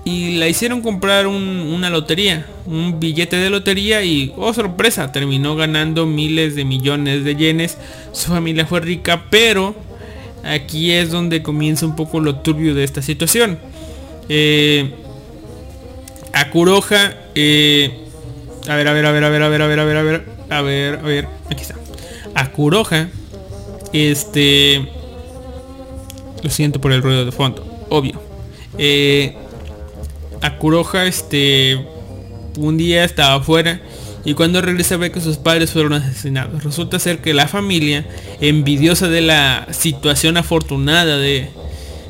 [0.03, 6.07] y la hicieron comprar una lotería, un billete de lotería y, oh sorpresa, terminó ganando
[6.07, 7.77] miles de millones de yenes.
[8.11, 9.75] Su familia fue rica, pero
[10.43, 13.59] aquí es donde comienza un poco lo turbio de esta situación.
[14.27, 14.91] Eh,
[16.33, 17.99] a Kuroha, eh,
[18.67, 20.01] a ver, a ver, a ver, a ver, a ver, a ver, a ver, a
[20.01, 21.75] ver, a ver, a ver, aquí está.
[22.33, 23.07] A Kuroha,
[23.93, 24.87] este,
[26.41, 28.19] lo siento por el ruido de fondo, obvio.
[28.79, 29.35] Eh,
[30.41, 31.85] a Kuroha este
[32.57, 33.81] un día estaba afuera
[34.23, 36.63] y cuando regresa ve que sus padres fueron asesinados.
[36.63, 38.05] Resulta ser que la familia,
[38.39, 41.49] envidiosa de la situación afortunada de,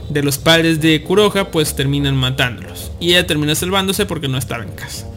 [0.09, 2.91] de los padres de Kuroha, pues terminan matándolos.
[2.99, 5.07] Y ella termina salvándose porque no estaba en casa.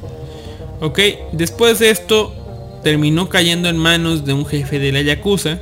[0.81, 1.01] Ok,
[1.33, 2.33] después de esto
[2.85, 5.59] terminó cayendo en manos de un jefe de la Yakuza,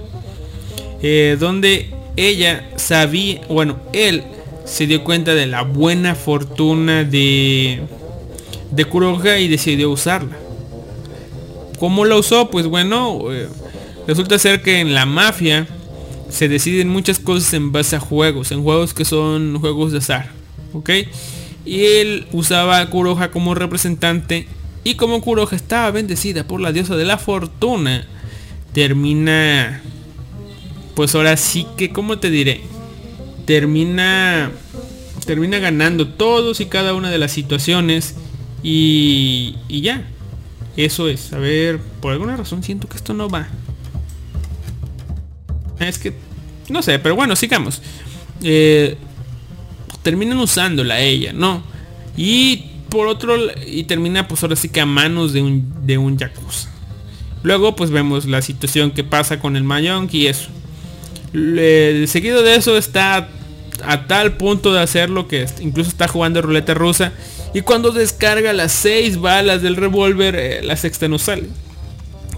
[1.00, 4.24] eh, donde ella sabía, bueno, él
[4.64, 7.82] se dio cuenta de la buena fortuna de,
[8.70, 10.36] de Kuroha y decidió usarla.
[11.78, 12.48] ¿Cómo la usó?
[12.48, 13.48] Pues bueno, eh,
[14.06, 15.66] resulta ser que en la mafia
[16.30, 20.30] se deciden muchas cosas en base a juegos, en juegos que son juegos de azar.
[20.72, 20.90] ¿Ok?
[21.64, 24.46] Y él usaba a Kuroha como representante
[24.84, 28.06] y como Kuroha estaba bendecida por la diosa de la fortuna,
[28.72, 29.82] termina...
[30.94, 32.60] Pues ahora sí que, ¿cómo te diré?
[33.44, 34.50] Termina
[35.24, 38.16] termina ganando todos y cada una de las situaciones
[38.62, 40.08] y, y ya.
[40.76, 41.32] Eso es.
[41.32, 43.48] A ver por alguna razón siento que esto no va.
[45.78, 46.14] Es que
[46.68, 47.82] no sé pero bueno sigamos.
[48.42, 48.96] Eh,
[50.02, 51.62] terminan usándola ella no
[52.16, 56.16] y por otro y termina pues ahora sí que a manos de un de un
[56.16, 56.70] yakuza.
[57.42, 60.48] Luego pues vemos la situación que pasa con el mayong y eso
[61.32, 63.28] seguido de eso está
[63.84, 67.12] a tal punto de hacerlo que incluso está jugando ruleta rusa
[67.54, 71.48] y cuando descarga las seis balas del revólver eh, la sexta no sale.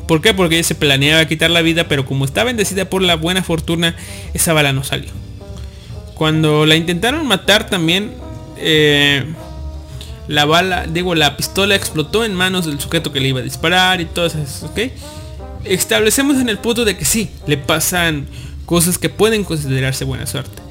[0.07, 0.35] ¿Por qué?
[0.35, 3.97] Porque ella se planeaba quitar la vida, pero como está bendecida por la buena fortuna,
[4.35, 5.11] esa bala no salió.
[6.15, 8.13] Cuando la intentaron matar también,
[8.59, 9.25] eh,
[10.29, 14.01] la bala, digo, la pistola explotó en manos del sujeto que le iba a disparar
[14.01, 14.79] y todo eso, ¿ok?
[15.65, 18.27] Establecemos en el punto de que sí, le pasan
[18.67, 20.63] cosas que pueden considerarse buena suerte.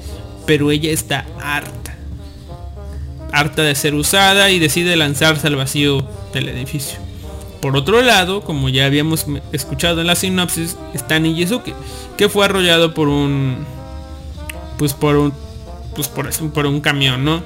[0.46, 1.96] Pero ella está harta.
[3.32, 6.98] Harta de ser usada y decide lanzarse al vacío del edificio.
[7.60, 11.74] Por otro lado, como ya habíamos escuchado en la sinopsis, está Nijizuke,
[12.18, 13.64] que fue arrollado por un
[14.76, 15.32] pues por un
[15.94, 17.42] pues por, por un camión, ¿no?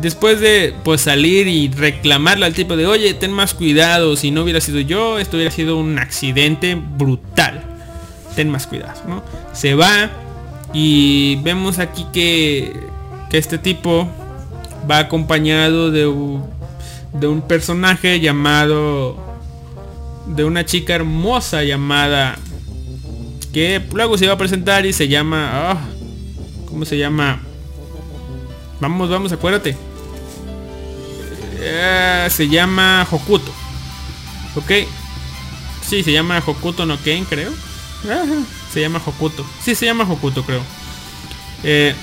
[0.00, 4.42] Después de pues salir y reclamarle al tipo de, "Oye, ten más cuidado, si no
[4.42, 7.71] hubiera sido yo, esto hubiera sido un accidente brutal."
[8.32, 9.22] Ten más cuidado, ¿no?
[9.52, 10.10] Se va
[10.72, 12.74] y vemos aquí que,
[13.30, 14.08] que este tipo
[14.90, 16.44] va acompañado de un,
[17.12, 19.16] de un personaje llamado
[20.26, 22.38] de una chica hermosa llamada
[23.52, 25.80] que luego se va a presentar y se llama ah,
[26.66, 27.40] ¿cómo se llama?
[28.80, 29.76] Vamos, vamos, acuérdate.
[31.60, 33.52] Eh, se llama Hokuto.
[34.56, 34.88] Ok.
[35.86, 37.52] Sí, se llama Hokuto no Ken, creo.
[38.72, 39.46] Se llama Hokuto.
[39.62, 40.62] Sí, se llama Hokuto, creo.
[41.62, 41.94] Eh,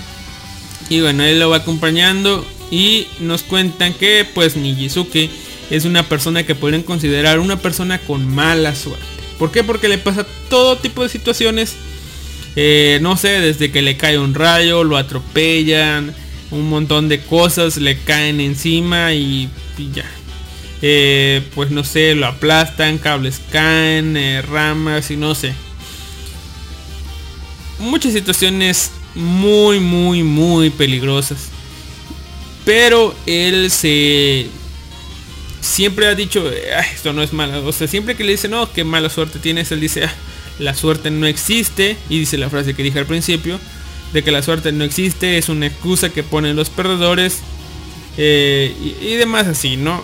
[0.90, 5.30] y bueno, él lo va acompañando y nos cuentan que pues Nijizuke
[5.70, 9.06] es una persona que pueden considerar una persona con mala suerte.
[9.38, 9.64] ¿Por qué?
[9.64, 11.76] Porque le pasa todo tipo de situaciones.
[12.56, 16.14] Eh, no sé, desde que le cae un rayo, lo atropellan,
[16.52, 19.50] un montón de cosas le caen encima y,
[19.94, 20.06] ya.
[20.82, 24.18] Eh, pues no sé, lo aplastan, cables caen,
[24.50, 25.54] ramas y no sé
[27.80, 31.50] muchas situaciones muy, muy, muy peligrosas.
[32.66, 34.48] Pero él se...
[35.62, 36.50] Siempre ha dicho,
[36.94, 37.60] esto no es mala.
[37.60, 40.14] O sea, siempre que le dice, no, qué mala suerte tienes, él dice, ah,
[40.58, 41.98] la suerte no existe.
[42.10, 43.60] Y dice la frase que dije al principio.
[44.14, 47.42] de que la suerte no existe, es una excusa que ponen los perdedores
[48.18, 50.04] eh, y, y demás así, ¿no?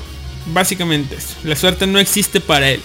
[0.54, 1.34] Básicamente eso.
[1.44, 2.82] La suerte no existe para él.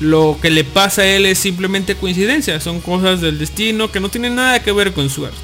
[0.00, 4.10] Lo que le pasa a él es simplemente coincidencia, son cosas del destino que no
[4.10, 5.38] tienen nada que ver con suerte.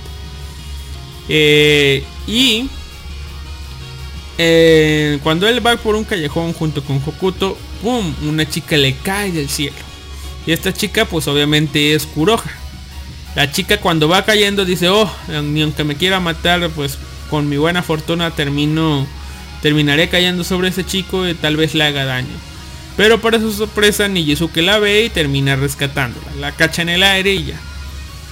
[1.28, 2.68] Eh, y
[4.38, 8.14] eh, cuando él va por un callejón junto con Hokuto, ¡pum!
[8.28, 9.76] Una chica le cae del cielo.
[10.46, 12.42] Y esta chica pues obviamente es Kuroha.
[13.34, 15.10] La chica cuando va cayendo dice, oh,
[15.42, 16.98] ni aunque me quiera matar, pues
[17.30, 19.06] con mi buena fortuna termino,
[19.62, 22.51] terminaré cayendo sobre ese chico y tal vez le haga daño.
[22.96, 26.26] Pero para su sorpresa Nijizuke la ve y termina rescatándola.
[26.40, 27.60] La cacha en el aire y ya.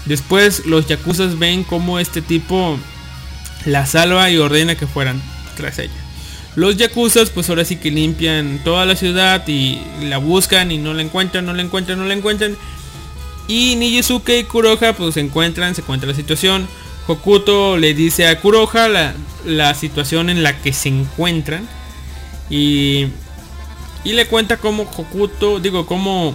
[0.05, 2.79] Después los yakuzas ven como este tipo
[3.65, 5.21] la salva y ordena que fueran
[5.57, 5.93] tras ella.
[6.57, 10.95] Los yakuzas pues ahora sí que limpian toda la ciudad y la buscan y no
[10.95, 12.57] la encuentran, no la encuentran, no la encuentran.
[13.49, 16.69] Y Nijizuke y Kuroha pues se encuentran, se encuentra la situación.
[17.07, 19.15] Hokuto le dice a Kuroha la,
[19.45, 21.69] la situación en la que se encuentran.
[22.49, 23.07] Y,
[24.05, 26.35] y le cuenta como Hokuto, digo, como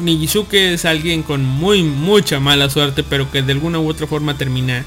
[0.00, 4.36] Nijizuke es alguien con muy mucha mala suerte, pero que de alguna u otra forma
[4.36, 4.84] termina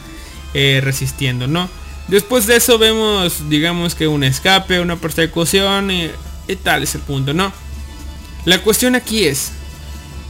[0.53, 1.69] eh, resistiendo, ¿no?
[2.07, 6.09] Después de eso vemos, digamos que un escape, una persecución y,
[6.63, 7.51] tal es el punto, ¿no?
[8.45, 9.51] La cuestión aquí es,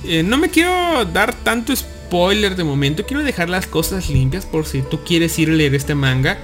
[0.03, 4.65] eh, no me quiero dar tanto spoiler de momento, quiero dejar las cosas limpias por
[4.65, 6.39] si tú quieres ir a leer este manga.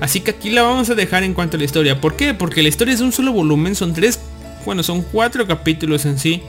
[0.00, 2.00] Así que aquí la vamos a dejar en cuanto a la historia.
[2.00, 2.34] ¿Por qué?
[2.34, 4.20] Porque la historia es un solo volumen, son tres,
[4.66, 6.42] bueno, son cuatro capítulos en sí.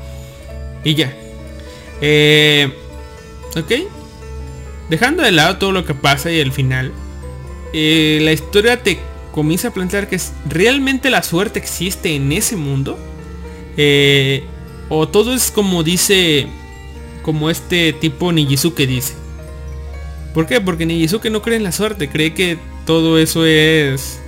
[0.83, 1.13] Y ya.
[2.01, 2.73] Eh,
[3.55, 3.71] ok.
[4.89, 6.91] Dejando de lado todo lo que pasa y el final.
[7.73, 8.99] eh, la historia te
[9.31, 10.19] comienza a plantear que
[10.49, 12.97] realmente la suerte existe en ese mundo.
[13.77, 14.43] Eh,
[14.89, 16.47] o todo es como dice,
[17.21, 19.13] como este tipo Nijizuke dice.
[20.33, 20.59] ¿Por qué?
[20.61, 24.19] Porque Nijizuke no cree en la suerte, cree que todo eso es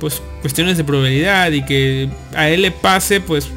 [0.00, 3.50] pues cuestiones de probabilidad y que a él le pase pues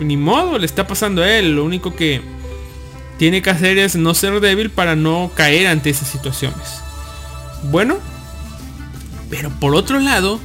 [0.00, 2.22] ni modo, le está pasando a él, lo único que
[3.18, 6.80] tiene que hacer es no ser débil para no caer ante esas situaciones.
[7.64, 7.98] Bueno,
[9.28, 10.40] pero por otro lado,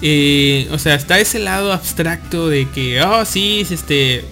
[0.00, 4.24] eh, o sea, está ese lado abstracto de que, oh, sí, es este,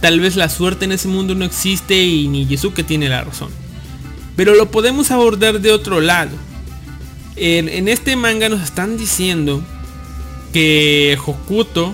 [0.00, 3.48] tal vez la suerte en ese mundo no existe y ni Nijizuke tiene la razón.
[4.36, 6.32] Pero lo podemos abordar de otro lado.
[7.36, 9.62] En, este manga nos están diciendo
[10.52, 11.92] que Hokuto,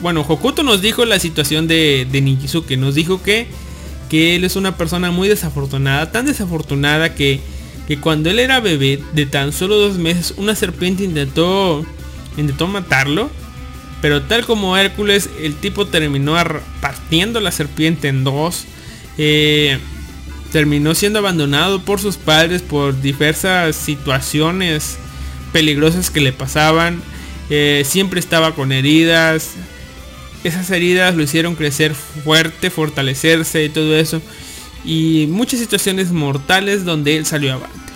[0.00, 3.46] bueno, Hokuto nos dijo la situación de, de Nijizuke, nos dijo que,
[4.08, 7.40] que él es una persona muy desafortunada, tan desafortunada que,
[7.86, 11.84] que cuando él era bebé, de tan solo dos meses, una serpiente intentó,
[12.38, 13.30] intentó matarlo,
[14.00, 18.64] pero tal como Hércules, el tipo terminó ar- partiendo la serpiente en dos.
[19.18, 19.78] eh,
[20.52, 24.98] terminó siendo abandonado por sus padres por diversas situaciones
[25.52, 27.02] peligrosas que le pasaban.
[27.50, 29.50] eh, siempre estaba con heridas.
[30.44, 34.22] Esas heridas lo hicieron crecer fuerte, fortalecerse y todo eso.
[34.84, 37.92] Y muchas situaciones mortales donde él salió avante.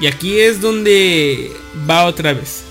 [0.00, 1.52] Y aquí es donde
[1.88, 2.62] va otra vez.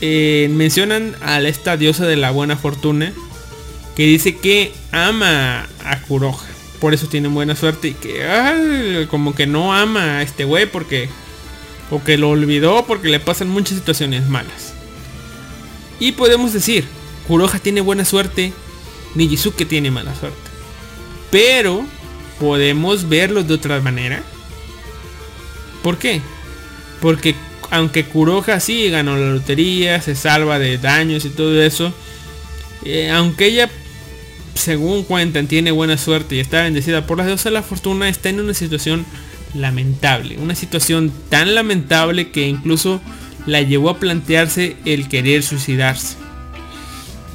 [0.00, 3.12] Eh, mencionan a esta diosa de la buena fortuna
[3.96, 6.47] que dice que ama a Kuroha.
[6.80, 10.66] Por eso tiene buena suerte y que ay, como que no ama a este güey
[10.66, 11.08] porque
[11.90, 14.74] o que lo olvidó porque le pasan muchas situaciones malas.
[16.00, 16.86] Y podemos decir,
[17.26, 18.52] Kuroha tiene buena suerte,
[19.14, 20.38] Nijizuke tiene mala suerte.
[21.30, 21.84] Pero
[22.38, 24.22] podemos verlo de otra manera.
[25.82, 26.20] ¿Por qué?
[27.00, 27.34] Porque
[27.70, 31.92] aunque Kuroha sí ganó la lotería, se salva de daños y todo eso,
[32.84, 33.70] eh, aunque ella,
[34.58, 38.40] según cuentan, tiene buena suerte y está bendecida por las diosas la fortuna, está en
[38.40, 39.06] una situación
[39.54, 40.38] lamentable.
[40.38, 43.00] Una situación tan lamentable que incluso
[43.46, 46.16] la llevó a plantearse el querer suicidarse.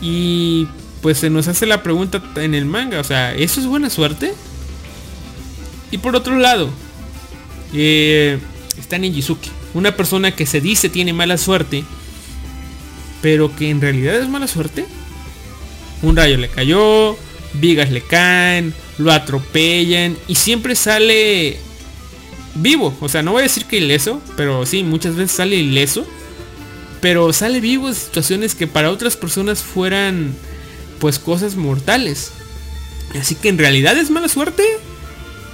[0.02, 0.68] Y
[1.02, 4.34] pues se nos hace la pregunta en el manga, o sea, ¿eso es buena suerte?
[5.92, 6.70] Y por otro lado,
[7.74, 8.40] eh,
[8.78, 11.84] está Ninjizuki, una persona que se dice tiene mala suerte,
[13.22, 14.86] pero que en realidad es mala suerte.
[16.04, 17.18] Un rayo le cayó,
[17.54, 21.58] vigas le caen, lo atropellan y siempre sale
[22.56, 22.96] vivo.
[23.00, 26.06] O sea, no voy a decir que ileso, pero sí, muchas veces sale ileso.
[27.02, 30.34] Pero sale vivo en situaciones que para otras personas fueran
[31.00, 32.32] pues cosas mortales.
[33.20, 34.64] Así que en realidad es mala suerte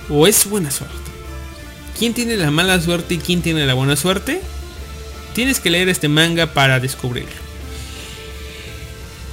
[0.10, 0.96] o es buena suerte.
[1.98, 4.42] ¿Quién tiene la mala suerte y quién tiene la buena suerte?
[5.34, 7.49] Tienes que leer este manga para descubrirlo.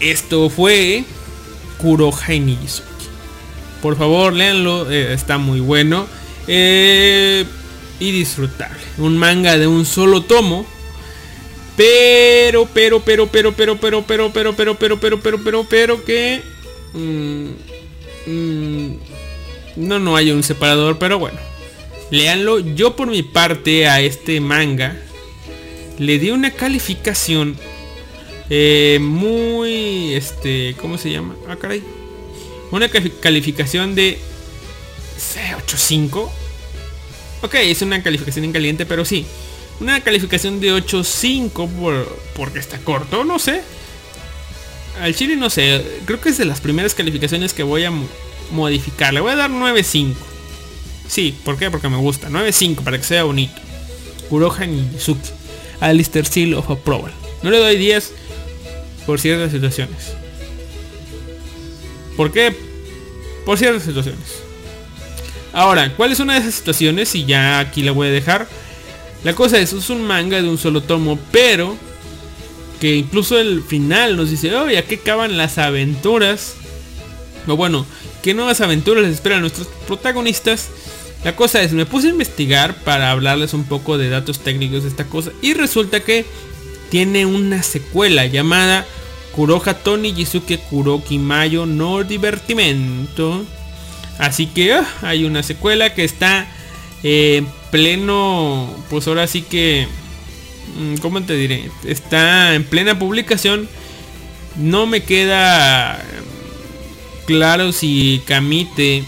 [0.00, 1.04] Esto fue
[1.78, 2.86] Kuroha Nijizuki.
[3.80, 6.06] Por favor, léanlo, eh, está muy bueno.
[6.46, 7.44] Eh,
[7.98, 8.78] y disfrutable.
[8.98, 10.66] Un manga de un solo tomo.
[11.76, 16.42] Pero, pero, pero, pero, pero, pero, pero, pero, pero, pero, pero, pero, pero, pero que...
[19.76, 21.38] no, no hay un separador, pero bueno.
[22.10, 22.60] Leanlo.
[22.60, 24.96] Yo por mi parte a este manga
[25.98, 27.56] le di una calificación
[28.48, 31.34] muy, este, ¿cómo se llama?
[31.48, 31.82] Ah, caray.
[32.70, 34.18] Una calificación de
[35.66, 36.28] 8.5.
[37.42, 39.26] Ok, es una calificación en caliente, pero sí.
[39.80, 43.62] Una calificación de 8.5 por, porque está corto, no sé.
[45.00, 47.92] Al chile no sé, creo que es de las primeras calificaciones que voy a
[48.52, 49.12] modificar.
[49.12, 50.14] Le voy a dar 9.5.
[51.08, 51.70] Sí, ¿por qué?
[51.70, 52.28] Porque me gusta.
[52.28, 53.60] 9.5 para que sea bonito.
[54.28, 55.30] Kuroha Nizuki.
[55.80, 57.12] Alistair Seal of Approval.
[57.42, 58.12] No le doy 10
[59.06, 60.14] por ciertas situaciones.
[62.16, 62.54] ¿Por qué?
[63.44, 64.42] Por ciertas situaciones.
[65.52, 67.14] Ahora, ¿cuál es una de esas situaciones?
[67.14, 68.46] Y ya aquí la voy a dejar.
[69.24, 71.76] La cosa es, es un manga de un solo tomo, pero
[72.80, 76.54] que incluso el final nos dice, oh, ¿a qué acaban las aventuras?
[77.46, 77.86] O bueno,
[78.22, 80.68] ¿qué nuevas aventuras les esperan a nuestros protagonistas?
[81.24, 84.90] La cosa es, me puse a investigar para hablarles un poco de datos técnicos de
[84.90, 86.24] esta cosa y resulta que
[86.90, 88.86] tiene una secuela llamada
[89.36, 93.44] Kuroha Toni Jisuke Kuroki Mayo no Divertimento
[94.18, 96.46] Así que ah, hay una secuela que está
[97.02, 99.86] en eh, pleno, pues ahora sí que,
[100.78, 101.70] mm, ¿cómo te diré?
[101.84, 103.68] Está en plena publicación.
[104.56, 109.04] No me queda mm, claro si Kamite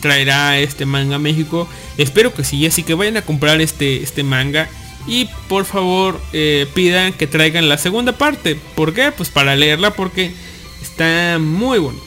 [0.00, 1.68] traerá este manga a México.
[1.96, 4.68] Espero que sí, así que vayan a comprar este, este manga.
[5.06, 8.56] Y por favor eh, pidan que traigan la segunda parte.
[8.74, 9.12] ¿Por qué?
[9.12, 10.32] Pues para leerla porque
[10.80, 12.04] está muy bonito.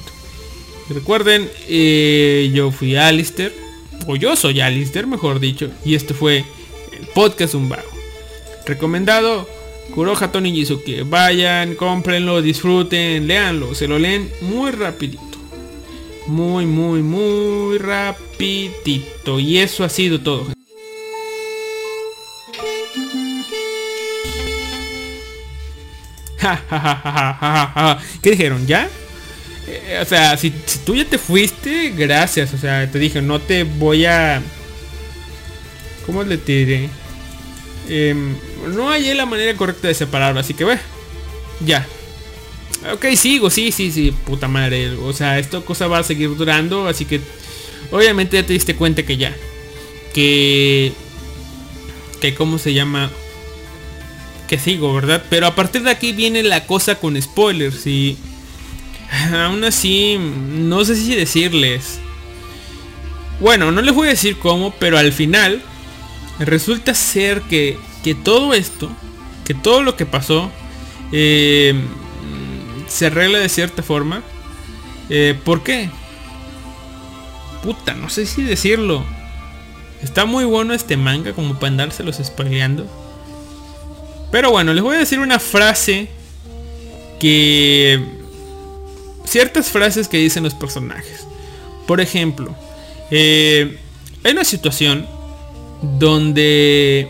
[0.90, 3.54] Recuerden, eh, yo fui Alister,
[4.06, 6.46] o yo soy Alister, mejor dicho, y este fue
[6.98, 7.90] el podcast Un Vago.
[8.68, 9.48] Recomendado,
[9.94, 15.24] Kuroha Tony que Vayan, cómprenlo, disfruten, leanlo, se lo leen muy rapidito.
[16.28, 19.40] Muy, muy, muy rapidito.
[19.40, 20.55] Y eso ha sido todo.
[28.22, 28.66] ¿Qué dijeron?
[28.68, 28.90] ¿Ya?
[29.68, 30.52] Eh, o sea, si,
[30.86, 32.54] tú ya te fuiste, gracias.
[32.54, 34.42] O sea, te dije, no te voy a...
[36.06, 36.90] ¿Cómo le diré?
[37.90, 38.36] Em,
[38.76, 40.82] no hay la manera correcta de separarlo, así que bueno,
[41.66, 41.86] ya.
[42.94, 44.92] Ok, sigo, sí, sí, sí, puta madre.
[44.92, 47.20] O sea, esta cosa va a seguir durando, así que
[47.92, 49.36] obviamente ya te diste cuenta que ya.
[50.14, 50.94] Que...
[52.22, 53.12] Que cómo se llama...
[54.48, 55.24] Que sigo, ¿verdad?
[55.30, 58.18] Pero a partir de aquí viene la cosa con spoilers y...
[59.34, 62.00] Aún así, no sé si decirles.
[63.40, 65.62] Bueno, no les voy a decir cómo, pero al final
[66.40, 68.92] resulta ser que, que todo esto,
[69.46, 70.52] que todo lo que pasó,
[71.12, 71.76] eh,
[72.88, 74.24] se arregla de cierta forma.
[75.10, 75.90] Eh, ¿Por qué?
[77.64, 79.04] Puta, no sé si decirlo.
[80.02, 83.05] Está muy bueno este manga como para andárselos spoileando.
[84.36, 86.10] Pero bueno, les voy a decir una frase
[87.22, 88.04] que
[89.24, 91.26] ciertas frases que dicen los personajes.
[91.88, 92.54] Por ejemplo,
[93.12, 93.80] eh,
[94.26, 95.08] hay una situación
[95.82, 97.08] donde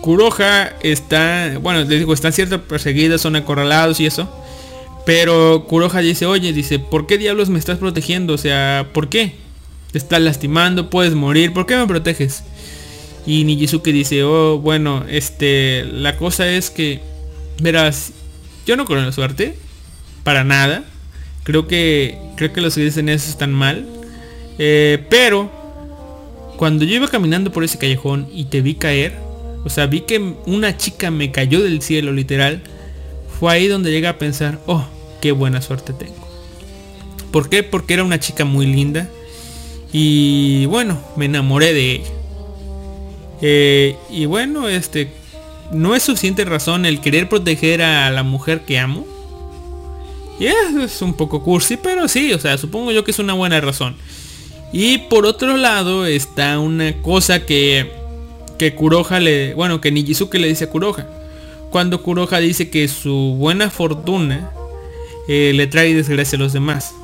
[0.00, 4.28] Kuroha está, bueno, les digo, están ciertas perseguidas, son acorralados y eso.
[5.06, 8.34] Pero Kuroha dice, oye, dice, ¿por qué diablos me estás protegiendo?
[8.34, 9.36] O sea, ¿por qué?
[9.92, 12.42] Te estás lastimando, puedes morir, ¿por qué me proteges?
[13.26, 17.00] Y Nijizuke dice, oh, bueno, este, la cosa es que,
[17.60, 18.12] verás,
[18.66, 19.56] yo no creo en la suerte,
[20.24, 20.84] para nada.
[21.42, 23.86] Creo que creo que los que dicen eso están mal.
[24.58, 25.50] Eh, pero
[26.56, 29.14] cuando yo iba caminando por ese callejón y te vi caer,
[29.64, 32.62] o sea, vi que una chica me cayó del cielo literal,
[33.38, 34.86] fue ahí donde llegué a pensar, oh,
[35.20, 36.28] qué buena suerte tengo.
[37.30, 37.62] ¿Por qué?
[37.62, 39.08] Porque era una chica muy linda
[39.92, 42.10] y bueno, me enamoré de ella.
[43.42, 45.12] Eh, y bueno, este,
[45.72, 49.06] no es suficiente razón el querer proteger a la mujer que amo
[50.40, 53.60] y es un poco cursi, pero sí, o sea, supongo yo que es una buena
[53.60, 53.94] razón.
[54.72, 57.92] Y por otro lado está una cosa que,
[58.58, 59.52] que Kuroha le...
[59.52, 61.06] Bueno, que Nijizuke le dice a Kuroha.
[61.70, 64.50] Cuando Kuroha dice que su buena fortuna
[65.28, 66.94] eh, le trae desgracia a los demás.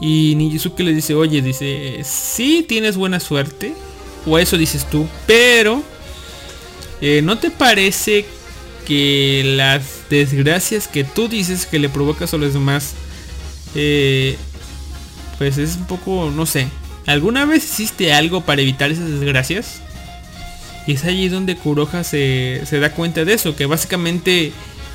[0.00, 3.74] Y Nijizuke le dice, oye, dice, sí tienes buena suerte.
[4.26, 5.06] O eso dices tú.
[5.26, 5.82] Pero...
[7.02, 8.26] Eh, ¿No te parece
[8.86, 12.94] que las desgracias que tú dices que le provocas a los demás,
[13.74, 14.36] eh,
[15.38, 16.68] pues es un poco, no sé.
[17.06, 19.80] ¿Alguna vez hiciste algo para evitar esas desgracias?
[20.86, 24.52] Y es allí donde Kuroha se, se da cuenta de eso, que básicamente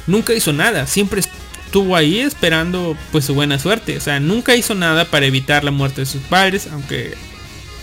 [0.08, 1.22] nunca hizo nada, siempre
[1.66, 3.98] estuvo ahí esperando pues su buena suerte.
[3.98, 7.14] O sea, nunca hizo nada para evitar la muerte de sus padres, aunque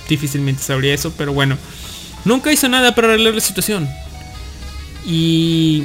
[0.09, 1.57] difícilmente sabría eso, pero bueno.
[2.25, 3.89] Nunca hizo nada para arreglar la situación.
[5.07, 5.85] Y...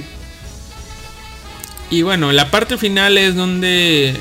[1.90, 4.16] Y bueno, la parte final es donde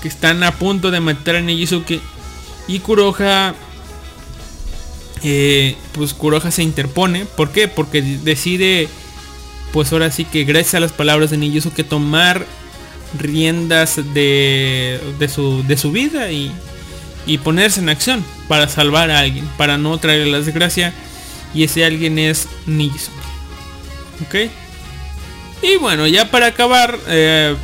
[0.00, 1.98] que están a punto de matar a Nijizuke
[2.68, 3.54] y Kuroha
[5.24, 7.24] eh, pues Kuroha se interpone.
[7.24, 7.66] ¿Por qué?
[7.66, 8.88] Porque decide
[9.72, 12.46] pues ahora sí que gracias a las palabras de Nijizuke tomar
[13.18, 16.52] riendas de, de, su, de su vida y,
[17.26, 20.92] y ponerse en acción para salvar a alguien, para no traerle la desgracia.
[21.54, 23.14] Y ese alguien es Nijizuke.
[24.26, 24.50] ¿Ok?
[25.62, 27.54] Y bueno, ya para acabar, eh,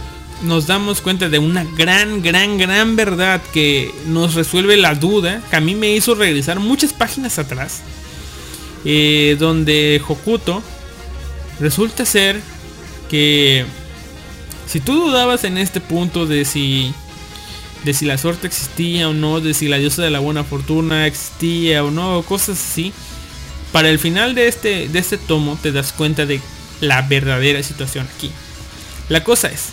[0.43, 5.57] nos damos cuenta de una gran, gran, gran verdad que nos resuelve la duda, que
[5.57, 7.83] a mí me hizo regresar muchas páginas atrás,
[8.85, 10.63] eh, donde Hokuto
[11.59, 12.41] resulta ser
[13.11, 13.67] que
[14.67, 16.95] si tú dudabas en este punto de si
[17.85, 21.07] de si la suerte existía o no, de si la diosa de la buena fortuna
[21.07, 22.93] existía o no, cosas así,
[23.73, 26.41] para el final de este de este tomo te das cuenta de
[26.81, 28.31] la verdadera situación aquí.
[29.09, 29.69] La cosa es,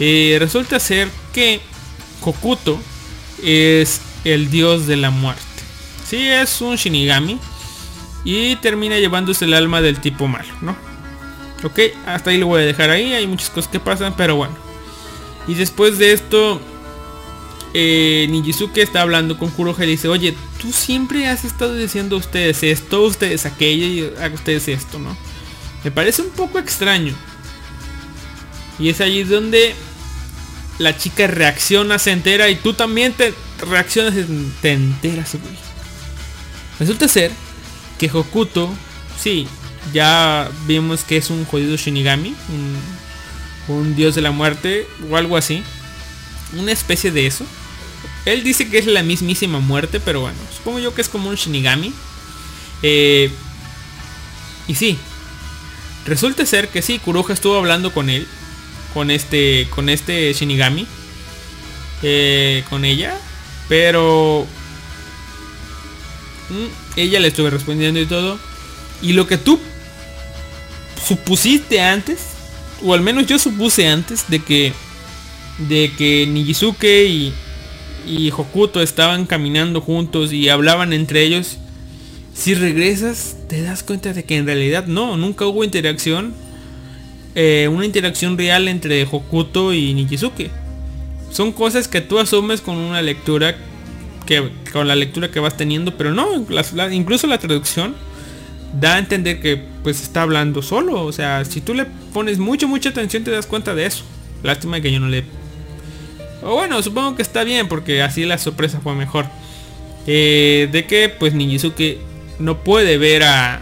[0.00, 1.60] eh, resulta ser que
[2.20, 2.80] Kokuto
[3.42, 5.42] es el dios de la muerte.
[6.08, 7.38] Sí, es un Shinigami.
[8.24, 10.76] Y termina llevándose el alma del tipo malo, ¿no?
[11.62, 13.12] Ok, hasta ahí lo voy a dejar ahí.
[13.12, 14.54] Hay muchas cosas que pasan, pero bueno.
[15.46, 16.60] Y después de esto,
[17.78, 22.20] eh, Nijizuke está hablando con Kuroha y dice, oye, tú siempre has estado diciendo a
[22.20, 25.14] ustedes esto, ustedes aquello y a ustedes esto, ¿no?
[25.84, 27.12] Me parece un poco extraño.
[28.78, 29.74] Y es allí donde
[30.78, 33.34] la chica reacciona, se entera y tú también te
[33.68, 34.14] reaccionas,
[34.62, 35.54] te enteras, güey.
[36.78, 37.30] Resulta ser
[37.98, 38.72] que Hokuto,
[39.20, 39.46] sí,
[39.92, 42.34] ya vimos que es un jodido Shinigami,
[43.68, 45.62] un, dios de la muerte o algo así.
[46.56, 47.44] Una especie de eso.
[48.26, 51.36] Él dice que es la mismísima muerte, pero bueno, supongo yo que es como un
[51.36, 51.92] Shinigami.
[52.82, 53.30] Eh,
[54.68, 54.98] y sí,
[56.04, 58.26] resulta ser que sí, Kuroha estuvo hablando con él
[58.96, 60.86] con este con este Shinigami
[62.02, 63.14] eh, con ella
[63.68, 64.46] pero
[66.48, 68.38] mm, ella le estuve respondiendo y todo
[69.02, 69.60] y lo que tú
[71.06, 72.20] supusiste antes
[72.82, 74.72] o al menos yo supuse antes de que
[75.58, 77.34] de que Nijizuke y,
[78.06, 81.58] y Hokuto estaban caminando juntos y hablaban entre ellos
[82.34, 86.34] si regresas te das cuenta de que en realidad no nunca hubo interacción
[87.38, 90.50] eh, una interacción real entre Hokuto y Nijizuke.
[91.30, 93.56] Son cosas que tú asumes con una lectura
[94.24, 96.26] que con la lectura que vas teniendo, pero no,
[96.90, 97.94] incluso la traducción
[98.80, 101.84] da a entender que pues está hablando solo, o sea, si tú le
[102.14, 104.04] pones mucho mucha atención te das cuenta de eso.
[104.42, 105.24] Lástima que yo no le
[106.46, 109.26] o bueno, supongo que está bien porque así la sorpresa fue mejor.
[110.06, 111.98] Eh, de que pues Nijizuke
[112.38, 113.60] no puede ver a,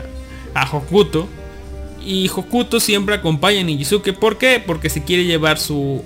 [0.55, 1.29] a Hokuto
[2.05, 4.13] y Hokuto siempre acompaña a Nijizuke.
[4.13, 4.63] ¿Por qué?
[4.65, 6.03] Porque se quiere llevar su.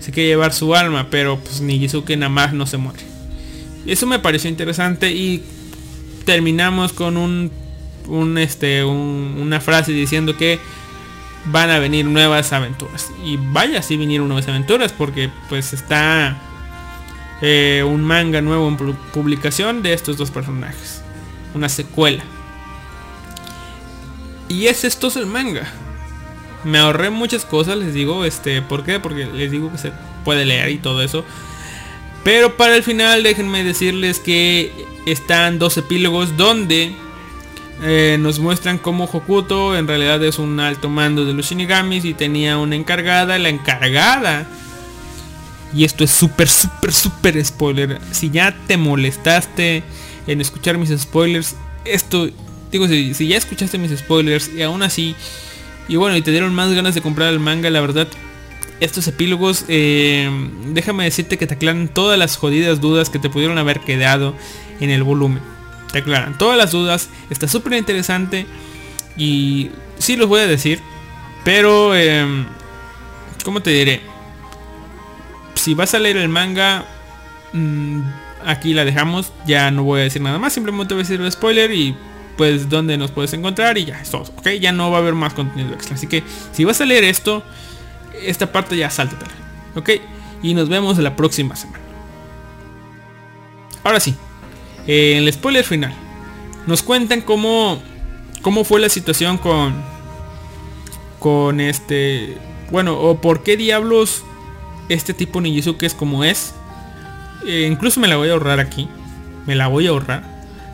[0.00, 1.08] Se quiere llevar su alma.
[1.10, 3.00] Pero pues Nijizuke nada más no se muere.
[3.86, 5.10] Eso me pareció interesante.
[5.10, 5.42] Y
[6.24, 7.50] terminamos con un.
[8.08, 8.84] un este.
[8.84, 10.58] una frase diciendo que
[11.46, 13.10] van a venir nuevas aventuras.
[13.24, 14.92] Y vaya si vinieron nuevas aventuras.
[14.92, 16.36] Porque pues está.
[17.40, 18.76] Eh, un manga nuevo en
[19.12, 21.02] publicación de estos dos personajes.
[21.54, 22.22] Una secuela.
[24.48, 25.66] Y es esto es el manga.
[26.64, 29.00] Me ahorré muchas cosas, les digo, este, ¿por qué?
[29.00, 29.92] Porque les digo que se
[30.24, 31.24] puede leer y todo eso.
[32.22, 34.72] Pero para el final déjenme decirles que
[35.06, 36.94] están dos epílogos donde
[37.82, 42.14] eh, nos muestran cómo Hokuto en realidad es un alto mando de los Shinigamis y
[42.14, 43.38] tenía una encargada.
[43.38, 44.46] La encargada.
[45.74, 47.98] Y esto es súper, súper, súper spoiler.
[48.10, 49.82] Si ya te molestaste
[50.26, 52.28] en escuchar mis spoilers, esto
[52.72, 55.14] Digo, si, ya escuchaste mis spoilers y aún así,
[55.88, 58.08] y bueno, y te dieron más ganas de comprar el manga, la verdad,
[58.80, 60.30] estos epílogos, eh,
[60.72, 64.34] déjame decirte que te aclaran todas las jodidas dudas que te pudieron haber quedado
[64.80, 65.42] en el volumen.
[65.92, 68.46] Te aclaran todas las dudas, está súper interesante
[69.16, 70.80] y sí los voy a decir,
[71.44, 72.26] pero, eh,
[73.44, 74.00] ¿cómo te diré?
[75.54, 76.84] Si vas a leer el manga,
[77.52, 78.00] mm,
[78.46, 81.30] aquí la dejamos, ya no voy a decir nada más, simplemente voy a decir el
[81.30, 81.96] spoiler y
[82.36, 85.14] pues dónde nos puedes encontrar y ya es todo, ok, ya no va a haber
[85.14, 87.42] más contenido extra, así que si vas a leer esto,
[88.22, 89.30] esta parte ya sáltatela,
[89.74, 89.90] ok,
[90.42, 91.82] y nos vemos la próxima semana.
[93.84, 94.14] Ahora sí,
[94.86, 95.94] en el spoiler final,
[96.66, 97.80] nos cuentan cómo
[98.42, 99.74] cómo fue la situación con
[101.18, 102.36] con este
[102.70, 104.24] bueno o por qué diablos
[104.88, 106.54] este tipo Nijizuke es como es.
[107.46, 108.88] Eh, incluso me la voy a ahorrar aquí.
[109.46, 110.22] Me la voy a ahorrar.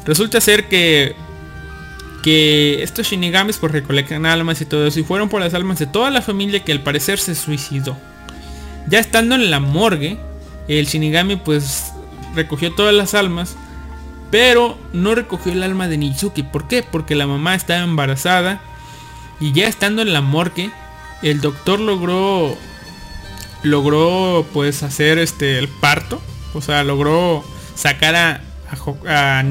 [0.04, 1.14] Resulta ser que
[2.22, 5.86] que estos shinigamis pues recolectan almas y todo eso y fueron por las almas de
[5.86, 7.96] toda la familia que al parecer se suicidó.
[8.88, 10.18] Ya estando en la morgue
[10.66, 11.92] el shinigami pues
[12.34, 13.56] recogió todas las almas
[14.30, 16.42] pero no recogió el alma de Nizuki.
[16.42, 16.82] ¿Por qué?
[16.82, 18.60] Porque la mamá estaba embarazada.
[19.40, 20.70] Y ya estando en la morgue,
[21.22, 22.56] el doctor logró.
[23.62, 26.20] Logró pues hacer este el parto.
[26.54, 27.44] O sea, logró
[27.74, 28.40] sacar a,
[29.06, 29.42] a.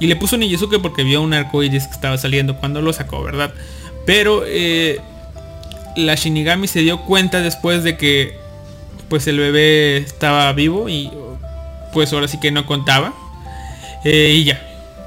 [0.00, 3.22] Y le puso Nijizuke porque vio un arco iris que estaba saliendo cuando lo sacó,
[3.22, 3.52] ¿verdad?
[4.06, 5.00] Pero eh,
[5.96, 8.38] la Shinigami se dio cuenta después de que
[9.08, 11.10] pues el bebé estaba vivo y
[11.92, 13.12] pues ahora sí que no contaba.
[14.10, 14.62] Eh, y ya.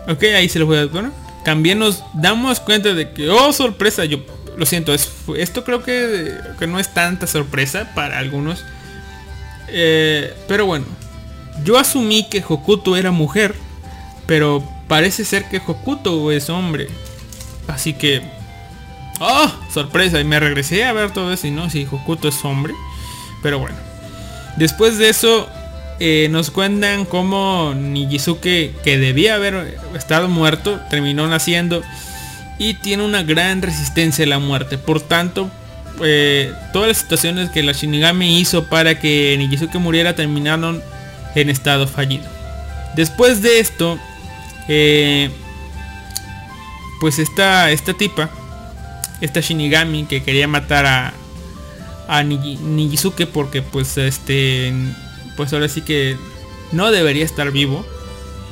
[0.07, 0.85] Ok, ahí se lo voy a...
[0.85, 1.11] Bueno,
[1.43, 4.19] también nos damos cuenta de que, oh, sorpresa, yo
[4.55, 8.63] lo siento, es, esto creo que, que, no es tanta sorpresa para algunos.
[9.69, 10.85] Eh, pero bueno,
[11.63, 13.55] yo asumí que Hokuto era mujer,
[14.27, 16.87] pero parece ser que Hokuto es hombre.
[17.67, 18.21] Así que,
[19.19, 22.75] oh, sorpresa, y me regresé a ver todo eso y no, si Hokuto es hombre.
[23.41, 23.77] Pero bueno,
[24.57, 25.49] después de eso
[26.03, 31.83] eh, nos cuentan cómo Nijizuke, que debía haber estado muerto, terminó naciendo
[32.57, 34.79] y tiene una gran resistencia a la muerte.
[34.79, 35.51] Por tanto,
[36.03, 40.81] eh, todas las situaciones que la Shinigami hizo para que Nijizuke muriera terminaron
[41.35, 42.25] en estado fallido.
[42.95, 43.99] Después de esto,
[44.67, 45.29] eh,
[46.99, 48.31] pues esta, esta tipa,
[49.21, 51.13] esta Shinigami que quería matar a,
[52.07, 54.73] a Nijizuke porque pues este
[55.35, 56.17] pues ahora sí que
[56.71, 57.85] no debería estar vivo.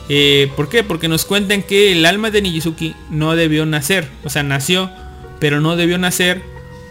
[0.10, 0.84] Eh, ¿Por qué?
[0.84, 4.10] Porque nos cuentan que el alma de Nijizuki no debió nacer.
[4.23, 4.89] O sea, nació,
[5.39, 6.41] pero no debió nacer.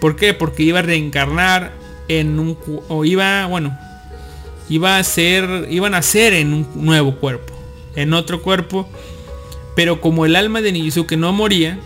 [0.01, 0.35] ¿Por qué?
[0.35, 1.73] Porque iba a reencarnar
[2.06, 2.56] en un...
[2.89, 3.77] O iba, bueno,
[4.69, 5.66] iba a ser...
[5.70, 7.52] Iba a nacer en un nuevo cuerpo.
[7.97, 8.89] En otro cuerpo.
[9.74, 11.78] Pero como el alma de Nijizuki no moría.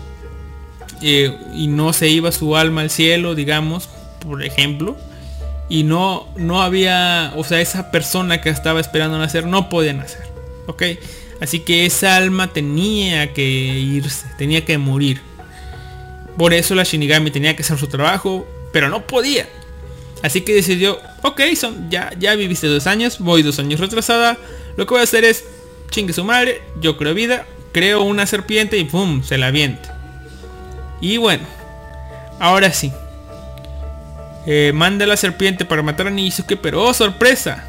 [1.00, 3.88] Eh, y no se iba su alma al cielo, digamos,
[4.20, 4.96] por ejemplo
[5.72, 10.20] y no, no había, o sea, esa persona que estaba esperando nacer no podía nacer.
[10.66, 10.82] ¿Ok?
[11.40, 15.22] Así que esa alma tenía que irse, tenía que morir.
[16.36, 19.48] Por eso la Shinigami tenía que hacer su trabajo, pero no podía.
[20.22, 24.36] Así que decidió, ok, son, ya, ya viviste dos años, voy dos años retrasada.
[24.76, 25.42] Lo que voy a hacer es,
[25.88, 29.98] chingue su madre, yo creo vida, creo una serpiente y pum, se la avienta.
[31.00, 31.44] Y bueno,
[32.40, 32.92] ahora sí,
[34.46, 37.68] eh, manda la serpiente para matar a Nijizuke, pero ¡oh, sorpresa!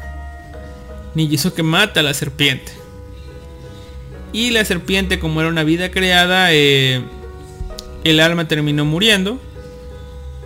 [1.14, 2.72] Nijizuke mata a la serpiente.
[4.32, 7.02] Y la serpiente, como era una vida creada, eh,
[8.02, 9.40] el alma terminó muriendo.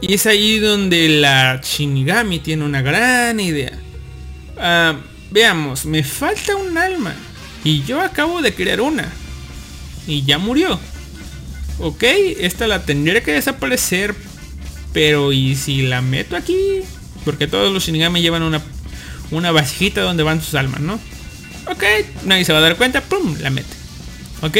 [0.01, 3.73] Y es ahí donde la Shinigami tiene una gran idea.
[4.59, 4.95] Ah,
[5.31, 7.15] veamos, me falta un alma.
[7.65, 9.11] Y yo acabo de crear una.
[10.07, 10.79] Y ya murió.
[11.81, 12.03] Ok,
[12.41, 14.15] esta la tendría que desaparecer
[14.99, 16.81] pero ¿y si la meto aquí?
[17.25, 18.61] Porque todos los Shinigami llevan una,
[19.31, 20.95] una vasijita donde van sus almas, ¿no?
[21.67, 21.85] Ok,
[22.25, 23.37] nadie se va a dar cuenta, ¡pum!
[23.41, 23.69] La mete.
[24.43, 24.57] Ok,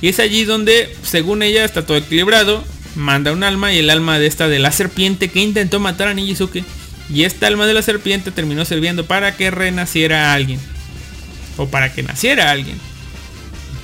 [0.00, 2.64] y es allí donde, según ella, está todo equilibrado.
[2.96, 6.14] Manda un alma y el alma de esta de la serpiente que intentó matar a
[6.14, 6.64] Nijizuke.
[7.08, 10.58] Y esta alma de la serpiente terminó sirviendo para que renaciera alguien.
[11.58, 12.80] O para que naciera alguien.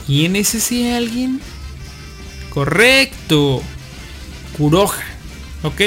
[0.09, 1.41] ¿Quién es ese alguien?
[2.51, 3.63] Correcto.
[4.57, 5.12] Kuroha.
[5.63, 5.81] ¿Ok?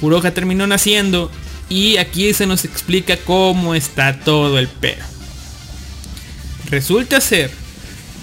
[0.00, 1.30] Kuroha terminó naciendo
[1.68, 5.04] y aquí se nos explica cómo está todo el pedo.
[6.70, 7.50] Resulta ser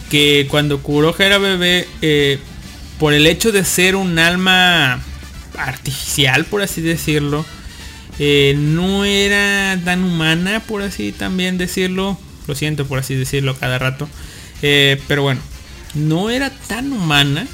[0.10, 2.40] que cuando Kuroha era bebé, eh,
[3.00, 5.02] por el hecho de ser un alma
[5.58, 7.46] artificial, por así decirlo,
[8.20, 12.18] eh, no era tan humana, por así también decirlo.
[12.48, 14.10] Lo siento por así decirlo cada rato.
[14.62, 15.42] Eh, pero bueno,
[15.94, 17.48] no era tan humana.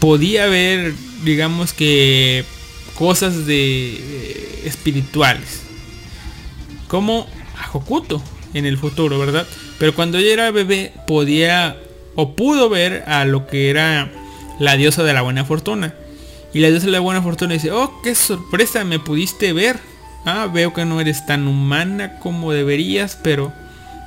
[0.00, 2.44] Podía haber digamos que
[2.94, 5.62] cosas de eh, espirituales
[6.88, 7.26] como
[7.58, 8.22] a Hokuto
[8.54, 9.46] en el futuro, ¿verdad?
[9.78, 11.76] Pero cuando ella era bebé podía
[12.14, 14.12] o pudo ver a lo que era
[14.58, 15.94] la diosa de la buena fortuna.
[16.52, 19.80] Y la diosa de la buena fortuna dice, oh, qué sorpresa, me pudiste ver.
[20.26, 23.52] Ah, veo que no eres tan humana como deberías, pero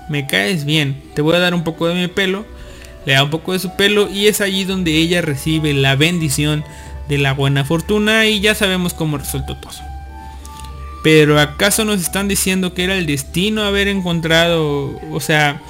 [0.09, 1.01] me caes bien.
[1.15, 2.45] Te voy a dar un poco de mi pelo.
[3.05, 6.63] Le da un poco de su pelo y es allí donde ella recibe la bendición
[7.07, 9.73] de la buena fortuna y ya sabemos cómo resultó todo.
[11.03, 15.61] Pero acaso nos están diciendo que era el destino haber encontrado, o sea,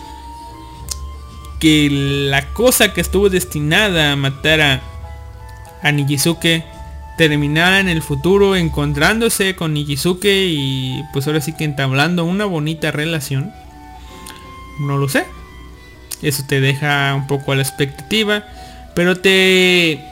[1.59, 4.81] que la cosa que estuvo destinada a matar a,
[5.81, 6.63] a Nijizuke
[7.17, 12.91] terminara en el futuro encontrándose con Nijizuke y pues ahora sí que entablando una bonita
[12.91, 13.51] relación.
[14.79, 15.25] No lo sé.
[16.21, 18.43] Eso te deja un poco a la expectativa.
[18.93, 20.03] Pero te,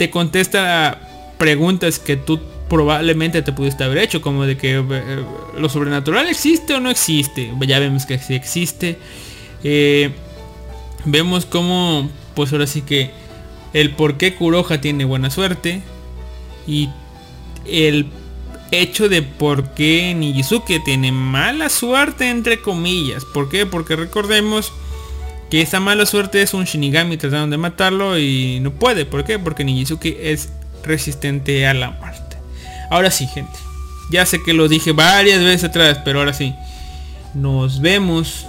[0.00, 0.98] te contesta
[1.36, 2.40] preguntas que tú
[2.70, 4.22] probablemente te pudiste haber hecho.
[4.22, 5.24] Como de que eh,
[5.58, 7.52] lo sobrenatural existe o no existe.
[7.66, 8.96] Ya vemos que sí existe.
[9.62, 10.10] Eh,
[11.04, 13.10] vemos como pues ahora sí que
[13.74, 15.82] el por qué Kuroha tiene buena suerte.
[16.66, 16.88] Y
[17.66, 18.06] el
[18.70, 23.26] hecho de por qué Nijizuke tiene mala suerte entre comillas.
[23.26, 23.66] ¿Por qué?
[23.66, 24.72] Porque recordemos
[25.50, 29.04] que esa mala suerte es un Shinigami tratando de matarlo y no puede.
[29.04, 29.38] ¿Por qué?
[29.38, 30.50] Porque Nijizuke es
[30.84, 32.36] resistente a la muerte.
[32.88, 33.58] Ahora sí, gente.
[34.10, 36.54] Ya sé que lo dije varias veces atrás, pero ahora sí.
[37.34, 38.46] Nos vemos.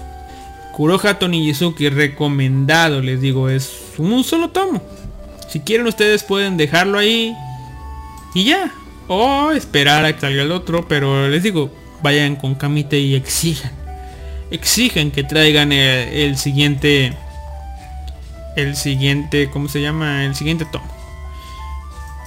[0.74, 4.82] Kuroha Nijizuke recomendado, les digo, es un solo tomo.
[5.50, 7.36] Si quieren ustedes pueden dejarlo ahí
[8.36, 8.72] y ya.
[9.08, 11.72] O esperar a que salga el otro, pero les digo,
[12.02, 13.81] vayan con Kamite y exijan.
[14.52, 17.14] Exigen que traigan el, siguiente...
[18.58, 20.26] El siguiente, ¿cómo se llama?
[20.26, 20.86] El siguiente tomo.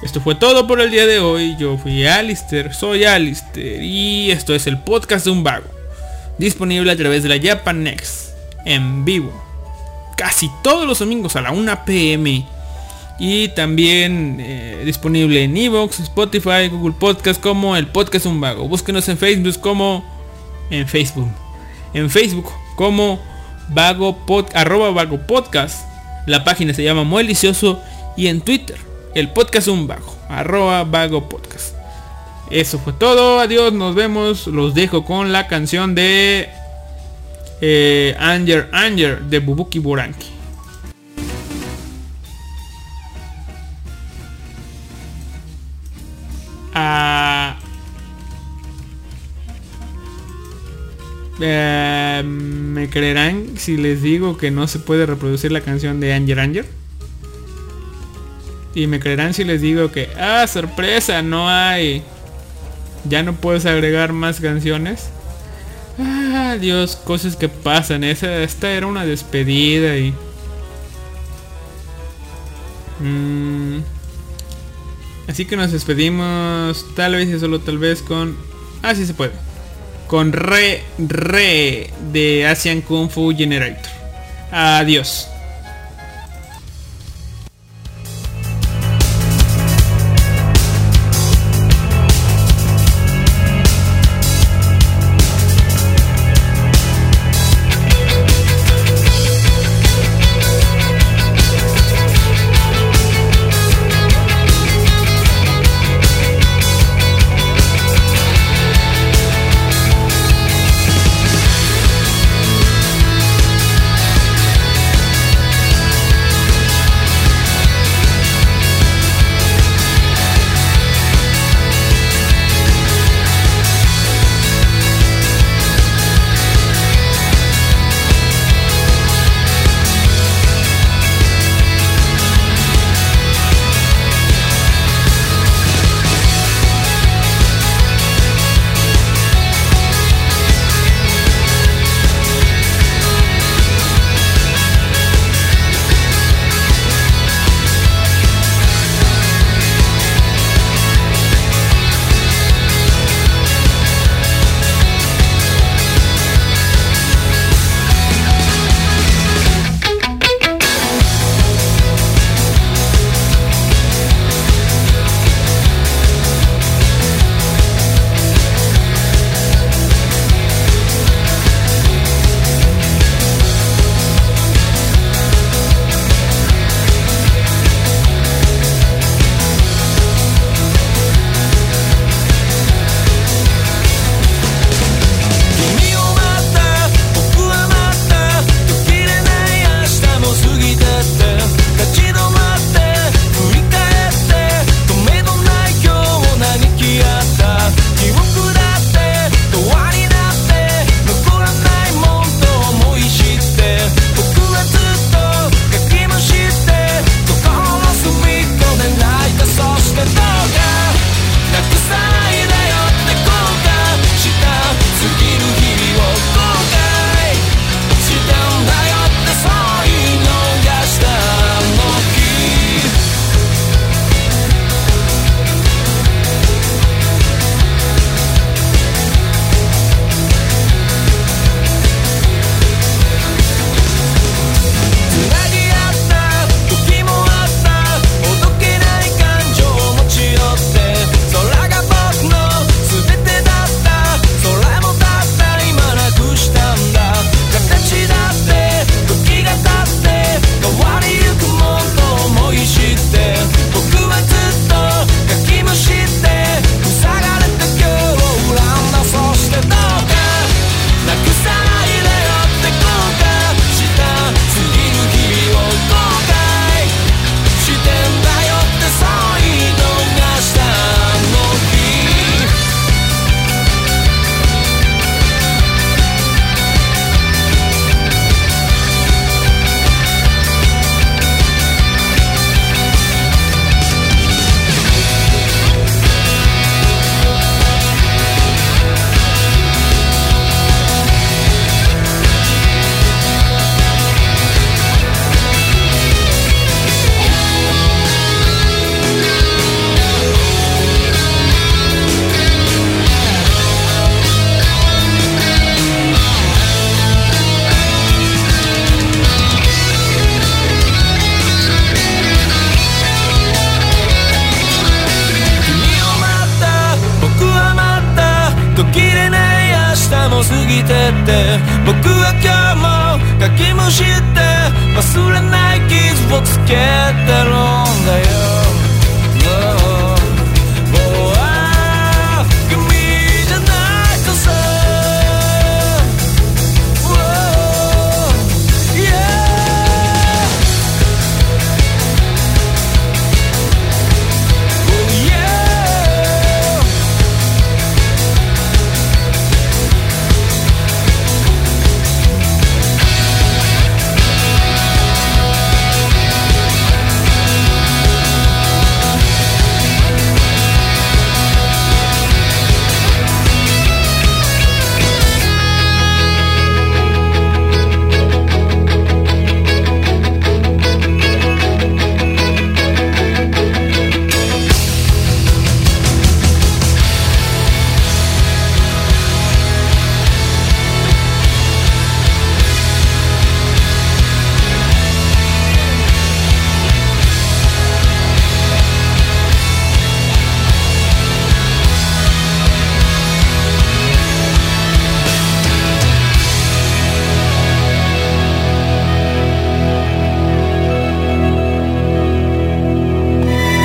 [0.02, 1.54] Esto fue todo por el día de hoy.
[1.58, 5.66] Yo fui Alister, soy Alister y esto es el podcast de un vago.
[6.38, 8.30] Disponible a través de la Japan Next
[8.64, 9.32] en vivo.
[10.16, 12.46] Casi todos los domingos a la 1 pm.
[13.18, 18.66] Y también eh, disponible en Evox, Spotify, Google Podcast como el podcast un vago.
[18.66, 20.04] Búsquenos en Facebook como
[20.70, 21.28] en Facebook.
[21.94, 23.20] En Facebook como
[23.68, 25.86] vago pod, arroba vago podcast.
[26.26, 27.36] La página se llama Muy.
[28.16, 28.76] Y en Twitter,
[29.14, 31.74] el podcast un vago, arroba vago podcast.
[32.50, 33.40] Eso fue todo.
[33.40, 34.46] Adiós, nos vemos.
[34.46, 36.48] Los dejo con la canción de
[37.60, 40.26] eh, Anger Anger de Bubuki Buranki.
[46.74, 47.33] Ah,
[51.40, 56.40] eh, ¿Me creerán si les digo que no se puede reproducir la canción de Anger
[56.40, 56.66] Anger?
[58.74, 62.02] Y me creerán si les digo que, ah, sorpresa, no hay.
[63.08, 65.10] Ya no puedes agregar más canciones.
[65.98, 68.02] Ah, Dios, cosas que pasan.
[68.02, 70.12] Esa, esta era una despedida y...
[73.00, 73.80] Mm,
[75.28, 78.36] así que nos despedimos tal vez y solo tal vez con...
[78.82, 79.53] Ah, sí se puede.
[80.06, 83.90] Con Re Re de Asian Kung Fu Generator.
[84.50, 85.33] Adiós.